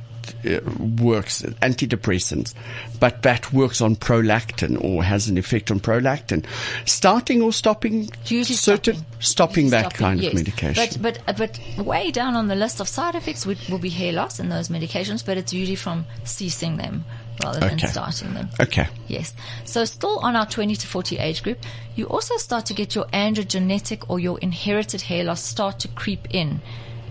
works, 0.78 1.42
antidepressants, 1.62 2.54
but 3.00 3.22
that 3.22 3.52
works 3.52 3.80
on 3.80 3.96
prolactin 3.96 4.82
or 4.82 5.02
has 5.02 5.28
an 5.28 5.38
effect 5.38 5.70
on 5.70 5.80
prolactin. 5.80 6.44
Starting 6.86 7.42
or 7.42 7.52
stopping 7.52 8.08
Usually 8.26 8.56
certain, 8.56 8.94
stopping. 8.94 9.20
stopping 9.20 9.70
that 9.70 9.80
stopping, 9.80 9.98
kind 9.98 10.20
yes. 10.20 10.32
of 10.32 10.38
medication. 10.38 11.02
But, 11.02 11.18
but, 11.26 11.28
uh, 11.28 11.46
but 11.76 11.86
way 11.86 12.10
down 12.10 12.34
on 12.34 12.48
the 12.48 12.56
list 12.56 12.80
of 12.80 12.88
side 12.88 13.14
effects 13.14 13.46
would, 13.46 13.58
will 13.68 13.78
be 13.78 13.90
hair 13.90 14.12
loss 14.12 14.40
in 14.40 14.48
those 14.48 14.68
medications, 14.68 15.24
but 15.24 15.36
it's 15.36 15.52
usually 15.52 15.76
from 15.76 16.06
ceasing 16.24 16.76
them 16.76 17.04
rather 17.44 17.60
than 17.60 17.78
starting 17.78 18.34
them. 18.34 18.48
okay. 18.60 18.88
Yes. 19.06 19.34
So 19.64 19.84
still 19.84 20.18
on 20.20 20.34
our 20.34 20.46
20 20.46 20.74
to 20.76 20.86
40 20.86 21.18
age 21.18 21.42
group, 21.42 21.58
you 21.94 22.06
also 22.06 22.36
start 22.36 22.66
to 22.66 22.74
get 22.74 22.94
your 22.94 23.06
androgenetic 23.06 24.04
or 24.08 24.18
your 24.18 24.38
inherited 24.40 25.02
hair 25.02 25.24
loss 25.24 25.42
start 25.42 25.78
to 25.80 25.88
creep 25.88 26.26
in 26.30 26.60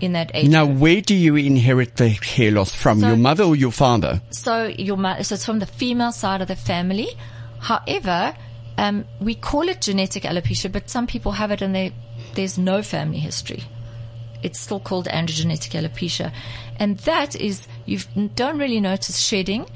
in 0.00 0.12
that 0.12 0.30
age 0.34 0.48
Now, 0.48 0.66
group. 0.66 0.78
where 0.78 1.00
do 1.00 1.14
you 1.14 1.36
inherit 1.36 1.96
the 1.96 2.08
hair 2.08 2.50
loss 2.50 2.74
from? 2.74 3.00
So- 3.00 3.08
your 3.08 3.16
mother 3.16 3.44
or 3.44 3.56
your 3.56 3.72
father? 3.72 4.20
So 4.30 4.66
your 4.66 4.96
mo- 4.96 5.22
so 5.22 5.34
it's 5.34 5.44
from 5.44 5.58
the 5.58 5.66
female 5.66 6.12
side 6.12 6.40
of 6.42 6.48
the 6.48 6.56
family. 6.56 7.08
However, 7.60 8.34
um, 8.76 9.04
we 9.20 9.34
call 9.34 9.68
it 9.68 9.80
genetic 9.80 10.22
alopecia, 10.22 10.70
but 10.70 10.88
some 10.88 11.06
people 11.06 11.32
have 11.32 11.50
it 11.50 11.60
and 11.62 11.74
they, 11.74 11.92
there's 12.34 12.56
no 12.58 12.82
family 12.82 13.18
history. 13.18 13.64
It's 14.42 14.60
still 14.60 14.78
called 14.78 15.06
androgenetic 15.08 15.72
alopecia, 15.80 16.32
and 16.78 16.96
that 16.98 17.34
is 17.34 17.66
you 17.86 17.98
don't 18.36 18.58
really 18.58 18.80
notice 18.80 19.18
shedding. 19.18 19.66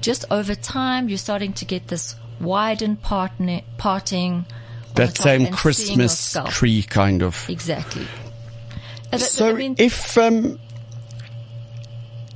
Just 0.00 0.24
over 0.30 0.56
time, 0.56 1.08
you're 1.08 1.18
starting 1.18 1.52
to 1.54 1.64
get 1.64 1.86
this 1.86 2.16
widened 2.40 3.00
partner, 3.02 3.60
parting. 3.76 4.44
That 4.96 5.16
same 5.16 5.46
and 5.46 5.56
seeing 5.56 5.98
your 6.00 6.08
Christmas 6.08 6.36
tree 6.48 6.82
kind 6.82 7.22
of. 7.22 7.48
Exactly. 7.48 8.06
Uh, 9.12 9.18
So 9.18 9.50
I 9.50 9.52
mean, 9.54 9.74
if 9.78 10.16
um, 10.18 10.58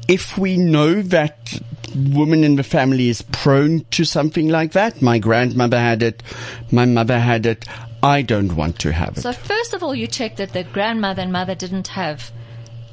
if 0.09 0.39
we 0.39 0.57
know 0.57 1.03
that 1.03 1.61
woman 1.95 2.45
in 2.45 2.57
the 2.57 2.63
family 2.63 3.09
is 3.09 3.23
prone 3.23 3.85
to 3.91 4.05
something 4.05 4.49
like 4.49 4.73
that, 4.73 5.03
my 5.03 5.19
grandmother 5.19 5.79
had 5.79 6.03
it, 6.03 6.23
my 6.71 6.87
mother 6.87 7.19
had 7.19 7.45
it, 7.47 7.67
I 8.03 8.23
don't 8.23 8.57
want 8.57 8.79
to 8.81 8.93
have 8.93 9.17
it. 9.19 9.21
So 9.21 9.33
first 9.33 9.75
of 9.75 9.83
all, 9.83 9.95
you 9.95 10.07
check 10.07 10.37
that 10.37 10.53
the 10.53 10.65
grandmother 10.65 11.23
and 11.23 11.33
mother 11.33 11.55
didn't 11.55 11.89
have 11.89 12.33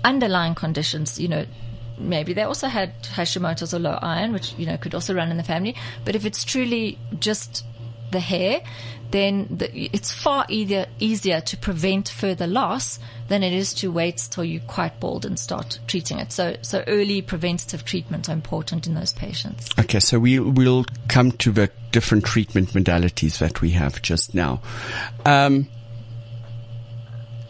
underlying 0.03 0.55
conditions. 0.55 1.19
You 1.19 1.29
know, 1.29 1.45
maybe 1.97 2.33
they 2.33 2.43
also 2.43 2.67
had 2.67 3.01
Hashimoto's 3.03 3.73
or 3.73 3.79
low 3.79 3.97
iron, 4.01 4.33
which 4.33 4.53
you 4.57 4.65
know 4.65 4.77
could 4.77 4.93
also 4.93 5.13
run 5.13 5.31
in 5.31 5.37
the 5.37 5.43
family. 5.43 5.75
But 6.05 6.15
if 6.15 6.25
it's 6.25 6.43
truly 6.43 6.97
just 7.19 7.65
the 8.11 8.19
hair, 8.19 8.61
then 9.11 9.47
the, 9.49 9.69
it's 9.93 10.11
far 10.11 10.45
easier 10.49 10.85
easier 10.99 11.41
to 11.41 11.57
prevent 11.57 12.09
further 12.09 12.47
loss 12.47 12.99
than 13.27 13.43
it 13.43 13.53
is 13.53 13.73
to 13.75 13.91
wait 13.91 14.17
till 14.29 14.43
you're 14.43 14.61
quite 14.61 14.99
bald 14.99 15.25
and 15.25 15.39
start 15.39 15.79
treating 15.87 16.19
it. 16.19 16.31
So, 16.31 16.55
so 16.61 16.83
early 16.87 17.21
preventative 17.21 17.85
treatments 17.85 18.29
are 18.29 18.33
important 18.33 18.87
in 18.87 18.93
those 18.93 19.13
patients. 19.13 19.69
Okay, 19.79 19.99
so 19.99 20.19
we 20.19 20.39
will 20.39 20.85
come 21.07 21.31
to 21.33 21.51
the 21.51 21.71
different 21.91 22.25
treatment 22.25 22.69
modalities 22.73 23.39
that 23.39 23.61
we 23.61 23.71
have 23.71 24.01
just 24.01 24.33
now. 24.33 24.61
Um, 25.25 25.67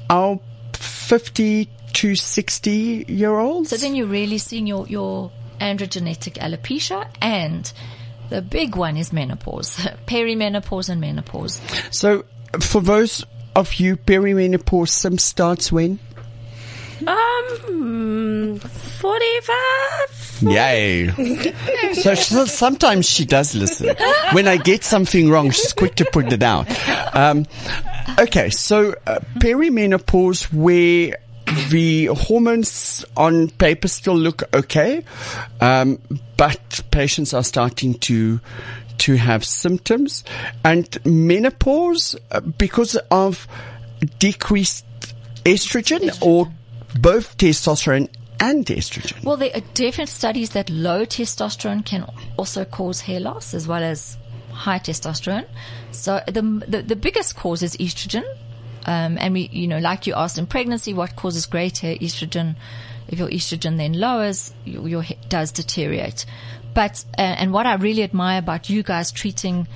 our 0.10 0.40
50 0.74 1.70
to 1.94 2.16
60 2.16 3.06
year 3.08 3.38
olds? 3.38 3.70
So 3.70 3.78
then 3.78 3.96
you're 3.96 4.08
really 4.08 4.38
seeing 4.38 4.68
your, 4.68 4.88
your 4.88 5.32
androgenetic 5.60 6.34
alopecia 6.34 7.08
and 7.22 7.72
the 8.30 8.42
big 8.42 8.76
one 8.76 8.98
is 8.98 9.12
menopause, 9.12 9.76
perimenopause 10.08 10.90
and 10.90 11.02
menopause. 11.02 11.62
So 11.92 12.26
for 12.60 12.82
those 12.82 13.26
of 13.56 13.76
you, 13.76 13.98
perimenopause 13.98 14.90
sim 14.90 15.18
starts 15.18 15.72
when? 15.72 16.00
Um, 17.08 18.60
45? 18.60 20.40
Yay. 20.42 21.08
so 21.94 22.16
she, 22.16 22.46
sometimes 22.48 23.10
she 23.10 23.26
does 23.26 23.56
listen. 23.56 23.96
When 24.34 24.48
I 24.48 24.58
get 24.58 24.84
something 24.84 25.30
wrong, 25.30 25.52
she's 25.52 25.74
quick 25.74 25.96
to 25.96 26.06
put 26.06 26.32
it 26.32 26.44
out. 26.44 26.68
Um, 27.16 27.46
okay, 28.20 28.50
so 28.50 28.96
uh, 29.08 29.20
perimenopause 29.38 30.52
where 30.54 31.18
the 31.70 32.06
hormones 32.08 33.06
on 33.16 33.50
paper 33.50 33.88
still 33.88 34.18
look 34.18 34.44
okay, 34.54 35.04
um, 35.62 36.00
but 36.38 36.82
patients 36.92 37.34
are 37.34 37.44
starting 37.44 37.96
to 37.96 38.40
to 39.00 39.16
have 39.16 39.46
symptoms 39.46 40.24
and 40.66 41.00
menopause 41.06 42.16
uh, 42.32 42.42
because 42.42 42.96
of 43.12 43.48
decreased 44.20 44.86
estrogen, 45.46 46.22
or 46.22 46.52
both 47.00 47.38
testosterone 47.38 48.10
and 48.40 48.66
estrogen. 48.66 49.24
Well, 49.24 49.38
there 49.38 49.52
are 49.54 49.62
definite 49.74 50.10
studies 50.10 50.52
that 50.52 50.70
low 50.70 51.06
testosterone 51.06 51.86
can 51.86 52.10
also 52.38 52.66
cause 52.66 53.02
hair 53.02 53.20
loss 53.20 53.54
as 53.54 53.68
well 53.68 53.84
as 53.84 54.18
high 54.52 54.80
testosterone. 54.80 55.46
So 55.92 56.22
the 56.28 56.42
the, 56.68 56.82
the 56.82 56.96
biggest 56.96 57.36
cause 57.36 57.64
is 57.64 57.76
estrogen. 57.78 58.26
Um, 58.90 59.20
and 59.20 59.36
we, 59.36 59.42
you 59.52 59.68
know, 59.68 59.78
like 59.78 60.08
you 60.08 60.16
asked 60.16 60.40
in 60.40 60.48
pregnancy, 60.48 60.96
what 60.96 61.16
causes 61.16 61.46
great 61.46 61.78
hair? 61.78 61.96
Estrogen. 61.98 62.56
If 63.08 63.20
your 63.20 63.30
estrogen 63.30 63.78
then 63.78 63.94
lowers, 63.94 64.52
your, 64.66 64.88
your 64.88 65.02
hair 65.04 65.18
does 65.30 65.52
deteriorate. 65.52 66.26
But, 66.74 67.06
uh, 67.16 67.22
and 67.22 67.54
what 67.54 67.68
I 67.68 67.76
really 67.76 68.02
admire 68.02 68.40
about 68.40 68.68
you 68.68 68.82
guys 68.82 69.12
treating 69.12 69.68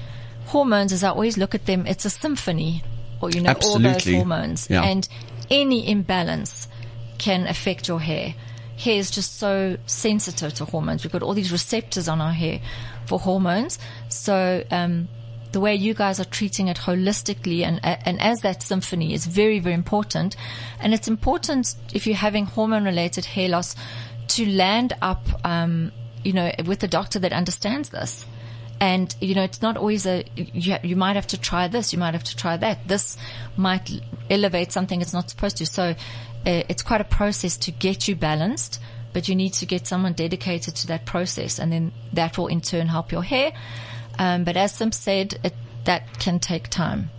hormones 0.48 0.92
is 0.92 1.04
I 1.04 1.10
always 1.10 1.38
look 1.38 1.54
at 1.54 1.68
them, 1.68 1.86
it's 1.86 2.06
a 2.06 2.10
symphony, 2.10 2.82
or, 3.22 3.30
you 3.30 3.42
know, 3.42 3.54
all 3.64 3.78
those 3.78 4.04
hormones. 4.04 4.68
Yeah. 4.68 4.84
And 4.84 5.08
any 5.52 5.88
imbalance 5.88 6.68
can 7.20 7.46
affect 7.46 7.88
your 7.88 8.00
hair. 8.00 8.34
Hair 8.78 8.98
is 8.98 9.12
just 9.12 9.38
so 9.38 9.78
sensitive 9.86 10.56
to 10.56 10.66
hormones. 10.66 11.04
We've 11.04 11.14
got 11.14 11.22
all 11.22 11.36
these 11.36 11.52
receptors 11.52 12.08
on 12.08 12.20
our 12.20 12.34
hair 12.34 12.62
for 13.06 13.20
hormones. 13.20 13.78
So, 14.10 14.64
um, 14.72 15.08
the 15.54 15.60
way 15.60 15.76
you 15.76 15.94
guys 15.94 16.20
are 16.20 16.26
treating 16.26 16.68
it 16.68 16.78
holistically 16.78 17.64
and, 17.64 17.80
and 17.84 18.20
as 18.20 18.42
that 18.42 18.62
symphony 18.62 19.14
is 19.14 19.26
very, 19.26 19.60
very 19.60 19.76
important. 19.76 20.36
And 20.80 20.94
it's 20.94 21.08
important 21.08 21.76
if 21.94 22.06
you're 22.06 22.16
having 22.16 22.46
hormone 22.48 22.84
related 22.84 23.26
hair 23.26 23.50
loss 23.50 23.76
to 24.30 24.46
land 24.48 24.94
up, 25.02 25.26
um, 25.46 25.92
you 26.24 26.34
know, 26.34 26.52
with 26.66 26.84
a 26.84 26.88
doctor 26.88 27.20
that 27.20 27.32
understands 27.32 27.90
this. 27.90 28.26
And, 28.82 29.16
you 29.22 29.36
know, 29.36 29.44
it's 29.44 29.62
not 29.62 29.78
always 29.78 30.06
a, 30.08 30.26
you, 30.36 30.76
you 30.84 30.96
might 30.96 31.16
have 31.16 31.28
to 31.28 31.40
try 31.40 31.68
this, 31.68 31.94
you 31.94 32.00
might 32.00 32.16
have 32.16 32.24
to 32.26 32.36
try 32.36 32.58
that. 32.58 32.88
This 32.88 33.16
might 33.56 33.90
elevate 34.30 34.72
something 34.72 35.02
it's 35.02 35.14
not 35.14 35.30
supposed 35.30 35.58
to. 35.58 35.66
So, 35.66 35.92
uh, 36.46 36.64
it's 36.68 36.82
quite 36.84 37.00
a 37.00 37.06
process 37.06 37.56
to 37.58 37.72
get 37.72 38.08
you 38.08 38.16
balanced, 38.16 38.82
but 39.14 39.30
you 39.30 39.36
need 39.36 39.54
to 39.54 39.66
get 39.66 39.88
someone 39.88 40.14
dedicated 40.14 40.76
to 40.78 40.88
that 40.88 41.06
process 41.06 41.60
and 41.60 41.72
then 41.72 41.94
that 42.12 42.38
will 42.38 42.48
in 42.48 42.60
turn 42.60 42.88
help 42.88 43.12
your 43.12 43.24
hair. 43.24 43.54
Um, 44.20 44.44
but 44.44 44.58
as 44.58 44.74
Sim 44.74 44.92
said, 44.92 45.40
it, 45.44 45.54
that 45.86 46.20
can 46.20 46.40
take 46.40 46.70
time 46.70 47.10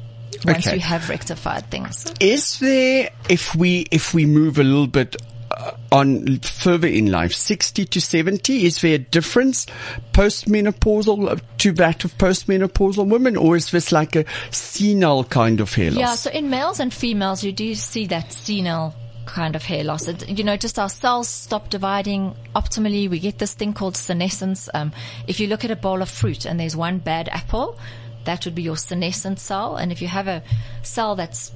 once 0.45 0.67
Okay. 0.67 0.77
you 0.77 0.81
have 0.83 1.09
rectified 1.09 1.71
things. 1.71 2.13
Is 2.21 2.59
there, 2.59 3.11
if 3.29 3.55
we, 3.55 3.87
if 3.91 4.15
we 4.15 4.27
move 4.27 4.59
a 4.59 4.65
little 4.65 4.87
bit 4.87 5.17
uh, 5.51 5.73
on 5.93 6.39
further 6.39 6.89
in 6.89 7.11
life, 7.11 7.33
60 7.33 7.85
to 7.87 8.01
70, 8.01 8.65
is 8.67 8.81
there 8.81 8.95
a 8.95 8.99
difference 8.99 9.67
postmenopausal 10.13 11.31
uh, 11.31 11.37
to 11.59 11.73
that 11.73 12.05
of 12.05 12.17
postmenopausal 12.19 13.07
women 13.09 13.37
or 13.37 13.57
is 13.57 13.71
this 13.71 13.93
like 13.93 14.17
a 14.17 14.25
senile 14.51 15.25
kind 15.25 15.61
of 15.61 15.73
hair 15.75 15.91
loss? 15.91 15.99
Yeah, 15.99 16.15
so 16.15 16.31
in 16.31 16.51
males 16.51 16.81
and 16.81 16.93
females, 16.93 17.45
you 17.45 17.53
do 17.53 17.75
see 17.75 18.07
that 18.09 18.33
senile 18.33 18.95
kind 19.27 19.57
of 19.57 19.65
hair 19.65 19.85
loss. 19.85 20.09
It, 20.09 20.29
you 20.29 20.45
know, 20.45 20.57
just 20.57 20.79
our 20.79 20.89
cells 20.89 21.29
stop 21.29 21.71
dividing 21.71 22.35
optimally. 22.55 23.09
We 23.09 23.19
get 23.19 23.39
this 23.39 23.55
thing 23.55 23.73
called 23.73 23.97
senescence. 23.97 24.69
Um, 24.73 24.93
if 25.27 25.41
you 25.41 25.47
look 25.47 25.65
at 25.65 25.71
a 25.71 25.77
bowl 25.77 26.03
of 26.03 26.09
fruit 26.09 26.45
and 26.45 26.59
there's 26.59 26.77
one 26.77 26.99
bad 26.99 27.29
apple, 27.29 27.79
that 28.25 28.45
would 28.45 28.55
be 28.55 28.63
your 28.63 28.77
senescent 28.77 29.39
cell. 29.39 29.77
And 29.77 29.93
if 29.93 30.01
you 30.03 30.09
have 30.09 30.29
a 30.29 30.43
cell 30.83 31.15
that's 31.15 31.53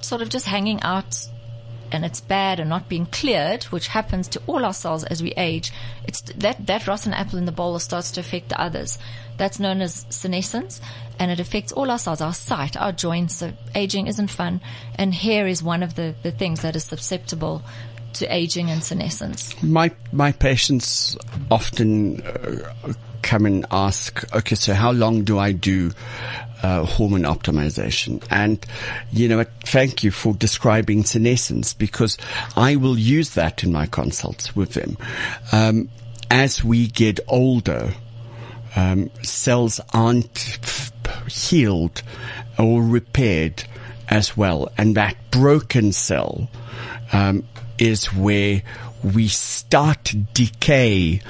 sort 0.00 0.22
of 0.22 0.28
just 0.28 0.46
hanging 0.46 0.82
out 0.82 1.28
and 1.92 2.04
it's 2.04 2.20
bad 2.20 2.58
and 2.58 2.68
not 2.68 2.88
being 2.88 3.06
cleared, 3.06 3.64
which 3.64 3.88
happens 3.88 4.28
to 4.28 4.42
all 4.46 4.64
our 4.64 4.74
cells 4.74 5.04
as 5.04 5.22
we 5.22 5.32
age, 5.32 5.72
it's 6.04 6.20
that, 6.20 6.66
that 6.66 6.86
rotten 6.86 7.12
apple 7.12 7.38
in 7.38 7.46
the 7.46 7.52
bowl 7.52 7.78
starts 7.78 8.10
to 8.12 8.20
affect 8.20 8.48
the 8.48 8.60
others. 8.60 8.98
That's 9.36 9.58
known 9.58 9.80
as 9.82 10.06
senescence 10.10 10.80
and 11.18 11.30
it 11.30 11.40
affects 11.40 11.72
all 11.72 11.90
our 11.90 11.98
cells, 11.98 12.20
our 12.20 12.34
sight, 12.34 12.76
our 12.76 12.92
joints. 12.92 13.36
So 13.36 13.52
aging 13.74 14.06
isn't 14.06 14.28
fun 14.28 14.60
and 14.96 15.14
hair 15.14 15.46
is 15.46 15.62
one 15.62 15.82
of 15.82 15.94
the, 15.94 16.14
the 16.22 16.30
things 16.30 16.62
that 16.62 16.76
is 16.76 16.84
susceptible 16.84 17.62
to 18.14 18.34
aging 18.34 18.70
and 18.70 18.82
senescence. 18.82 19.60
My 19.62 19.90
my 20.12 20.32
patients 20.32 21.16
often 21.50 22.22
uh, 22.22 22.94
come 23.22 23.44
and 23.44 23.66
ask, 23.70 24.24
okay, 24.34 24.54
so 24.54 24.72
how 24.72 24.92
long 24.92 25.24
do 25.24 25.38
I 25.38 25.52
do 25.52 25.90
uh, 26.62 26.84
hormone 26.84 27.22
optimization? 27.22 28.24
And 28.30 28.64
you 29.12 29.28
know, 29.28 29.44
thank 29.64 30.02
you 30.02 30.10
for 30.10 30.32
describing 30.34 31.04
senescence 31.04 31.74
because 31.74 32.16
I 32.56 32.76
will 32.76 32.98
use 32.98 33.30
that 33.34 33.62
in 33.64 33.72
my 33.72 33.86
consults 33.86 34.56
with 34.56 34.74
them. 34.74 34.96
Um, 35.52 35.90
as 36.30 36.64
we 36.64 36.88
get 36.88 37.20
older, 37.28 37.92
um, 38.76 39.10
cells 39.22 39.80
aren't 39.92 40.58
healed 41.28 42.02
or 42.58 42.82
repaired 42.82 43.64
as 44.08 44.36
well, 44.36 44.70
and 44.78 44.94
that 44.94 45.16
broken 45.30 45.92
cell 45.92 46.48
um, 47.12 47.44
is 47.78 48.06
where 48.14 48.62
we 49.02 49.28
start 49.28 50.14
decay 50.32 51.20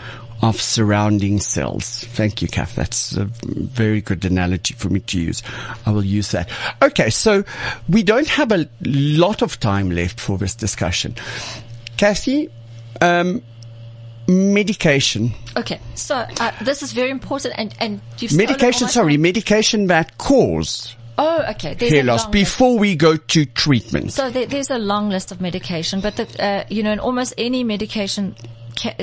of 0.42 0.60
surrounding 0.60 1.40
cells. 1.40 2.04
Thank 2.04 2.42
you, 2.42 2.48
Cath. 2.48 2.74
That's 2.74 3.16
a 3.16 3.24
very 3.24 4.02
good 4.02 4.24
analogy 4.24 4.74
for 4.74 4.90
me 4.90 5.00
to 5.00 5.20
use. 5.20 5.42
I 5.86 5.90
will 5.90 6.04
use 6.04 6.32
that. 6.32 6.50
Okay, 6.82 7.10
so 7.10 7.44
we 7.88 8.02
don't 8.02 8.28
have 8.28 8.52
a 8.52 8.68
lot 8.82 9.42
of 9.42 9.58
time 9.58 9.90
left 9.90 10.20
for 10.20 10.36
this 10.36 10.54
discussion. 10.54 11.14
Cathy, 11.96 12.50
um, 13.00 13.42
medication. 14.28 15.32
Okay, 15.56 15.80
so 15.94 16.16
uh, 16.40 16.52
this 16.62 16.82
is 16.82 16.92
very 16.92 17.10
important, 17.10 17.54
and 17.58 17.74
and 17.80 18.00
you've 18.18 18.32
Medication, 18.36 18.88
sorry, 18.88 19.14
time. 19.14 19.22
medication 19.22 19.86
that 19.86 20.18
cause 20.18 20.96
Oh, 21.18 21.44
okay. 21.50 21.74
There's 21.74 21.92
hair 21.92 22.04
loss 22.04 22.24
list. 22.24 22.32
before 22.32 22.78
we 22.78 22.94
go 22.94 23.16
to 23.16 23.46
treatment. 23.46 24.12
So 24.12 24.30
there, 24.30 24.46
there's 24.46 24.70
a 24.70 24.78
long 24.78 25.08
list 25.08 25.32
of 25.32 25.40
medication, 25.40 26.00
but 26.00 26.16
the, 26.16 26.44
uh, 26.44 26.64
you 26.68 26.82
know, 26.82 26.92
in 26.92 27.00
almost 27.00 27.32
any 27.38 27.64
medication, 27.64 28.36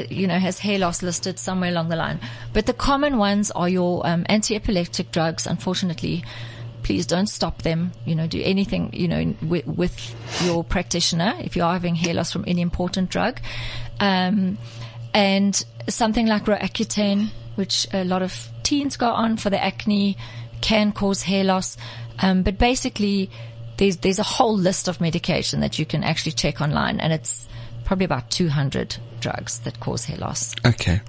you 0.09 0.27
know, 0.27 0.37
has 0.37 0.59
hair 0.59 0.77
loss 0.77 1.01
listed 1.01 1.39
somewhere 1.39 1.71
along 1.71 1.89
the 1.89 1.95
line. 1.95 2.19
But 2.53 2.67
the 2.67 2.73
common 2.73 3.17
ones 3.17 3.49
are 3.51 3.67
your 3.67 4.05
um, 4.05 4.25
anti-epileptic 4.29 5.11
drugs. 5.11 5.47
Unfortunately, 5.47 6.23
please 6.83 7.07
don't 7.07 7.27
stop 7.27 7.63
them. 7.63 7.91
You 8.05 8.13
know, 8.13 8.27
do 8.27 8.39
anything 8.43 8.91
you 8.93 9.07
know 9.07 9.33
with, 9.41 9.65
with 9.65 10.43
your 10.45 10.63
practitioner 10.63 11.33
if 11.39 11.55
you 11.55 11.63
are 11.63 11.73
having 11.73 11.95
hair 11.95 12.13
loss 12.13 12.31
from 12.31 12.43
any 12.45 12.61
important 12.61 13.09
drug, 13.09 13.39
um, 13.99 14.59
and 15.13 15.63
something 15.87 16.27
like 16.27 16.45
Roaccutane, 16.45 17.29
which 17.55 17.87
a 17.93 18.03
lot 18.03 18.21
of 18.21 18.49
teens 18.63 18.97
go 18.97 19.07
on 19.07 19.37
for 19.37 19.49
the 19.49 19.63
acne, 19.63 20.17
can 20.61 20.91
cause 20.91 21.23
hair 21.23 21.43
loss. 21.43 21.77
Um, 22.19 22.43
but 22.43 22.57
basically, 22.57 23.29
there's 23.77 23.97
there's 23.97 24.19
a 24.19 24.23
whole 24.23 24.57
list 24.57 24.87
of 24.87 25.01
medication 25.01 25.59
that 25.61 25.77
you 25.79 25.85
can 25.85 26.03
actually 26.03 26.33
check 26.33 26.61
online, 26.61 26.99
and 26.99 27.11
it's 27.13 27.47
probably 27.85 28.05
about 28.05 28.29
200 28.31 28.97
drugs 29.19 29.59
that 29.59 29.79
cause 29.79 30.05
hair 30.05 30.17
loss. 30.17 30.55
Okay. 30.65 31.01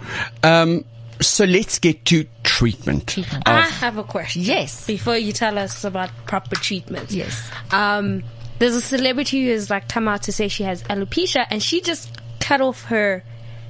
Um, 0.42 0.84
so 1.20 1.44
let's 1.44 1.78
get 1.78 2.04
to 2.06 2.26
treatment. 2.42 3.06
Treatment. 3.06 3.48
I 3.48 3.62
have 3.62 3.98
a 3.98 4.04
question. 4.04 4.42
Yes. 4.42 4.86
Before 4.86 5.16
you 5.16 5.32
tell 5.32 5.58
us 5.58 5.84
about 5.84 6.10
proper 6.26 6.56
treatment. 6.56 7.10
Yes. 7.10 7.50
Um, 7.70 8.24
there's 8.58 8.74
a 8.74 8.80
celebrity 8.80 9.44
who 9.44 9.52
has 9.52 9.70
like 9.70 9.88
come 9.88 10.08
out 10.08 10.24
to 10.24 10.32
say 10.32 10.48
she 10.48 10.64
has 10.64 10.82
alopecia 10.84 11.46
and 11.50 11.62
she 11.62 11.80
just 11.80 12.20
cut 12.40 12.60
off 12.60 12.84
her 12.84 13.22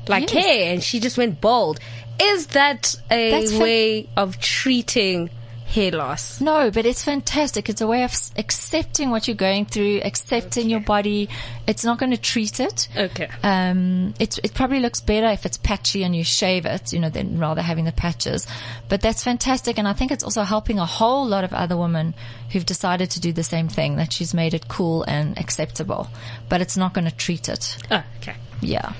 like 0.08 0.32
Yes. 0.32 0.44
hair 0.44 0.72
and 0.72 0.82
she 0.82 1.00
just 1.00 1.18
went 1.18 1.40
bald. 1.40 1.80
Is 2.20 2.46
that 2.48 2.94
a 3.10 3.30
That's 3.32 3.52
fa- 3.52 3.58
way 3.58 4.08
of 4.16 4.38
treating 4.38 5.30
hair 5.66 5.90
loss? 5.90 6.40
No, 6.40 6.70
but 6.70 6.86
it's 6.86 7.02
fantastic. 7.02 7.68
It's 7.68 7.80
a 7.80 7.86
way 7.88 8.04
of 8.04 8.12
accepting 8.36 9.10
what 9.10 9.26
you're 9.26 9.34
going 9.34 9.64
through, 9.66 10.00
accepting 10.04 10.70
your 10.70 10.78
body. 10.78 11.28
It's 11.66 11.84
not 11.84 11.98
going 11.98 12.12
to 12.12 12.16
treat 12.16 12.60
it. 12.60 12.86
Okay. 12.96 13.28
Um, 13.42 14.14
it, 14.20 14.38
it 14.44 14.54
probably 14.54 14.78
looks 14.78 15.00
better 15.00 15.26
if 15.26 15.44
it's 15.44 15.56
patchy 15.56 16.04
and 16.04 16.14
you 16.14 16.22
shave 16.22 16.64
it, 16.66 16.92
you 16.92 17.00
know, 17.00 17.08
than 17.10 17.40
rather 17.40 17.62
having 17.62 17.84
the 17.84 17.90
patches. 17.92 18.46
But 18.88 19.00
that's 19.00 19.24
fantastic. 19.24 19.76
And 19.76 19.88
I 19.88 19.92
think 19.92 20.12
it's 20.12 20.22
also 20.22 20.42
helping 20.44 20.78
a 20.78 20.86
whole 20.86 21.26
lot 21.26 21.42
of 21.42 21.52
other 21.52 21.76
women 21.76 22.14
who've 22.52 22.64
decided 22.64 23.10
to 23.10 23.20
do 23.20 23.32
the 23.32 23.42
same 23.42 23.66
thing, 23.68 23.96
that 23.96 24.12
she's 24.12 24.32
made 24.34 24.54
it 24.54 24.68
cool 24.68 25.02
and 25.02 25.36
acceptable. 25.36 26.06
But 26.48 26.60
it's 26.60 26.76
not 26.76 26.94
going 26.94 27.06
to 27.06 27.16
treat 27.16 27.48
it. 27.48 27.76
Oh, 27.90 28.04
okay. 28.18 28.36
Yeah. 28.60 28.92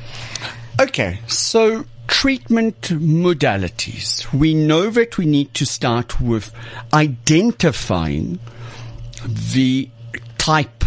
Okay, 0.81 1.21
so 1.29 1.85
treatment 2.09 2.81
modalities. 2.83 4.31
We 4.33 4.55
know 4.55 4.91
that 4.91 5.19
we 5.19 5.27
need 5.27 5.55
to 5.55 5.65
start 5.65 6.21
with 6.21 6.53
identifying 6.93 8.41
the 9.25 9.89
type 10.39 10.85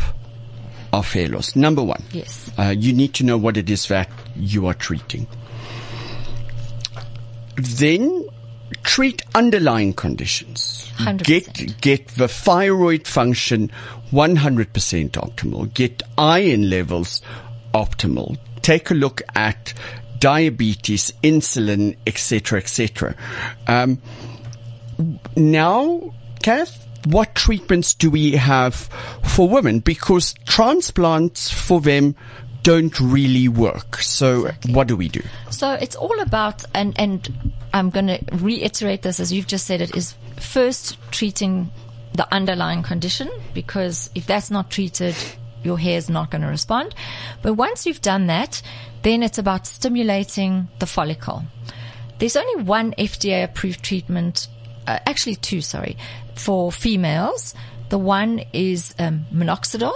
of 0.92 1.12
hair 1.12 1.30
loss. 1.30 1.56
Number 1.56 1.84
one. 1.84 2.04
Yes. 2.12 2.52
Uh, 2.58 2.74
you 2.78 2.92
need 2.92 3.14
to 3.16 3.24
know 3.24 3.38
what 3.38 3.56
it 3.56 3.70
is 3.70 3.88
that 3.88 4.10
you 4.36 4.68
are 4.68 4.74
treating. 4.74 5.26
Then 7.56 8.28
treat 8.84 9.22
underlying 9.36 9.94
conditions. 9.94 10.92
100%. 10.98 11.24
Get 11.24 11.82
get 11.82 12.08
the 12.10 12.28
thyroid 12.28 13.08
function 13.08 13.72
100% 14.12 15.12
optimal. 15.12 15.74
Get 15.74 16.04
iron 16.18 16.70
levels 16.70 17.22
optimal. 17.74 18.38
Take 18.68 18.92
a 18.92 18.94
look 18.96 19.22
at 19.34 19.74
diabetes, 20.20 21.14
insulin, 21.24 21.96
etc., 22.06 22.60
etc. 22.60 23.16
Um, 23.66 24.02
now, 25.38 26.14
Cath, 26.44 26.86
what 27.06 27.34
treatments 27.34 27.94
do 27.94 28.10
we 28.10 28.34
have 28.34 28.76
for 29.24 29.48
women? 29.48 29.80
Because 29.80 30.34
transplants 30.46 31.50
for 31.50 31.80
them 31.80 32.14
don't 32.62 33.00
really 33.00 33.48
work. 33.48 34.02
So 34.02 34.52
what 34.68 34.90
do 34.90 34.98
we 34.98 35.08
do? 35.08 35.22
So 35.50 35.72
it's 35.72 35.96
all 35.96 36.20
about, 36.20 36.66
and, 36.74 36.94
and 37.00 37.54
I'm 37.74 37.90
going 37.90 38.08
to 38.08 38.20
reiterate 38.34 39.02
this 39.02 39.22
as 39.22 39.32
you've 39.32 39.48
just 39.48 39.66
said 39.66 39.80
it, 39.80 39.96
is 39.96 40.14
first 40.42 40.98
treating 41.12 41.72
the 42.16 42.28
underlying 42.36 42.84
condition 42.84 43.30
because 43.54 44.10
if 44.14 44.28
that's 44.28 44.52
not 44.52 44.70
treated, 44.70 45.16
your 45.68 45.78
hair 45.78 45.98
is 45.98 46.10
not 46.10 46.32
going 46.32 46.42
to 46.42 46.48
respond. 46.48 46.96
But 47.44 47.54
once 47.54 47.86
you've 47.86 48.02
done 48.02 48.28
that, 48.28 48.62
then 49.04 49.22
it's 49.22 49.38
about 49.38 49.68
stimulating 49.68 50.68
the 50.80 50.88
follicle. 50.88 51.44
There's 52.18 52.36
only 52.36 52.64
one 52.64 52.94
FDA 52.98 53.44
approved 53.44 53.84
treatment, 53.84 54.48
uh, 54.88 55.00
actually 55.06 55.36
two, 55.36 55.62
sorry, 55.62 55.98
for 56.34 56.72
females. 56.72 57.54
The 57.90 58.00
one 58.00 58.42
is 58.54 58.96
um, 58.98 59.26
minoxidil. 59.32 59.94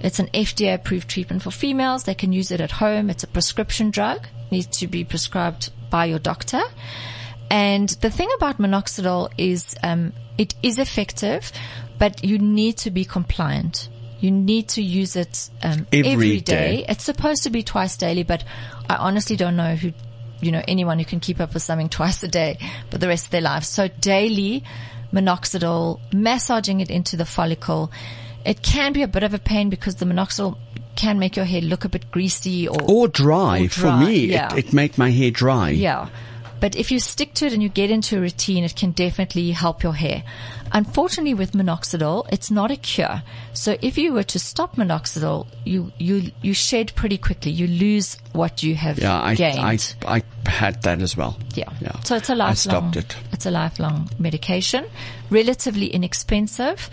It's 0.00 0.18
an 0.18 0.26
FDA 0.28 0.74
approved 0.74 1.08
treatment 1.08 1.42
for 1.42 1.50
females. 1.50 2.04
They 2.04 2.14
can 2.14 2.32
use 2.32 2.50
it 2.50 2.60
at 2.60 2.72
home. 2.72 3.08
It's 3.08 3.24
a 3.24 3.26
prescription 3.26 3.90
drug. 3.90 4.26
Needs 4.50 4.78
to 4.78 4.86
be 4.86 5.04
prescribed 5.04 5.70
by 5.90 6.04
your 6.04 6.18
doctor. 6.18 6.62
And 7.50 7.88
the 7.88 8.10
thing 8.10 8.28
about 8.36 8.58
minoxidil 8.58 9.30
is 9.38 9.74
um, 9.82 10.12
it 10.36 10.54
is 10.62 10.78
effective, 10.78 11.50
but 11.98 12.24
you 12.24 12.38
need 12.38 12.76
to 12.78 12.90
be 12.90 13.04
compliant. 13.04 13.88
You 14.20 14.30
need 14.30 14.68
to 14.70 14.82
use 14.82 15.14
it 15.16 15.50
um, 15.62 15.86
Every 15.92 16.12
every 16.12 16.40
day. 16.40 16.76
day. 16.78 16.86
It's 16.88 17.04
supposed 17.04 17.42
to 17.44 17.50
be 17.50 17.62
twice 17.62 17.96
daily, 17.96 18.22
but 18.22 18.44
I 18.88 18.96
honestly 18.96 19.36
don't 19.36 19.56
know 19.56 19.74
who, 19.76 19.92
you 20.40 20.50
know, 20.52 20.62
anyone 20.66 20.98
who 20.98 21.04
can 21.04 21.20
keep 21.20 21.40
up 21.40 21.52
with 21.54 21.62
something 21.62 21.88
twice 21.98 22.22
a 22.22 22.28
day 22.28 22.58
for 22.90 22.98
the 22.98 23.08
rest 23.08 23.26
of 23.26 23.30
their 23.30 23.42
lives. 23.42 23.68
So 23.68 23.88
daily 23.88 24.64
minoxidil, 25.12 26.00
massaging 26.12 26.80
it 26.80 26.90
into 26.90 27.16
the 27.16 27.24
follicle. 27.26 27.90
It 28.44 28.62
can 28.62 28.92
be 28.92 29.02
a 29.02 29.08
bit 29.08 29.22
of 29.22 29.34
a 29.34 29.38
pain 29.38 29.70
because 29.70 29.96
the 29.96 30.04
minoxidil 30.06 30.56
can 30.94 31.18
make 31.18 31.36
your 31.36 31.44
hair 31.44 31.60
look 31.60 31.84
a 31.84 31.88
bit 31.88 32.10
greasy 32.10 32.66
or, 32.68 32.78
Or 32.88 33.08
dry. 33.08 33.60
Or 33.64 33.68
For 33.68 33.92
me, 33.96 34.26
yeah. 34.26 34.54
it, 34.54 34.66
it 34.68 34.72
make 34.72 34.96
my 34.98 35.10
hair 35.10 35.30
dry. 35.30 35.70
yeah. 35.70 36.08
But 36.58 36.74
if 36.74 36.90
you 36.90 36.98
stick 37.00 37.34
to 37.34 37.46
it 37.46 37.52
and 37.52 37.62
you 37.62 37.68
get 37.68 37.90
into 37.90 38.16
a 38.16 38.20
routine, 38.20 38.64
it 38.64 38.74
can 38.74 38.92
definitely 38.92 39.50
help 39.50 39.82
your 39.82 39.92
hair. 39.94 40.22
Unfortunately, 40.72 41.34
with 41.34 41.52
minoxidil, 41.52 42.26
it's 42.32 42.50
not 42.50 42.70
a 42.70 42.76
cure. 42.76 43.22
So 43.52 43.76
if 43.80 43.96
you 43.96 44.12
were 44.12 44.22
to 44.24 44.38
stop 44.38 44.76
minoxidil, 44.76 45.46
you, 45.64 45.92
you, 45.98 46.30
you 46.42 46.54
shed 46.54 46.92
pretty 46.94 47.18
quickly. 47.18 47.50
You 47.52 47.66
lose 47.66 48.18
what 48.32 48.62
you 48.62 48.74
have 48.74 48.98
Yeah, 48.98 49.20
I, 49.20 49.34
gained. 49.34 49.94
I, 50.04 50.16
I 50.16 50.22
had 50.48 50.82
that 50.82 51.00
as 51.02 51.16
well. 51.16 51.36
Yeah. 51.54 51.70
Yeah. 51.80 51.98
So 52.00 52.16
it's 52.16 52.28
a 52.28 52.34
lifelong. 52.34 52.50
I 52.50 52.54
stopped 52.90 52.96
it. 52.96 53.16
It's 53.32 53.46
a 53.46 53.50
lifelong 53.50 54.10
medication, 54.18 54.86
relatively 55.30 55.86
inexpensive, 55.86 56.90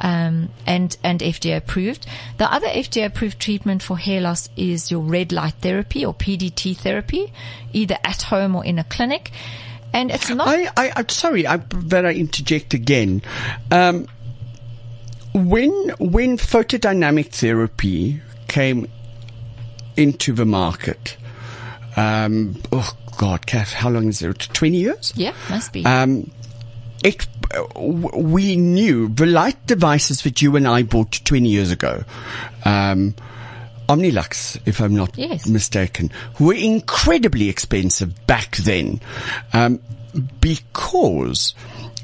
um, 0.00 0.50
and 0.66 0.96
and 1.02 1.20
FDA 1.20 1.56
approved. 1.56 2.06
The 2.38 2.52
other 2.52 2.66
FDA 2.68 3.06
approved 3.06 3.40
treatment 3.40 3.82
for 3.82 3.96
hair 3.98 4.20
loss 4.20 4.48
is 4.56 4.90
your 4.90 5.00
red 5.00 5.32
light 5.32 5.54
therapy 5.60 6.04
or 6.04 6.14
PDT 6.14 6.76
therapy, 6.76 7.32
either 7.72 7.98
at 8.04 8.22
home 8.22 8.54
or 8.54 8.64
in 8.64 8.78
a 8.78 8.84
clinic. 8.84 9.32
And 9.96 10.10
it's 10.10 10.28
not. 10.28 10.46
I, 10.46 10.66
I, 10.76 10.92
I'm 10.94 11.08
sorry, 11.08 11.46
I 11.46 11.56
better 11.56 12.10
interject 12.10 12.74
again. 12.74 13.22
Um, 13.70 14.06
when 15.32 15.72
when 15.98 16.36
photodynamic 16.36 17.32
therapy 17.32 18.20
came 18.46 18.90
into 19.96 20.34
the 20.34 20.44
market, 20.44 21.16
um, 21.96 22.60
oh 22.72 22.94
God, 23.16 23.46
Cath, 23.46 23.72
how 23.72 23.88
long 23.88 24.08
is 24.08 24.20
it? 24.20 24.38
Twenty 24.52 24.76
years. 24.76 25.14
yeah, 25.16 25.32
must 25.48 25.72
be. 25.72 25.82
Um, 25.86 26.30
it, 27.02 27.26
we 27.74 28.56
knew 28.56 29.08
the 29.08 29.24
light 29.24 29.66
devices 29.66 30.22
that 30.24 30.42
you 30.42 30.56
and 30.56 30.68
I 30.68 30.82
bought 30.82 31.20
20 31.24 31.48
years 31.48 31.70
ago, 31.70 32.04
um, 32.64 33.14
Omnilux, 33.88 34.58
if 34.66 34.80
I'm 34.80 34.94
not 34.94 35.16
Yes. 35.16 35.46
mistaken, 35.46 36.10
were 36.40 36.54
incredibly 36.54 37.48
expensive 37.48 38.26
back 38.26 38.56
then, 38.56 39.00
um, 39.52 39.80
because 40.40 41.54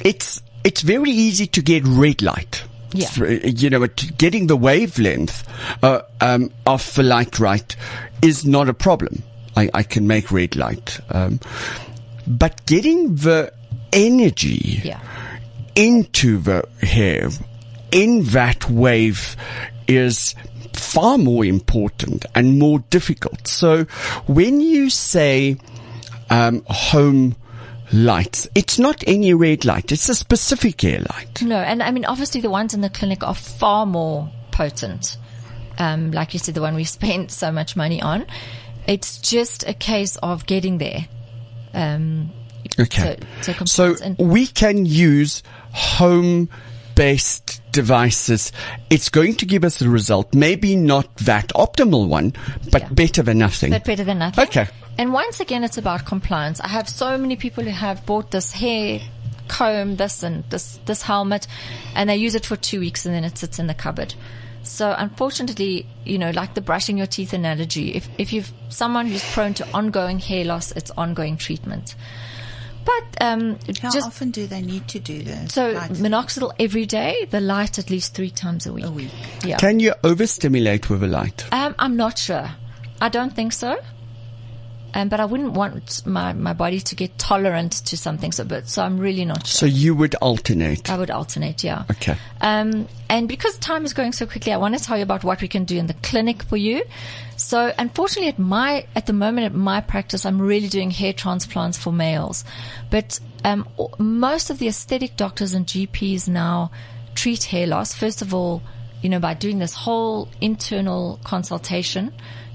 it's, 0.01 0.43
it's 0.64 0.83
very 0.83 1.11
easy 1.11 1.47
to 1.49 1.62
get 1.62 1.83
red 1.87 2.22
light. 2.22 2.64
Yeah. 2.95 3.09
You 3.45 3.70
know, 3.70 3.87
getting 4.18 4.49
the 4.49 4.57
wavelength, 4.57 5.45
uh, 5.83 6.03
um, 6.20 6.51
of 6.66 6.95
the 6.95 7.03
light 7.03 7.39
right 7.39 7.74
is 8.20 8.45
not 8.45 8.68
a 8.68 8.74
problem. 8.74 9.22
I, 9.57 9.70
I 9.72 9.83
can 9.83 10.07
make 10.07 10.30
red 10.30 10.57
light. 10.57 11.01
Um, 11.11 11.41
but 12.26 12.64
getting 12.66 13.16
the 13.16 13.53
energy 13.93 14.80
yeah. 14.85 15.01
into 15.74 16.39
the 16.39 16.68
hair 16.80 17.30
in 17.91 18.24
that 18.24 18.68
wave 18.70 19.37
is 19.89 20.35
far 20.77 21.18
more 21.18 21.45
important 21.45 22.25
and 22.35 22.59
more 22.59 22.81
difficult. 22.91 23.47
So 23.47 23.85
when 24.27 24.61
you 24.61 24.91
say 24.91 25.57
um, 26.31 26.62
home 26.68 27.37
lights, 27.93 28.49
it's 28.55 28.79
not 28.79 29.03
any 29.07 29.35
red 29.35 29.64
light. 29.64 29.93
It's 29.93 30.09
a 30.09 30.14
specific 30.14 30.81
hair 30.83 31.01
light. 31.01 31.43
No, 31.43 31.57
and 31.57 31.83
I 31.83 31.91
mean, 31.91 32.05
obviously, 32.05 32.41
the 32.41 32.51
ones 32.51 32.75
in 32.75 32.81
the 32.81 32.91
clinic 32.91 33.23
are 33.23 33.35
far 33.35 33.87
more 33.87 34.31
potent. 34.51 35.16
Um, 35.79 36.11
like 36.11 36.33
you 36.33 36.39
said, 36.39 36.55
the 36.55 36.61
one 36.61 36.75
we 36.75 36.85
spent 36.99 37.31
so 37.31 37.51
much 37.53 37.77
money 37.77 38.01
on. 38.01 38.27
It's 38.87 39.18
just 39.18 39.66
a 39.68 39.75
case 39.75 40.16
of 40.16 40.47
getting 40.47 40.79
there. 40.79 41.07
Um, 41.75 42.31
Okay. 42.79 43.16
So- 43.43 43.53
so 43.64 43.95
So, 43.95 44.14
we 44.18 44.47
can 44.47 44.87
use 44.87 45.43
home 45.73 46.49
based 46.95 47.61
devices. 47.72 48.53
It's 48.90 49.09
going 49.09 49.34
to 49.36 49.47
give 49.47 49.64
us 49.64 49.80
a 49.80 49.88
result. 49.88 50.34
Maybe 50.34 50.76
not 50.76 51.14
that 51.18 51.49
optimal 51.55 52.09
one, 52.09 52.32
but 52.70 52.82
Yeah. 52.82 52.88
better 52.90 53.22
than 53.22 53.38
nothing. 53.38 53.70
but 53.70 53.84
better 53.84 54.05
than 54.05 54.18
nothing. 54.18 54.45
Okay. 54.45 54.68
And 54.99 55.12
once 55.12 55.40
again, 55.40 55.64
it's 55.64 55.78
about 55.78 56.05
compliance. 56.05 56.61
I 56.61 56.68
have 56.68 56.88
so 56.88 57.16
many 57.16 57.36
people 57.36 57.64
who 57.64 57.70
have 57.70 58.05
bought 58.05 58.30
this 58.30 58.53
hair 58.53 59.01
comb, 59.49 59.97
this 59.97 60.22
and 60.22 60.45
this, 60.51 60.78
this 60.86 61.03
helmet, 61.03 61.47
and 61.95 62.09
they 62.11 62.16
use 62.16 62.34
it 62.34 62.45
for 62.47 62.57
two 62.57 62.80
weeks 62.80 63.07
and 63.07 63.14
then 63.14 63.24
it 63.24 63.38
sits 63.38 63.59
in 63.59 63.66
the 63.66 63.74
cupboard. 63.74 64.14
So 64.62 64.95
unfortunately, 64.97 65.86
you 66.05 66.18
know, 66.18 66.30
like 66.30 66.55
the 66.55 66.61
brushing 66.61 66.97
your 66.97 67.07
teeth 67.07 67.32
analogy, 67.32 67.95
if, 67.95 68.09
if 68.18 68.32
you've 68.32 68.53
someone 68.68 69.07
who's 69.07 69.24
prone 69.32 69.55
to 69.55 69.66
ongoing 69.74 70.18
hair 70.20 70.45
loss, 70.45 70.72
it's 70.72 70.90
ongoing 70.97 71.36
treatment. 71.36 71.95
But, 72.85 73.22
um, 73.24 73.59
How 73.80 73.91
just, 73.91 74.07
often 74.07 74.30
do 74.30 74.47
they 74.47 74.61
need 74.61 74.89
to 74.89 74.99
do 74.99 75.22
this? 75.22 75.55
so 75.55 75.70
Like, 75.70 75.93
minoxidil 75.93 76.53
every 76.59 76.87
day, 76.87 77.26
the 77.30 77.41
light 77.41 77.78
at 77.78 77.91
least 77.91 78.14
three 78.14 78.30
times 78.30 78.66
a 78.66 78.72
week. 78.72 78.85
a 78.85 78.91
week. 78.91 79.11
Yeah. 79.45 79.57
Can 79.59 79.78
you 79.80 79.95
overstimulate 80.05 80.91
with 80.91 81.03
a 81.03 81.07
light? 81.07 81.45
Um, 81.53 81.74
I'm 81.78 81.97
not 81.97 82.18
sure. 82.18 82.51
I 83.01 83.09
don't 83.09 83.35
think 83.35 83.53
so. 83.53 83.78
Um, 84.95 85.09
but 85.09 85.20
I 85.20 85.24
wouldn't 85.24 85.53
want 85.53 86.07
my, 86.07 86.32
my 86.32 86.53
body 86.53 86.80
to 86.80 86.95
get 86.95 87.16
tolerant 87.18 87.72
to 87.86 87.97
something 87.97 88.30
so 88.30 88.45
but 88.45 88.68
so 88.68 88.82
I'm 88.82 88.99
really 88.99 89.24
not 89.24 89.47
sure. 89.47 89.61
So 89.61 89.66
you 89.66 89.95
would 89.95 90.14
alternate. 90.16 90.90
I 90.90 90.99
would 90.99 91.11
alternate, 91.11 91.64
yeah. 91.64 91.84
Okay. 91.90 92.16
Um, 92.40 92.88
and 93.09 93.26
because 93.26 93.57
time 93.59 93.84
is 93.84 93.95
going 93.95 94.12
so 94.12 94.26
quickly, 94.26 94.53
I 94.53 94.59
want 94.59 94.76
to 94.76 94.84
tell 94.84 94.97
you 94.97 95.03
about 95.03 95.24
what 95.24 95.40
we 95.40 95.49
can 95.49 95.64
do 95.64 95.78
in 95.78 95.86
the 95.86 95.95
clinic 95.95 96.43
for 96.43 96.57
you. 96.57 96.82
So 97.36 97.72
unfortunately 97.78 98.28
at 98.28 98.38
my, 98.38 98.86
at 98.95 99.07
the 99.07 99.12
moment 99.12 99.47
at 99.47 99.55
my 99.55 99.80
practice, 99.80 100.26
I'm 100.26 100.40
really 100.40 100.68
doing 100.68 100.90
hair 100.90 101.12
transplants 101.12 101.78
for 101.78 101.93
males. 101.93 102.45
But, 102.90 103.18
um, 103.45 103.66
most 103.99 104.51
of 104.51 104.59
the 104.59 104.68
aesthetic 104.68 105.16
doctors 105.16 105.55
and 105.55 105.66
GPs 105.66 106.28
now 106.28 106.70
treat 107.14 107.45
hair 107.45 107.66
loss. 107.66 107.95
First 107.95 108.22
of 108.22 108.32
all, 108.34 108.62
you 109.03 109.09
know, 109.09 109.18
by 109.18 109.34
doing 109.34 109.59
this 109.59 109.74
whole 109.74 110.28
internal 110.40 111.18
consultation 111.24 112.12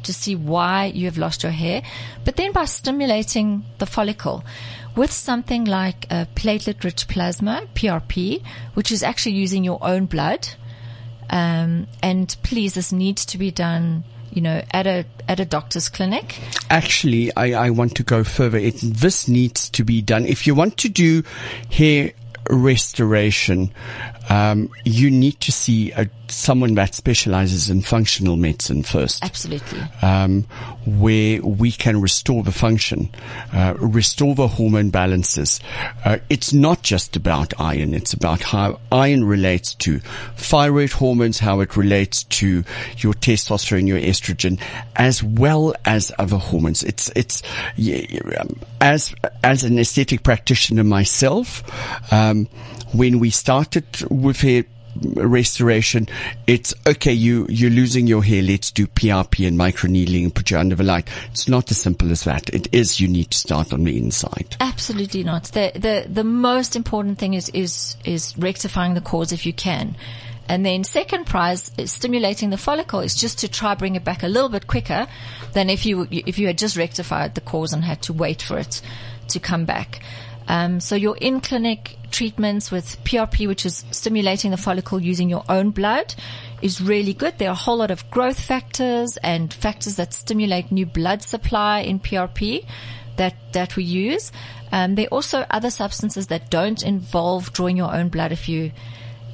to 0.08 0.14
see 0.14 0.36
why 0.36 0.86
you 0.86 1.06
have 1.06 1.18
lost 1.18 1.44
your 1.44 1.52
hair, 1.52 1.84
but 2.26 2.36
then 2.36 2.52
by 2.52 2.66
stimulating 2.66 3.64
the 3.78 3.86
follicle 3.86 4.44
with 4.96 5.12
something 5.12 5.66
like 5.66 6.06
a 6.10 6.28
platelet 6.36 6.84
rich 6.84 7.08
plasma, 7.08 7.68
PRP, 7.76 8.44
which 8.74 8.92
is 8.92 9.04
actually 9.04 9.36
using 9.36 9.64
your 9.64 9.78
own 9.82 10.08
blood. 10.08 10.50
Um, 11.30 11.88
and 12.02 12.36
please, 12.42 12.74
this 12.74 12.92
needs 12.92 13.26
to 13.28 13.38
be 13.38 13.52
done, 13.52 14.04
you 14.32 14.42
know, 14.42 14.64
at 14.72 14.88
a, 14.88 15.06
at 15.28 15.40
a 15.40 15.46
doctor's 15.46 15.88
clinic. 15.88 16.40
Actually, 16.70 17.36
I, 17.36 17.68
I 17.68 17.70
want 17.70 17.96
to 17.98 18.04
go 18.04 18.24
further. 18.24 18.58
It, 18.58 18.80
this 18.82 19.28
needs 19.28 19.70
to 19.72 19.84
be 19.84 20.02
done. 20.02 20.26
If 20.26 20.48
you 20.48 20.56
want 20.56 20.78
to 20.78 20.90
do 20.90 21.24
hair 21.72 22.14
restoration, 22.50 23.72
um, 24.30 24.70
you 24.84 25.10
need 25.10 25.40
to 25.42 25.52
see 25.52 25.92
a, 25.92 26.10
someone 26.28 26.76
that 26.76 26.94
specializes 26.94 27.70
in 27.70 27.82
functional 27.82 28.36
medicine 28.36 28.84
first. 28.84 29.24
Absolutely. 29.24 29.82
Um, 30.02 30.44
where 30.86 31.42
we 31.42 31.72
can 31.72 32.02
restore 32.02 32.44
the 32.44 32.52
function, 32.52 33.10
uh, 33.54 33.76
restore 33.78 34.36
the 34.36 34.48
hormone 34.48 34.90
balances. 34.90 35.60
Uh, 36.04 36.18
it's 36.30 36.54
not 36.54 36.84
just 36.84 37.16
about 37.16 37.54
iron. 37.60 37.94
It's 37.94 38.14
about 38.14 38.42
how 38.42 38.80
iron 38.92 39.24
relates 39.24 39.74
to 39.76 40.00
thyroid 40.36 40.92
hormones, 40.92 41.40
how 41.40 41.62
it 41.62 41.78
relates 41.78 42.24
to 42.24 42.64
your 42.98 43.14
testosterone, 43.14 43.88
your 43.88 44.00
estrogen, 44.00 44.60
as 44.96 45.24
well 45.24 45.74
as 45.86 46.12
other 46.20 46.38
hormones. 46.38 46.84
It's, 46.84 47.10
it's, 47.16 47.44
um, 48.40 48.60
as, 48.82 49.14
as 49.44 49.64
an 49.64 49.80
aesthetic 49.80 50.24
practitioner 50.24 50.84
myself, 50.84 51.64
um, 52.12 52.48
when 52.94 53.20
we 53.20 53.30
started 53.30 53.86
with 54.22 54.42
hair 54.42 54.64
restoration, 55.16 56.08
it's 56.46 56.74
okay. 56.86 57.14
You 57.14 57.46
you're 57.50 57.72
losing 57.72 58.08
your 58.08 58.24
hair. 58.24 58.42
Let's 58.42 58.72
do 58.72 58.88
PRP 58.88 59.48
and 59.48 59.58
microneedling 59.58 60.24
and 60.24 60.36
put 60.36 60.52
you 60.52 60.58
under 60.58 60.76
the 60.76 60.84
light. 60.84 61.08
It's 61.32 61.48
not 61.48 61.70
as 61.72 61.78
simple 61.78 62.12
as 62.12 62.24
that. 62.24 62.50
It 62.50 62.74
is. 62.74 63.00
You 63.00 63.08
need 63.08 63.32
to 63.32 63.38
start 63.38 63.74
on 63.74 63.84
the 63.84 63.98
inside. 63.98 64.56
Absolutely 64.60 65.24
not. 65.24 65.46
The 65.46 65.72
the 65.76 66.08
the 66.10 66.24
most 66.24 66.76
important 66.76 67.20
thing 67.20 67.34
is 67.34 67.50
is 67.50 67.98
is 68.04 68.38
rectifying 68.38 68.94
the 68.94 69.02
cause 69.02 69.32
if 69.32 69.46
you 69.46 69.54
can. 69.54 69.96
And 70.50 70.66
then 70.66 70.86
second 70.86 71.26
prize 71.26 71.72
is 71.78 71.92
stimulating 71.92 72.52
the 72.52 72.58
follicle 72.58 73.02
is 73.02 73.16
just 73.16 73.40
to 73.40 73.50
try 73.50 73.76
bring 73.76 73.96
it 73.96 74.06
back 74.06 74.24
a 74.24 74.28
little 74.28 74.50
bit 74.50 74.66
quicker 74.66 75.08
than 75.52 75.70
if 75.70 75.86
you 75.86 76.08
if 76.10 76.40
you 76.40 76.48
had 76.48 76.58
just 76.58 76.78
rectified 76.78 77.36
the 77.36 77.42
cause 77.42 77.74
and 77.74 77.84
had 77.84 78.02
to 78.04 78.14
wait 78.14 78.42
for 78.42 78.58
it 78.58 78.82
to 79.30 79.40
come 79.40 79.66
back. 79.66 80.00
Um, 80.48 80.80
so 80.80 80.96
your 80.96 81.18
in 81.18 81.42
clinic 81.42 81.98
treatments 82.12 82.72
with 82.72 83.04
PRP, 83.04 83.48
which 83.48 83.66
is 83.66 83.84
stimulating 83.92 84.52
the 84.52 84.58
follicle 84.58 85.00
using 85.00 85.30
your 85.30 85.44
own 85.50 85.72
blood, 85.72 86.16
is 86.62 86.82
really 86.82 87.14
good. 87.14 87.38
There 87.38 87.50
are 87.50 87.52
a 87.52 87.56
whole 87.56 87.78
lot 87.78 87.92
of 87.92 88.10
growth 88.10 88.40
factors 88.40 89.18
and 89.18 89.54
factors 89.54 89.98
that 89.98 90.14
stimulate 90.14 90.72
new 90.72 90.86
blood 90.86 91.22
supply 91.22 91.80
in 91.80 92.00
PRP 92.00 92.66
that 93.18 93.36
that 93.54 93.76
we 93.76 93.84
use. 93.84 94.32
Um, 94.72 94.96
there 94.96 95.06
are 95.06 95.16
also 95.16 95.46
other 95.50 95.70
substances 95.70 96.28
that 96.28 96.50
don't 96.50 96.84
involve 96.84 97.54
drawing 97.54 97.78
your 97.78 97.94
own 97.94 98.10
blood 98.10 98.32
if 98.32 98.50
you 98.50 98.72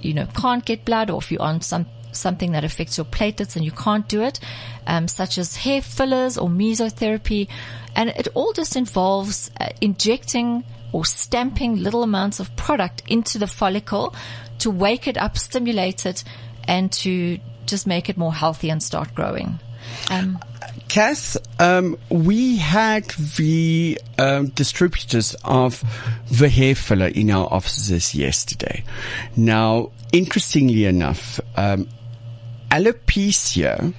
you 0.01 0.13
know 0.13 0.25
can't 0.35 0.65
get 0.65 0.85
blood 0.85 1.09
or 1.09 1.19
if 1.19 1.31
you're 1.31 1.41
on 1.41 1.61
some 1.61 1.85
something 2.11 2.51
that 2.51 2.63
affects 2.63 2.97
your 2.97 3.05
platelets 3.05 3.55
and 3.55 3.65
you 3.65 3.71
can't 3.71 4.07
do 4.07 4.21
it, 4.21 4.39
um, 4.85 5.07
such 5.07 5.37
as 5.37 5.55
hair 5.57 5.81
fillers 5.81 6.37
or 6.37 6.47
mesotherapy, 6.47 7.47
and 7.95 8.09
it 8.09 8.27
all 8.33 8.53
just 8.53 8.75
involves 8.75 9.49
uh, 9.59 9.69
injecting 9.81 10.63
or 10.93 11.03
stamping 11.03 11.75
little 11.75 12.03
amounts 12.03 12.39
of 12.39 12.55
product 12.55 13.03
into 13.07 13.37
the 13.37 13.47
follicle 13.47 14.15
to 14.59 14.71
wake 14.71 15.07
it 15.07 15.17
up, 15.17 15.37
stimulate 15.37 16.05
it, 16.05 16.23
and 16.65 16.91
to 16.91 17.39
just 17.65 17.85
make 17.85 18.09
it 18.09 18.15
more 18.15 18.33
healthy 18.33 18.69
and 18.69 18.81
start 18.81 19.13
growing. 19.13 19.59
Um, 20.09 20.39
Cath, 20.87 21.37
um, 21.59 21.97
we 22.09 22.57
had 22.57 23.05
the 23.37 23.99
um, 24.17 24.47
distributors 24.49 25.35
of 25.43 25.83
the 26.31 26.49
hair 26.49 26.75
filler 26.75 27.07
in 27.07 27.31
our 27.31 27.51
offices 27.51 28.15
yesterday. 28.15 28.83
Now, 29.35 29.91
interestingly 30.11 30.85
enough, 30.85 31.39
um, 31.57 31.89
alopecia 32.71 33.93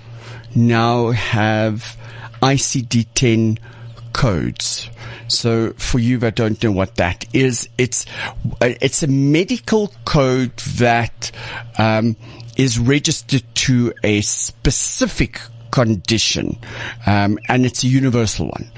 now 0.55 1.11
have 1.11 1.97
ICD-10 2.41 3.59
codes. 4.13 4.89
So 5.29 5.73
for 5.75 5.99
you 5.99 6.19
that 6.19 6.35
don't 6.35 6.63
know 6.63 6.73
what 6.73 6.97
that 6.97 7.25
is, 7.35 7.69
it's 7.79 8.07
it's 8.61 9.03
a 9.03 9.07
medical 9.07 9.93
code 10.05 10.57
that 10.79 11.31
um, 11.79 12.17
is 12.57 12.79
registered 12.79 13.43
to 13.55 13.93
a 14.03 14.21
specific 14.21 15.41
condition, 15.71 16.57
um, 17.07 17.39
and 17.49 17.67
it's 17.67 17.83
a 17.83 17.89
universal 17.89 18.47
one. 18.47 18.71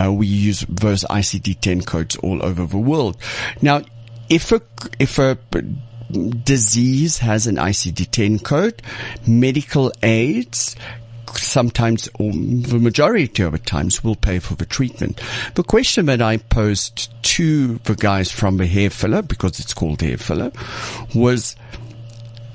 Uh, 0.00 0.12
we 0.12 0.26
use 0.26 0.64
those 0.68 1.02
ICD-10 1.04 1.84
codes 1.84 2.16
all 2.16 2.44
over 2.44 2.64
the 2.64 2.78
world. 2.78 3.16
Now, 3.60 3.82
if 4.28 4.52
a 4.52 4.60
if 4.98 5.18
a 5.18 5.36
disease 6.44 7.18
has 7.18 7.46
an 7.46 7.56
ICD-10 7.56 8.44
code, 8.44 8.82
medical 9.26 9.92
aids 10.02 10.76
sometimes, 11.38 12.08
or 12.18 12.32
the 12.32 12.78
majority 12.78 13.42
of 13.42 13.52
the 13.52 13.58
times, 13.58 14.02
will 14.02 14.16
pay 14.16 14.38
for 14.38 14.54
the 14.54 14.66
treatment. 14.66 15.20
The 15.54 15.62
question 15.62 16.06
that 16.06 16.22
I 16.22 16.38
posed 16.38 17.10
to 17.22 17.78
the 17.78 17.94
guys 17.94 18.30
from 18.30 18.56
the 18.56 18.66
hair 18.66 18.90
filler, 18.90 19.22
because 19.22 19.60
it's 19.60 19.74
called 19.74 20.00
hair 20.00 20.18
filler, 20.18 20.52
was 21.14 21.56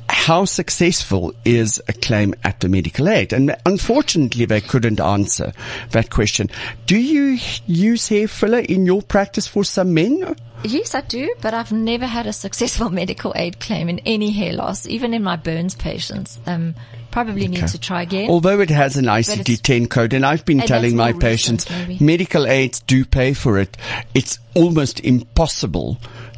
how 0.10 0.46
successful 0.46 1.34
is 1.46 1.82
a 1.88 1.94
claim 1.94 2.34
at 2.44 2.60
the 2.60 2.70
medical 2.70 3.08
aid? 3.08 3.32
And 3.32 3.56
unfortunately, 3.66 4.46
they 4.46 4.62
couldn't 4.62 5.00
answer 5.00 5.54
that 5.92 6.10
question. 6.10 6.50
Do 6.86 6.98
you 6.98 7.40
use 7.68 8.08
hair 8.08 8.28
filler 8.28 8.60
in 8.60 8.86
your 8.86 9.02
practice 9.02 9.48
for 9.48 9.64
some 9.64 9.94
men? 9.94 10.36
Yes, 10.64 10.94
I 10.94 11.02
do, 11.02 11.34
but 11.42 11.54
I've 11.54 11.72
never 11.72 12.06
had 12.06 12.28
a 12.28 12.34
successful 12.34 12.90
medical 13.02 13.34
aid 13.36 13.60
claim 13.60 13.88
in 13.88 14.00
any 14.00 14.32
hair 14.32 14.54
loss, 14.54 14.86
even 14.88 15.14
in 15.14 15.24
my 15.24 15.36
burns 15.36 15.76
patients. 15.76 16.40
Um, 16.46 16.76
probably 17.12 17.44
okay. 17.44 17.62
need 17.62 17.68
to 17.68 17.80
try 17.80 18.04
again. 18.04 18.30
Although 18.30 18.60
it 18.60 18.70
has 18.70 18.96
an 18.98 19.06
ICD-10 19.06 19.90
code, 19.90 20.14
and 20.14 20.26
I've 20.26 20.46
been 20.46 20.60
telling 20.60 20.96
my 20.96 21.14
patients, 21.14 21.70
recent, 21.70 22.02
medical 22.02 22.48
aids 22.48 22.80
do 22.82 23.06
pay 23.06 23.34
for 23.34 23.58
it. 23.58 23.78
It's 24.14 24.40
almost 24.56 25.00
impossible 25.02 25.98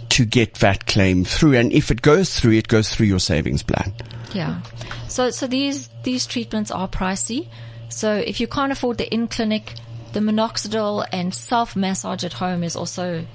to 0.09 0.25
get 0.25 0.55
that 0.55 0.85
claim 0.85 1.23
through. 1.23 1.55
And 1.55 1.71
if 1.71 1.91
it 1.91 2.01
goes 2.01 2.37
through, 2.37 2.53
it 2.53 2.67
goes 2.67 2.93
through 2.93 3.07
your 3.07 3.19
savings 3.19 3.63
plan. 3.63 3.93
Yeah. 4.33 4.61
So, 5.07 5.29
so 5.29 5.47
these, 5.47 5.89
these 6.03 6.25
treatments 6.25 6.71
are 6.71 6.87
pricey. 6.87 7.47
So 7.89 8.15
if 8.15 8.39
you 8.39 8.47
can't 8.47 8.71
afford 8.71 8.97
the 8.97 9.11
in-clinic, 9.13 9.73
the 10.13 10.19
minoxidil 10.19 11.07
and 11.11 11.33
self-massage 11.33 12.23
at 12.23 12.33
home 12.33 12.63
is 12.63 12.75
also 12.75 13.25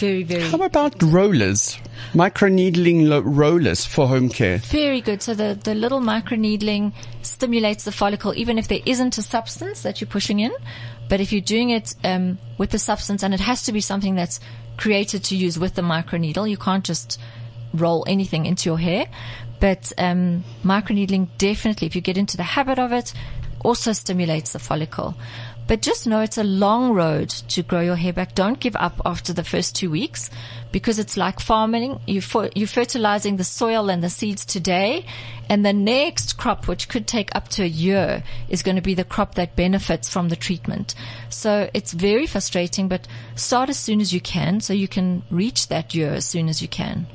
very, 0.00 0.22
very. 0.22 0.42
How 0.42 0.62
about 0.62 1.00
rollers? 1.02 1.78
Microneedling 2.12 3.06
lo- 3.06 3.20
rollers 3.20 3.84
for 3.84 4.08
home 4.08 4.30
care. 4.30 4.58
Very 4.58 5.00
good. 5.00 5.22
So 5.22 5.34
the, 5.34 5.58
the 5.62 5.74
little 5.74 6.00
microneedling 6.00 6.92
stimulates 7.22 7.84
the 7.84 7.92
follicle, 7.92 8.34
even 8.34 8.58
if 8.58 8.66
there 8.66 8.80
isn't 8.86 9.18
a 9.18 9.22
substance 9.22 9.82
that 9.82 10.00
you're 10.00 10.08
pushing 10.08 10.40
in. 10.40 10.52
But 11.08 11.20
if 11.20 11.32
you're 11.32 11.40
doing 11.42 11.70
it 11.70 11.94
um, 12.02 12.38
with 12.56 12.70
the 12.70 12.78
substance, 12.78 13.22
and 13.22 13.34
it 13.34 13.40
has 13.40 13.64
to 13.64 13.72
be 13.72 13.80
something 13.80 14.14
that's 14.14 14.40
created 14.76 15.22
to 15.24 15.36
use 15.36 15.58
with 15.58 15.74
the 15.74 15.82
microneedle, 15.82 16.48
you 16.48 16.56
can't 16.56 16.84
just 16.84 17.20
roll 17.74 18.04
anything 18.08 18.46
into 18.46 18.70
your 18.70 18.78
hair. 18.78 19.06
But 19.60 19.92
um, 19.98 20.44
microneedling 20.64 21.28
definitely, 21.36 21.86
if 21.86 21.94
you 21.94 22.00
get 22.00 22.16
into 22.16 22.36
the 22.38 22.42
habit 22.42 22.78
of 22.78 22.92
it, 22.92 23.12
also 23.62 23.92
stimulates 23.92 24.52
the 24.52 24.58
follicle. 24.58 25.14
But 25.70 25.82
just 25.82 26.04
know 26.04 26.18
it's 26.18 26.36
a 26.36 26.42
long 26.42 26.94
road 26.94 27.28
to 27.28 27.62
grow 27.62 27.80
your 27.80 27.94
hair 27.94 28.12
back. 28.12 28.34
Don't 28.34 28.58
give 28.58 28.74
up 28.74 29.00
after 29.06 29.32
the 29.32 29.44
first 29.44 29.76
two 29.76 29.88
weeks 29.88 30.28
because 30.72 30.98
it's 30.98 31.16
like 31.16 31.38
farming. 31.38 32.00
You 32.08 32.22
you're 32.56 32.66
fertilizing 32.66 33.36
the 33.36 33.44
soil 33.44 33.88
and 33.88 34.02
the 34.02 34.10
seeds 34.10 34.44
today 34.44 35.06
and 35.48 35.64
the 35.64 35.72
next 35.72 36.36
crop, 36.36 36.66
which 36.66 36.88
could 36.88 37.06
take 37.06 37.32
up 37.36 37.46
to 37.50 37.62
a 37.62 37.66
year, 37.66 38.24
is 38.48 38.64
going 38.64 38.74
to 38.74 38.82
be 38.82 38.94
the 38.94 39.04
crop 39.04 39.36
that 39.36 39.54
benefits 39.54 40.08
from 40.08 40.28
the 40.28 40.34
treatment. 40.34 40.96
So 41.28 41.70
it's 41.72 41.92
very 41.92 42.26
frustrating, 42.26 42.88
but 42.88 43.06
start 43.36 43.70
as 43.70 43.78
soon 43.78 44.00
as 44.00 44.12
you 44.12 44.20
can 44.20 44.60
so 44.60 44.72
you 44.72 44.88
can 44.88 45.22
reach 45.30 45.68
that 45.68 45.94
year 45.94 46.14
as 46.14 46.24
soon 46.24 46.48
as 46.48 46.60
you 46.60 46.66
can. 46.66 47.06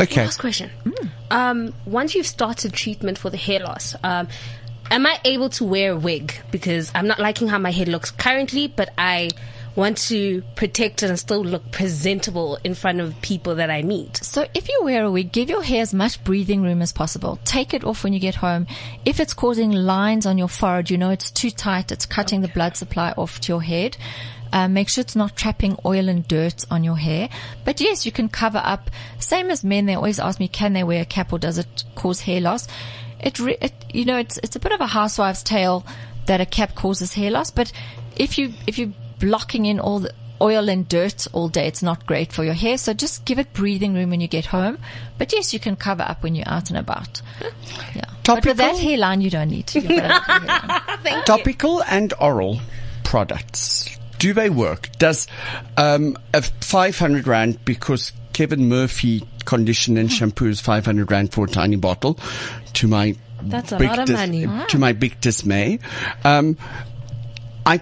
Okay. 0.00 0.24
Last 0.24 0.40
question. 0.40 0.70
Mm. 0.84 1.10
Um, 1.30 1.74
once 1.86 2.16
you've 2.16 2.26
started 2.26 2.72
treatment 2.72 3.16
for 3.16 3.30
the 3.30 3.36
hair 3.36 3.60
loss, 3.60 3.94
um, 4.02 4.26
am 4.92 5.06
I 5.06 5.18
able 5.24 5.48
to 5.48 5.64
wear 5.64 5.92
a 5.92 5.96
wig? 5.96 6.34
Because 6.50 6.92
I'm 6.94 7.06
not 7.06 7.18
liking 7.18 7.48
how 7.48 7.58
my 7.58 7.72
head 7.72 7.88
looks 7.88 8.10
currently, 8.10 8.68
but 8.68 8.90
I 8.98 9.30
want 9.74 9.96
to 9.96 10.42
protect 10.54 11.02
it 11.02 11.08
and 11.08 11.18
still 11.18 11.42
look 11.42 11.70
presentable 11.72 12.58
in 12.62 12.74
front 12.74 13.00
of 13.00 13.18
people 13.22 13.54
that 13.54 13.70
I 13.70 13.80
meet. 13.80 14.18
So 14.18 14.46
if 14.54 14.68
you 14.68 14.80
wear 14.84 15.04
a 15.04 15.10
wig, 15.10 15.32
give 15.32 15.48
your 15.48 15.62
hair 15.62 15.80
as 15.80 15.94
much 15.94 16.22
breathing 16.22 16.62
room 16.62 16.82
as 16.82 16.92
possible. 16.92 17.38
Take 17.44 17.72
it 17.72 17.82
off 17.82 18.04
when 18.04 18.12
you 18.12 18.20
get 18.20 18.34
home. 18.34 18.66
If 19.06 19.18
it's 19.18 19.32
causing 19.32 19.72
lines 19.72 20.26
on 20.26 20.36
your 20.36 20.48
forehead, 20.48 20.90
you 20.90 20.98
know 20.98 21.08
it's 21.08 21.30
too 21.30 21.50
tight, 21.50 21.90
it's 21.90 22.04
cutting 22.04 22.42
the 22.42 22.48
blood 22.48 22.76
supply 22.76 23.12
off 23.16 23.40
to 23.40 23.52
your 23.52 23.62
head. 23.62 23.96
Uh, 24.52 24.68
make 24.68 24.90
sure 24.90 25.00
it's 25.00 25.16
not 25.16 25.34
trapping 25.34 25.78
oil 25.86 26.10
and 26.10 26.28
dirt 26.28 26.66
on 26.70 26.84
your 26.84 26.98
hair. 26.98 27.30
But 27.64 27.80
yes, 27.80 28.04
you 28.04 28.12
can 28.12 28.28
cover 28.28 28.60
up. 28.62 28.90
Same 29.18 29.50
as 29.50 29.64
men, 29.64 29.86
they 29.86 29.94
always 29.94 30.20
ask 30.20 30.38
me, 30.38 30.48
can 30.48 30.74
they 30.74 30.84
wear 30.84 31.00
a 31.00 31.06
cap 31.06 31.32
or 31.32 31.38
does 31.38 31.56
it 31.56 31.84
cause 31.94 32.20
hair 32.20 32.42
loss? 32.42 32.68
It, 33.22 33.38
re- 33.38 33.58
it 33.60 33.72
you 33.92 34.04
know 34.04 34.18
it's 34.18 34.38
it's 34.38 34.56
a 34.56 34.60
bit 34.60 34.72
of 34.72 34.80
a 34.80 34.86
housewife's 34.86 35.42
tale 35.42 35.84
that 36.26 36.40
a 36.40 36.46
cap 36.46 36.74
causes 36.74 37.14
hair 37.14 37.30
loss, 37.30 37.50
but 37.50 37.72
if 38.16 38.38
you 38.38 38.52
if 38.66 38.78
you're 38.78 38.92
blocking 39.18 39.66
in 39.66 39.80
all 39.80 40.00
the 40.00 40.12
oil 40.40 40.68
and 40.68 40.88
dirt 40.88 41.26
all 41.32 41.48
day, 41.48 41.66
it's 41.68 41.82
not 41.82 42.04
great 42.06 42.32
for 42.32 42.44
your 42.44 42.54
hair. 42.54 42.76
So 42.76 42.92
just 42.92 43.24
give 43.24 43.38
it 43.38 43.52
breathing 43.52 43.94
room 43.94 44.10
when 44.10 44.20
you 44.20 44.28
get 44.28 44.46
home. 44.46 44.78
But 45.16 45.32
yes, 45.32 45.54
you 45.54 45.60
can 45.60 45.76
cover 45.76 46.02
up 46.02 46.22
when 46.22 46.34
you're 46.34 46.48
out 46.48 46.68
and 46.68 46.78
about. 46.78 47.22
Yeah. 47.94 48.02
Topical? 48.24 48.34
But 48.34 48.44
with 48.44 48.56
that 48.58 48.78
hairline, 48.78 49.20
you 49.20 49.30
don't 49.30 49.50
need 49.50 49.68
to. 49.68 49.80
Topical 51.26 51.82
and 51.84 52.12
oral 52.20 52.60
products. 53.04 53.96
Do 54.18 54.32
they 54.32 54.50
work? 54.50 54.90
Does 54.98 55.26
um, 55.76 56.16
a 56.34 56.42
500 56.42 57.26
rand 57.26 57.64
because 57.64 58.12
Kevin 58.32 58.68
Murphy 58.68 59.26
conditioner 59.44 60.00
and 60.00 60.12
shampoo 60.12 60.46
is 60.48 60.60
500 60.60 61.10
rand 61.10 61.32
for 61.32 61.44
a 61.46 61.48
tiny 61.48 61.76
bottle 61.76 62.18
to 62.74 62.88
my 62.88 63.14
That's 63.42 63.72
a 63.72 63.78
big 63.78 63.88
lot 63.88 63.98
of 64.00 64.06
dis- 64.06 64.16
money. 64.16 64.46
to 64.68 64.78
my 64.78 64.92
big 64.92 65.20
dismay. 65.20 65.78
Um, 66.24 66.56
I, 67.66 67.80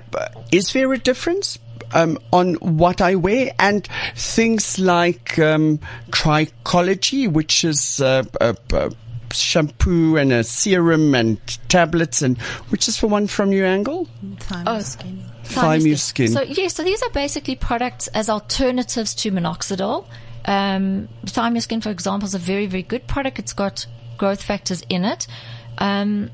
is 0.52 0.72
there 0.72 0.92
a 0.92 0.98
difference? 0.98 1.58
Um, 1.92 2.18
on 2.32 2.54
what 2.54 3.00
I 3.00 3.16
wear 3.16 3.52
and 3.58 3.88
things 4.14 4.78
like 4.78 5.40
um, 5.40 5.80
trichology, 6.10 7.30
which 7.32 7.64
is 7.64 8.00
uh, 8.00 8.22
a, 8.40 8.56
a 8.74 8.90
shampoo 9.32 10.16
and 10.16 10.32
a 10.32 10.44
serum 10.44 11.16
and 11.16 11.40
tablets, 11.68 12.22
and 12.22 12.38
which 12.68 12.86
is 12.86 12.96
for 12.96 13.08
one 13.08 13.26
from 13.26 13.50
your 13.52 13.66
angle. 13.66 14.06
Time 14.38 14.64
Oh. 14.68 14.78
skin. 14.80 15.24
Thymuskin. 15.44 16.28
So 16.32 16.42
yes, 16.42 16.74
so 16.74 16.84
these 16.84 17.02
are 17.02 17.10
basically 17.10 17.56
products 17.56 18.06
as 18.08 18.28
alternatives 18.28 19.12
to 19.16 19.32
minoxidil. 19.32 20.06
Um, 20.44 21.08
Thymuskin, 21.26 21.82
for 21.82 21.90
example, 21.90 22.26
is 22.26 22.34
a 22.34 22.38
very 22.38 22.66
very 22.66 22.82
good 22.82 23.06
product. 23.06 23.38
It's 23.38 23.52
got 23.52 23.86
growth 24.16 24.42
factors 24.42 24.82
in 24.88 25.04
it, 25.04 25.26
um, 25.78 26.30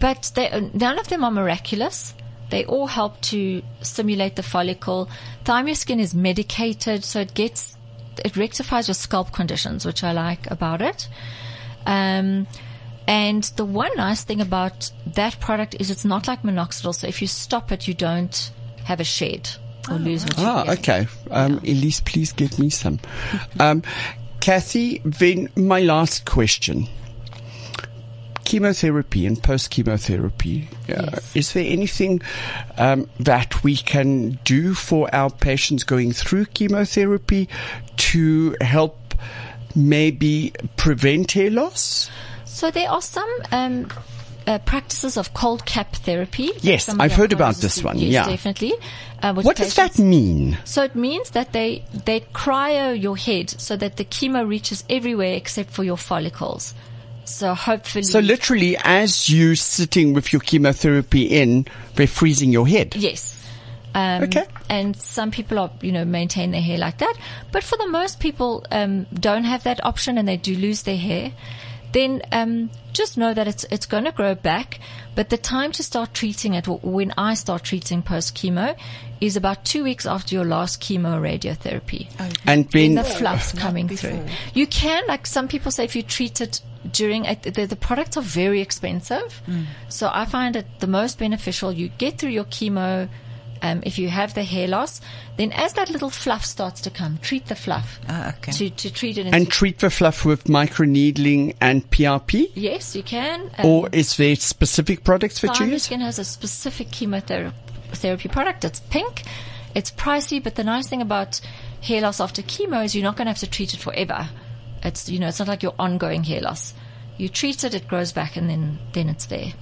but 0.00 0.30
they, 0.34 0.70
none 0.74 0.98
of 0.98 1.08
them 1.08 1.24
are 1.24 1.30
miraculous. 1.30 2.14
They 2.50 2.64
all 2.64 2.86
help 2.86 3.20
to 3.22 3.62
stimulate 3.82 4.36
the 4.36 4.42
follicle. 4.42 5.10
Thymuskin 5.44 5.98
is 5.98 6.14
medicated, 6.14 7.04
so 7.04 7.20
it 7.20 7.34
gets 7.34 7.76
it 8.24 8.36
rectifies 8.36 8.88
your 8.88 8.94
scalp 8.94 9.32
conditions, 9.32 9.84
which 9.86 10.02
I 10.02 10.12
like 10.12 10.50
about 10.50 10.82
it. 10.82 11.08
Um, 11.86 12.46
and 13.06 13.44
the 13.56 13.64
one 13.64 13.96
nice 13.96 14.24
thing 14.24 14.40
about 14.40 14.90
that 15.06 15.40
product 15.40 15.76
is 15.80 15.90
it's 15.90 16.04
not 16.04 16.28
like 16.28 16.42
minoxidil. 16.42 16.94
So 16.94 17.06
if 17.06 17.22
you 17.22 17.26
stop 17.26 17.72
it, 17.72 17.88
you 17.88 17.94
don't 17.94 18.52
have 18.84 19.00
a 19.00 19.04
shed 19.04 19.48
or 19.90 19.98
lose 19.98 20.24
what 20.24 20.34
Ah, 20.38 20.64
you're 20.64 20.76
getting. 20.76 20.80
okay. 21.04 21.06
Um, 21.30 21.60
Elize, 21.60 22.04
please 22.04 22.32
give 22.32 22.58
me 22.58 22.70
some. 22.70 22.98
Um, 23.60 23.82
Cathy, 24.40 25.00
then 25.04 25.48
my 25.56 25.80
last 25.80 26.24
question. 26.24 26.86
Chemotherapy 28.44 29.26
and 29.26 29.42
post 29.42 29.70
chemotherapy. 29.70 30.68
Uh, 30.88 31.10
Yes. 31.12 31.36
Is 31.36 31.52
there 31.52 31.64
anything 31.66 32.22
um, 32.78 33.10
that 33.20 33.62
we 33.62 33.76
can 33.76 34.38
do 34.44 34.72
for 34.72 35.14
our 35.14 35.28
patients 35.28 35.84
going 35.84 36.12
through 36.12 36.46
chemotherapy 36.46 37.46
to 37.96 38.56
help 38.62 39.14
maybe 39.74 40.52
prevent 40.78 41.32
hair 41.32 41.50
loss? 41.50 42.10
So 42.46 42.70
there 42.70 42.88
are 42.90 43.02
some 43.02 43.28
um, 43.52 43.88
uh, 44.48 44.58
practices 44.64 45.16
of 45.16 45.32
cold 45.34 45.64
cap 45.66 45.94
therapy. 45.96 46.50
Yes, 46.60 46.88
I've 46.88 47.12
heard 47.12 47.32
about 47.32 47.56
this 47.56 47.82
one, 47.84 47.98
Yes, 47.98 48.12
yeah. 48.12 48.26
definitely. 48.26 48.72
Uh, 49.22 49.34
What 49.34 49.56
does 49.56 49.74
that 49.74 49.98
mean? 49.98 50.56
So 50.64 50.82
it 50.82 50.94
means 50.94 51.30
that 51.30 51.52
they 51.52 51.84
they 52.06 52.20
cryo 52.32 52.94
your 53.00 53.16
head 53.16 53.50
so 53.60 53.76
that 53.76 53.96
the 53.96 54.04
chemo 54.04 54.48
reaches 54.48 54.84
everywhere 54.88 55.34
except 55.34 55.70
for 55.70 55.84
your 55.84 55.98
follicles. 55.98 56.74
So 57.24 57.54
hopefully, 57.54 58.04
So 58.04 58.20
literally, 58.20 58.76
as 58.82 59.28
you 59.28 59.54
sitting 59.54 60.14
with 60.14 60.32
your 60.32 60.40
chemotherapy 60.40 61.24
in, 61.24 61.66
they're 61.94 62.06
freezing 62.06 62.50
your 62.52 62.66
head. 62.66 62.96
Yes. 62.96 63.34
Um, 63.94 64.22
Okay. 64.22 64.44
And 64.70 64.96
some 64.96 65.30
people 65.30 65.58
are, 65.58 65.70
you 65.82 65.92
know, 65.92 66.04
maintain 66.06 66.52
their 66.52 66.62
hair 66.62 66.78
like 66.78 66.98
that. 66.98 67.14
But 67.52 67.64
for 67.64 67.76
the 67.76 67.86
most 67.88 68.18
people, 68.20 68.64
um, 68.70 69.06
don't 69.12 69.44
have 69.44 69.62
that 69.64 69.84
option 69.84 70.16
and 70.18 70.26
they 70.28 70.36
do 70.38 70.54
lose 70.54 70.82
their 70.84 70.96
hair. 70.96 71.32
Then, 71.92 72.22
um, 72.32 72.70
just 72.92 73.16
know 73.16 73.32
that 73.32 73.48
it's, 73.48 73.64
it's 73.70 73.86
going 73.86 74.04
to 74.04 74.12
grow 74.12 74.34
back. 74.34 74.80
But 75.14 75.30
the 75.30 75.38
time 75.38 75.72
to 75.72 75.82
start 75.82 76.14
treating 76.14 76.54
it, 76.54 76.66
when 76.68 77.12
I 77.16 77.34
start 77.34 77.64
treating 77.64 78.02
post 78.02 78.36
chemo, 78.36 78.76
is 79.20 79.36
about 79.36 79.64
two 79.64 79.82
weeks 79.82 80.06
after 80.06 80.34
your 80.34 80.44
last 80.44 80.80
chemo 80.80 81.20
radiotherapy. 81.20 82.08
And 82.46 82.68
When 82.72 82.94
then 82.94 83.04
the 83.04 83.10
fluff's 83.10 83.52
coming 83.52 83.88
through. 83.88 84.24
You 84.54 84.66
can, 84.66 85.06
like 85.08 85.26
some 85.26 85.48
people 85.48 85.72
say, 85.72 85.84
if 85.84 85.96
you 85.96 86.02
treat 86.02 86.40
it 86.40 86.60
during, 86.92 87.26
uh, 87.26 87.34
the, 87.42 87.66
the 87.66 87.76
products 87.76 88.16
are 88.16 88.22
very 88.22 88.60
expensive. 88.60 89.42
So 89.88 90.10
I 90.12 90.24
find 90.24 90.54
it 90.54 90.66
the 90.78 90.86
most 90.86 91.18
beneficial. 91.18 91.72
You 91.72 91.88
get 91.88 92.18
through 92.18 92.30
your 92.30 92.44
chemo. 92.44 93.08
Um, 93.60 93.82
if 93.84 93.98
you 93.98 94.08
have 94.08 94.34
the 94.34 94.44
hair 94.44 94.68
loss, 94.68 95.00
then 95.36 95.52
as 95.52 95.72
that 95.74 95.90
little 95.90 96.10
fluff 96.10 96.44
starts 96.44 96.80
to 96.82 96.90
come, 96.90 97.18
treat 97.18 97.46
the 97.46 97.54
fluff 97.56 97.98
Ah, 98.08 98.28
okay. 98.36 98.52
to, 98.52 98.70
to 98.70 98.92
treat 98.92 99.18
it. 99.18 99.26
and 99.26 99.34
into- 99.34 99.50
treat 99.50 99.78
the 99.80 99.90
fluff 99.90 100.24
with 100.24 100.44
microneedling 100.44 101.56
and 101.60 101.88
PRP? 101.90 102.50
yes, 102.54 102.94
you 102.94 103.02
can. 103.02 103.50
Um, 103.58 103.66
Or 103.66 103.88
is 103.92 104.16
there 104.16 104.36
specific 104.36 105.02
products 105.04 105.40
that 105.40 105.48
you 105.48 105.54
Thymus 105.66 105.72
use? 105.72 105.82
Skin 105.84 106.00
has 106.02 106.18
a 106.18 106.24
specific 106.24 106.90
chemotherapy 106.92 108.28
product. 108.28 108.64
It's 108.64 108.80
pink. 108.80 109.22
It's 109.74 109.90
pricey, 109.90 110.42
but 110.42 110.54
the 110.54 110.64
nice 110.64 110.88
thing 110.88 111.02
about 111.02 111.40
hair 111.82 112.00
loss 112.00 112.20
after 112.20 112.42
chemo 112.42 112.84
is 112.84 112.94
you're 112.94 113.04
not 113.04 113.16
going 113.16 113.26
to 113.26 113.30
have 113.30 113.38
to 113.40 113.46
treat 113.50 113.74
it 113.74 113.80
forever. 113.80 114.28
It's 114.82 115.08
you 115.08 115.18
know 115.18 115.28
it's 115.28 115.38
not 115.40 115.48
like 115.48 115.62
your 115.62 115.74
ongoing 115.78 116.24
hair 116.24 116.40
loss. 116.40 116.72
You 117.16 117.28
treat 117.28 117.64
it, 117.64 117.74
it 117.74 117.88
grows 117.88 118.12
back, 118.12 118.36
and 118.36 118.48
then 118.48 118.78
then 118.92 119.08
it's 119.08 119.26
there. 119.26 119.52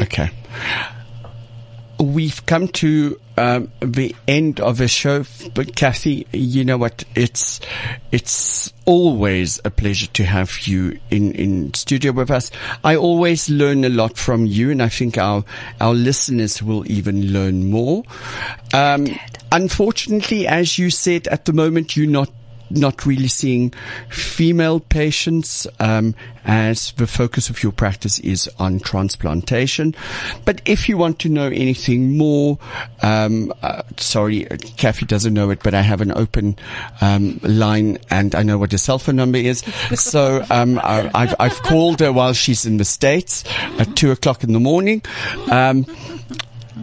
Okay. 0.00 0.30
We've 1.98 2.44
come 2.46 2.68
to 2.68 3.18
um, 3.36 3.72
the 3.80 4.14
end 4.26 4.60
of 4.60 4.78
the 4.78 4.88
show, 4.88 5.24
but 5.54 5.74
Cathy, 5.74 6.26
you 6.32 6.64
know 6.64 6.76
what? 6.76 7.04
It's 7.14 7.60
it's 8.12 8.72
always 8.84 9.60
a 9.64 9.70
pleasure 9.70 10.06
to 10.08 10.24
have 10.24 10.66
you 10.66 10.98
in 11.10 11.32
in 11.32 11.74
studio 11.74 12.12
with 12.12 12.30
us. 12.30 12.50
I 12.84 12.96
always 12.96 13.50
learn 13.50 13.84
a 13.84 13.88
lot 13.88 14.16
from 14.16 14.46
you, 14.46 14.70
and 14.70 14.82
I 14.82 14.88
think 14.88 15.18
our 15.18 15.44
our 15.80 15.94
listeners 15.94 16.62
will 16.62 16.90
even 16.90 17.32
learn 17.32 17.70
more. 17.70 18.04
Um, 18.72 19.06
unfortunately, 19.50 20.46
as 20.46 20.78
you 20.78 20.90
said, 20.90 21.26
at 21.28 21.44
the 21.44 21.52
moment 21.52 21.96
you're 21.96 22.10
not 22.10 22.30
not 22.70 23.06
really 23.06 23.28
seeing 23.28 23.72
female 24.10 24.80
patients 24.80 25.66
um, 25.80 26.14
as 26.44 26.92
the 26.92 27.06
focus 27.06 27.50
of 27.50 27.62
your 27.62 27.72
practice 27.72 28.18
is 28.20 28.48
on 28.58 28.80
transplantation. 28.80 29.94
But 30.44 30.62
if 30.64 30.88
you 30.88 30.96
want 30.96 31.18
to 31.20 31.28
know 31.28 31.46
anything 31.46 32.16
more, 32.16 32.58
um, 33.02 33.52
uh, 33.62 33.82
sorry, 33.96 34.46
Cathy 34.76 35.06
doesn't 35.06 35.34
know 35.34 35.50
it, 35.50 35.62
but 35.62 35.74
I 35.74 35.82
have 35.82 36.00
an 36.00 36.12
open 36.12 36.56
um, 37.00 37.38
line 37.42 37.98
and 38.10 38.34
I 38.34 38.42
know 38.42 38.58
what 38.58 38.70
the 38.70 38.78
cell 38.78 38.98
phone 38.98 39.16
number 39.16 39.38
is. 39.38 39.60
So 39.94 40.44
um, 40.50 40.78
I, 40.78 41.10
I've, 41.14 41.34
I've 41.38 41.62
called 41.62 42.00
her 42.00 42.12
while 42.12 42.32
she's 42.32 42.64
in 42.64 42.78
the 42.78 42.84
States 42.84 43.44
at 43.78 43.96
two 43.96 44.10
o'clock 44.10 44.42
in 44.42 44.52
the 44.52 44.60
morning. 44.60 45.02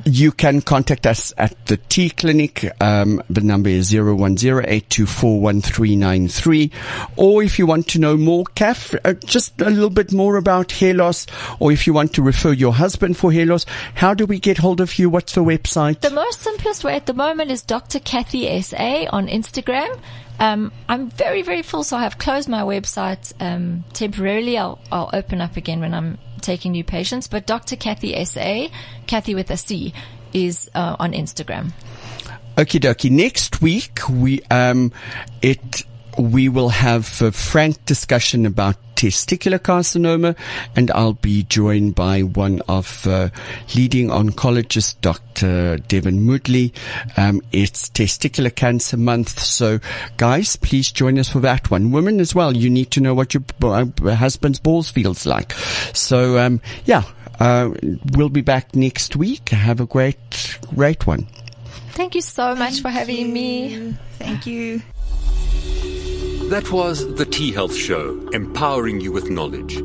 You 0.08 0.32
can 0.32 0.62
contact 0.62 1.08
us 1.08 1.34
at 1.36 1.66
the 1.66 1.78
T 1.78 2.12
Clinic. 2.12 2.72
Um, 2.80 3.24
the 3.28 3.42
number 3.42 3.70
is 3.70 3.92
0108241393. 3.92 6.72
Or 7.16 7.42
if 7.42 7.58
you 7.58 7.66
want 7.66 7.88
to 7.88 7.98
know 7.98 8.16
more, 8.16 8.44
Cath, 8.54 8.94
uh, 9.04 9.14
just 9.14 9.60
a 9.60 9.72
little 9.72 9.90
bit 9.90 10.14
more 10.14 10.38
about 10.38 10.74
hair 10.74 10.94
loss, 10.94 11.26
or 11.60 11.72
if 11.72 11.88
you 11.88 11.94
want 11.94 12.14
to 12.14 12.22
refer 12.22 12.54
your 12.54 12.74
husband 12.74 13.18
for 13.18 13.34
hair 13.34 13.48
loss, 13.48 13.66
how 13.96 14.14
do 14.14 14.28
we 14.28 14.38
get 14.38 14.60
hold 14.60 14.80
of 14.80 15.00
you? 15.00 15.10
What's 15.10 15.34
the 15.34 15.44
website? 15.44 16.02
The 16.02 16.12
most 16.12 16.42
simplest 16.42 16.84
way 16.84 16.96
at 16.96 17.08
the 17.08 17.16
moment 17.16 17.50
is 17.50 17.64
Dr. 17.64 18.00
Cathy 18.00 18.62
SA 18.62 19.08
on 19.10 19.28
Instagram. 19.28 20.00
Um, 20.40 20.72
I'm 20.88 21.10
very, 21.10 21.42
very 21.42 21.64
full, 21.64 21.84
so 21.84 21.98
I 21.98 22.04
have 22.04 22.20
closed 22.20 22.48
my 22.48 22.62
website 22.62 23.34
um, 23.40 23.84
temporarily. 23.94 24.56
I'll, 24.58 24.80
I'll 24.92 25.10
open 25.14 25.42
up 25.42 25.58
again 25.58 25.80
when 25.80 25.96
I'm 25.96 26.20
taking 26.46 26.72
new 26.72 26.84
patients. 26.84 27.28
But 27.28 27.46
Dr. 27.46 27.76
Cathy 27.76 28.24
SA, 28.26 28.68
Cathy 29.08 29.36
with 29.36 29.50
a 29.52 29.58
C, 29.58 29.94
is 30.34 30.70
uh, 30.76 30.96
on 31.00 31.12
Instagram. 31.14 31.72
Okie 32.56 32.80
dokie. 32.80 33.12
Next 33.12 33.62
week, 33.62 34.00
we, 34.10 34.42
um, 34.44 34.94
it, 35.42 35.84
we 36.18 36.50
will 36.50 36.70
have 36.70 37.22
a 37.22 37.32
frank 37.32 37.84
discussion 37.86 38.46
about 38.46 38.76
testicular 38.96 39.60
carcinoma 39.60 40.36
and 40.76 40.90
I'll 40.92 41.14
be 41.14 41.44
joined 41.44 41.96
by 41.96 42.22
one 42.22 42.62
of 42.68 43.06
uh, 43.06 43.30
leading 43.76 44.08
oncologists, 44.08 44.96
Dr. 45.02 45.78
Devin 45.78 46.20
Moodley. 46.20 46.74
Um, 47.18 47.42
it's 47.52 47.90
testicular 47.90 48.54
cancer 48.54 48.98
month. 48.98 49.40
So 49.40 49.80
guys, 50.18 50.56
please 50.56 50.92
join 50.92 51.20
us 51.20 51.30
for 51.30 51.40
that 51.42 51.70
one. 51.70 51.92
Women 51.92 52.20
as 52.20 52.34
well. 52.34 52.56
You 52.56 52.70
need 52.70 52.92
to 52.92 53.02
know 53.02 53.14
what 53.14 53.34
your 53.34 53.44
uh, 53.62 53.86
husband's 54.16 54.60
balls 54.60 54.90
feels 54.90 55.26
like. 55.26 55.52
So, 55.94 56.38
um, 56.38 56.62
yeah, 56.86 57.04
uh, 57.40 57.72
we'll 58.14 58.30
be 58.30 58.42
back 58.42 58.76
next 58.76 59.16
week. 59.16 59.50
Have 59.50 59.82
a 59.82 59.86
great, 59.86 60.60
great 60.74 61.06
one. 61.06 61.28
Thank 61.92 62.16
you 62.16 62.22
so 62.22 62.56
much 62.56 62.82
for 62.82 62.90
having 62.90 63.32
me. 63.32 63.96
Thank 64.20 64.46
you. 64.46 64.82
That 66.50 66.72
was 66.72 67.16
The 67.16 67.26
T 67.26 67.52
Health 67.52 67.76
Show, 67.76 68.30
empowering 68.32 69.02
you 69.02 69.12
with 69.12 69.32
knowledge. 69.32 69.78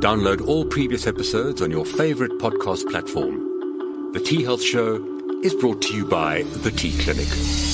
Download 0.00 0.46
all 0.46 0.64
previous 0.64 1.08
episodes 1.08 1.60
on 1.60 1.72
your 1.72 1.84
favorite 1.84 2.38
podcast 2.38 2.88
platform. 2.88 4.12
The 4.12 4.20
T 4.20 4.44
Health 4.44 4.62
Show 4.62 5.04
is 5.42 5.54
brought 5.54 5.82
to 5.82 5.94
you 5.94 6.04
by 6.04 6.44
The 6.62 6.70
T-Clinic. 6.70 7.67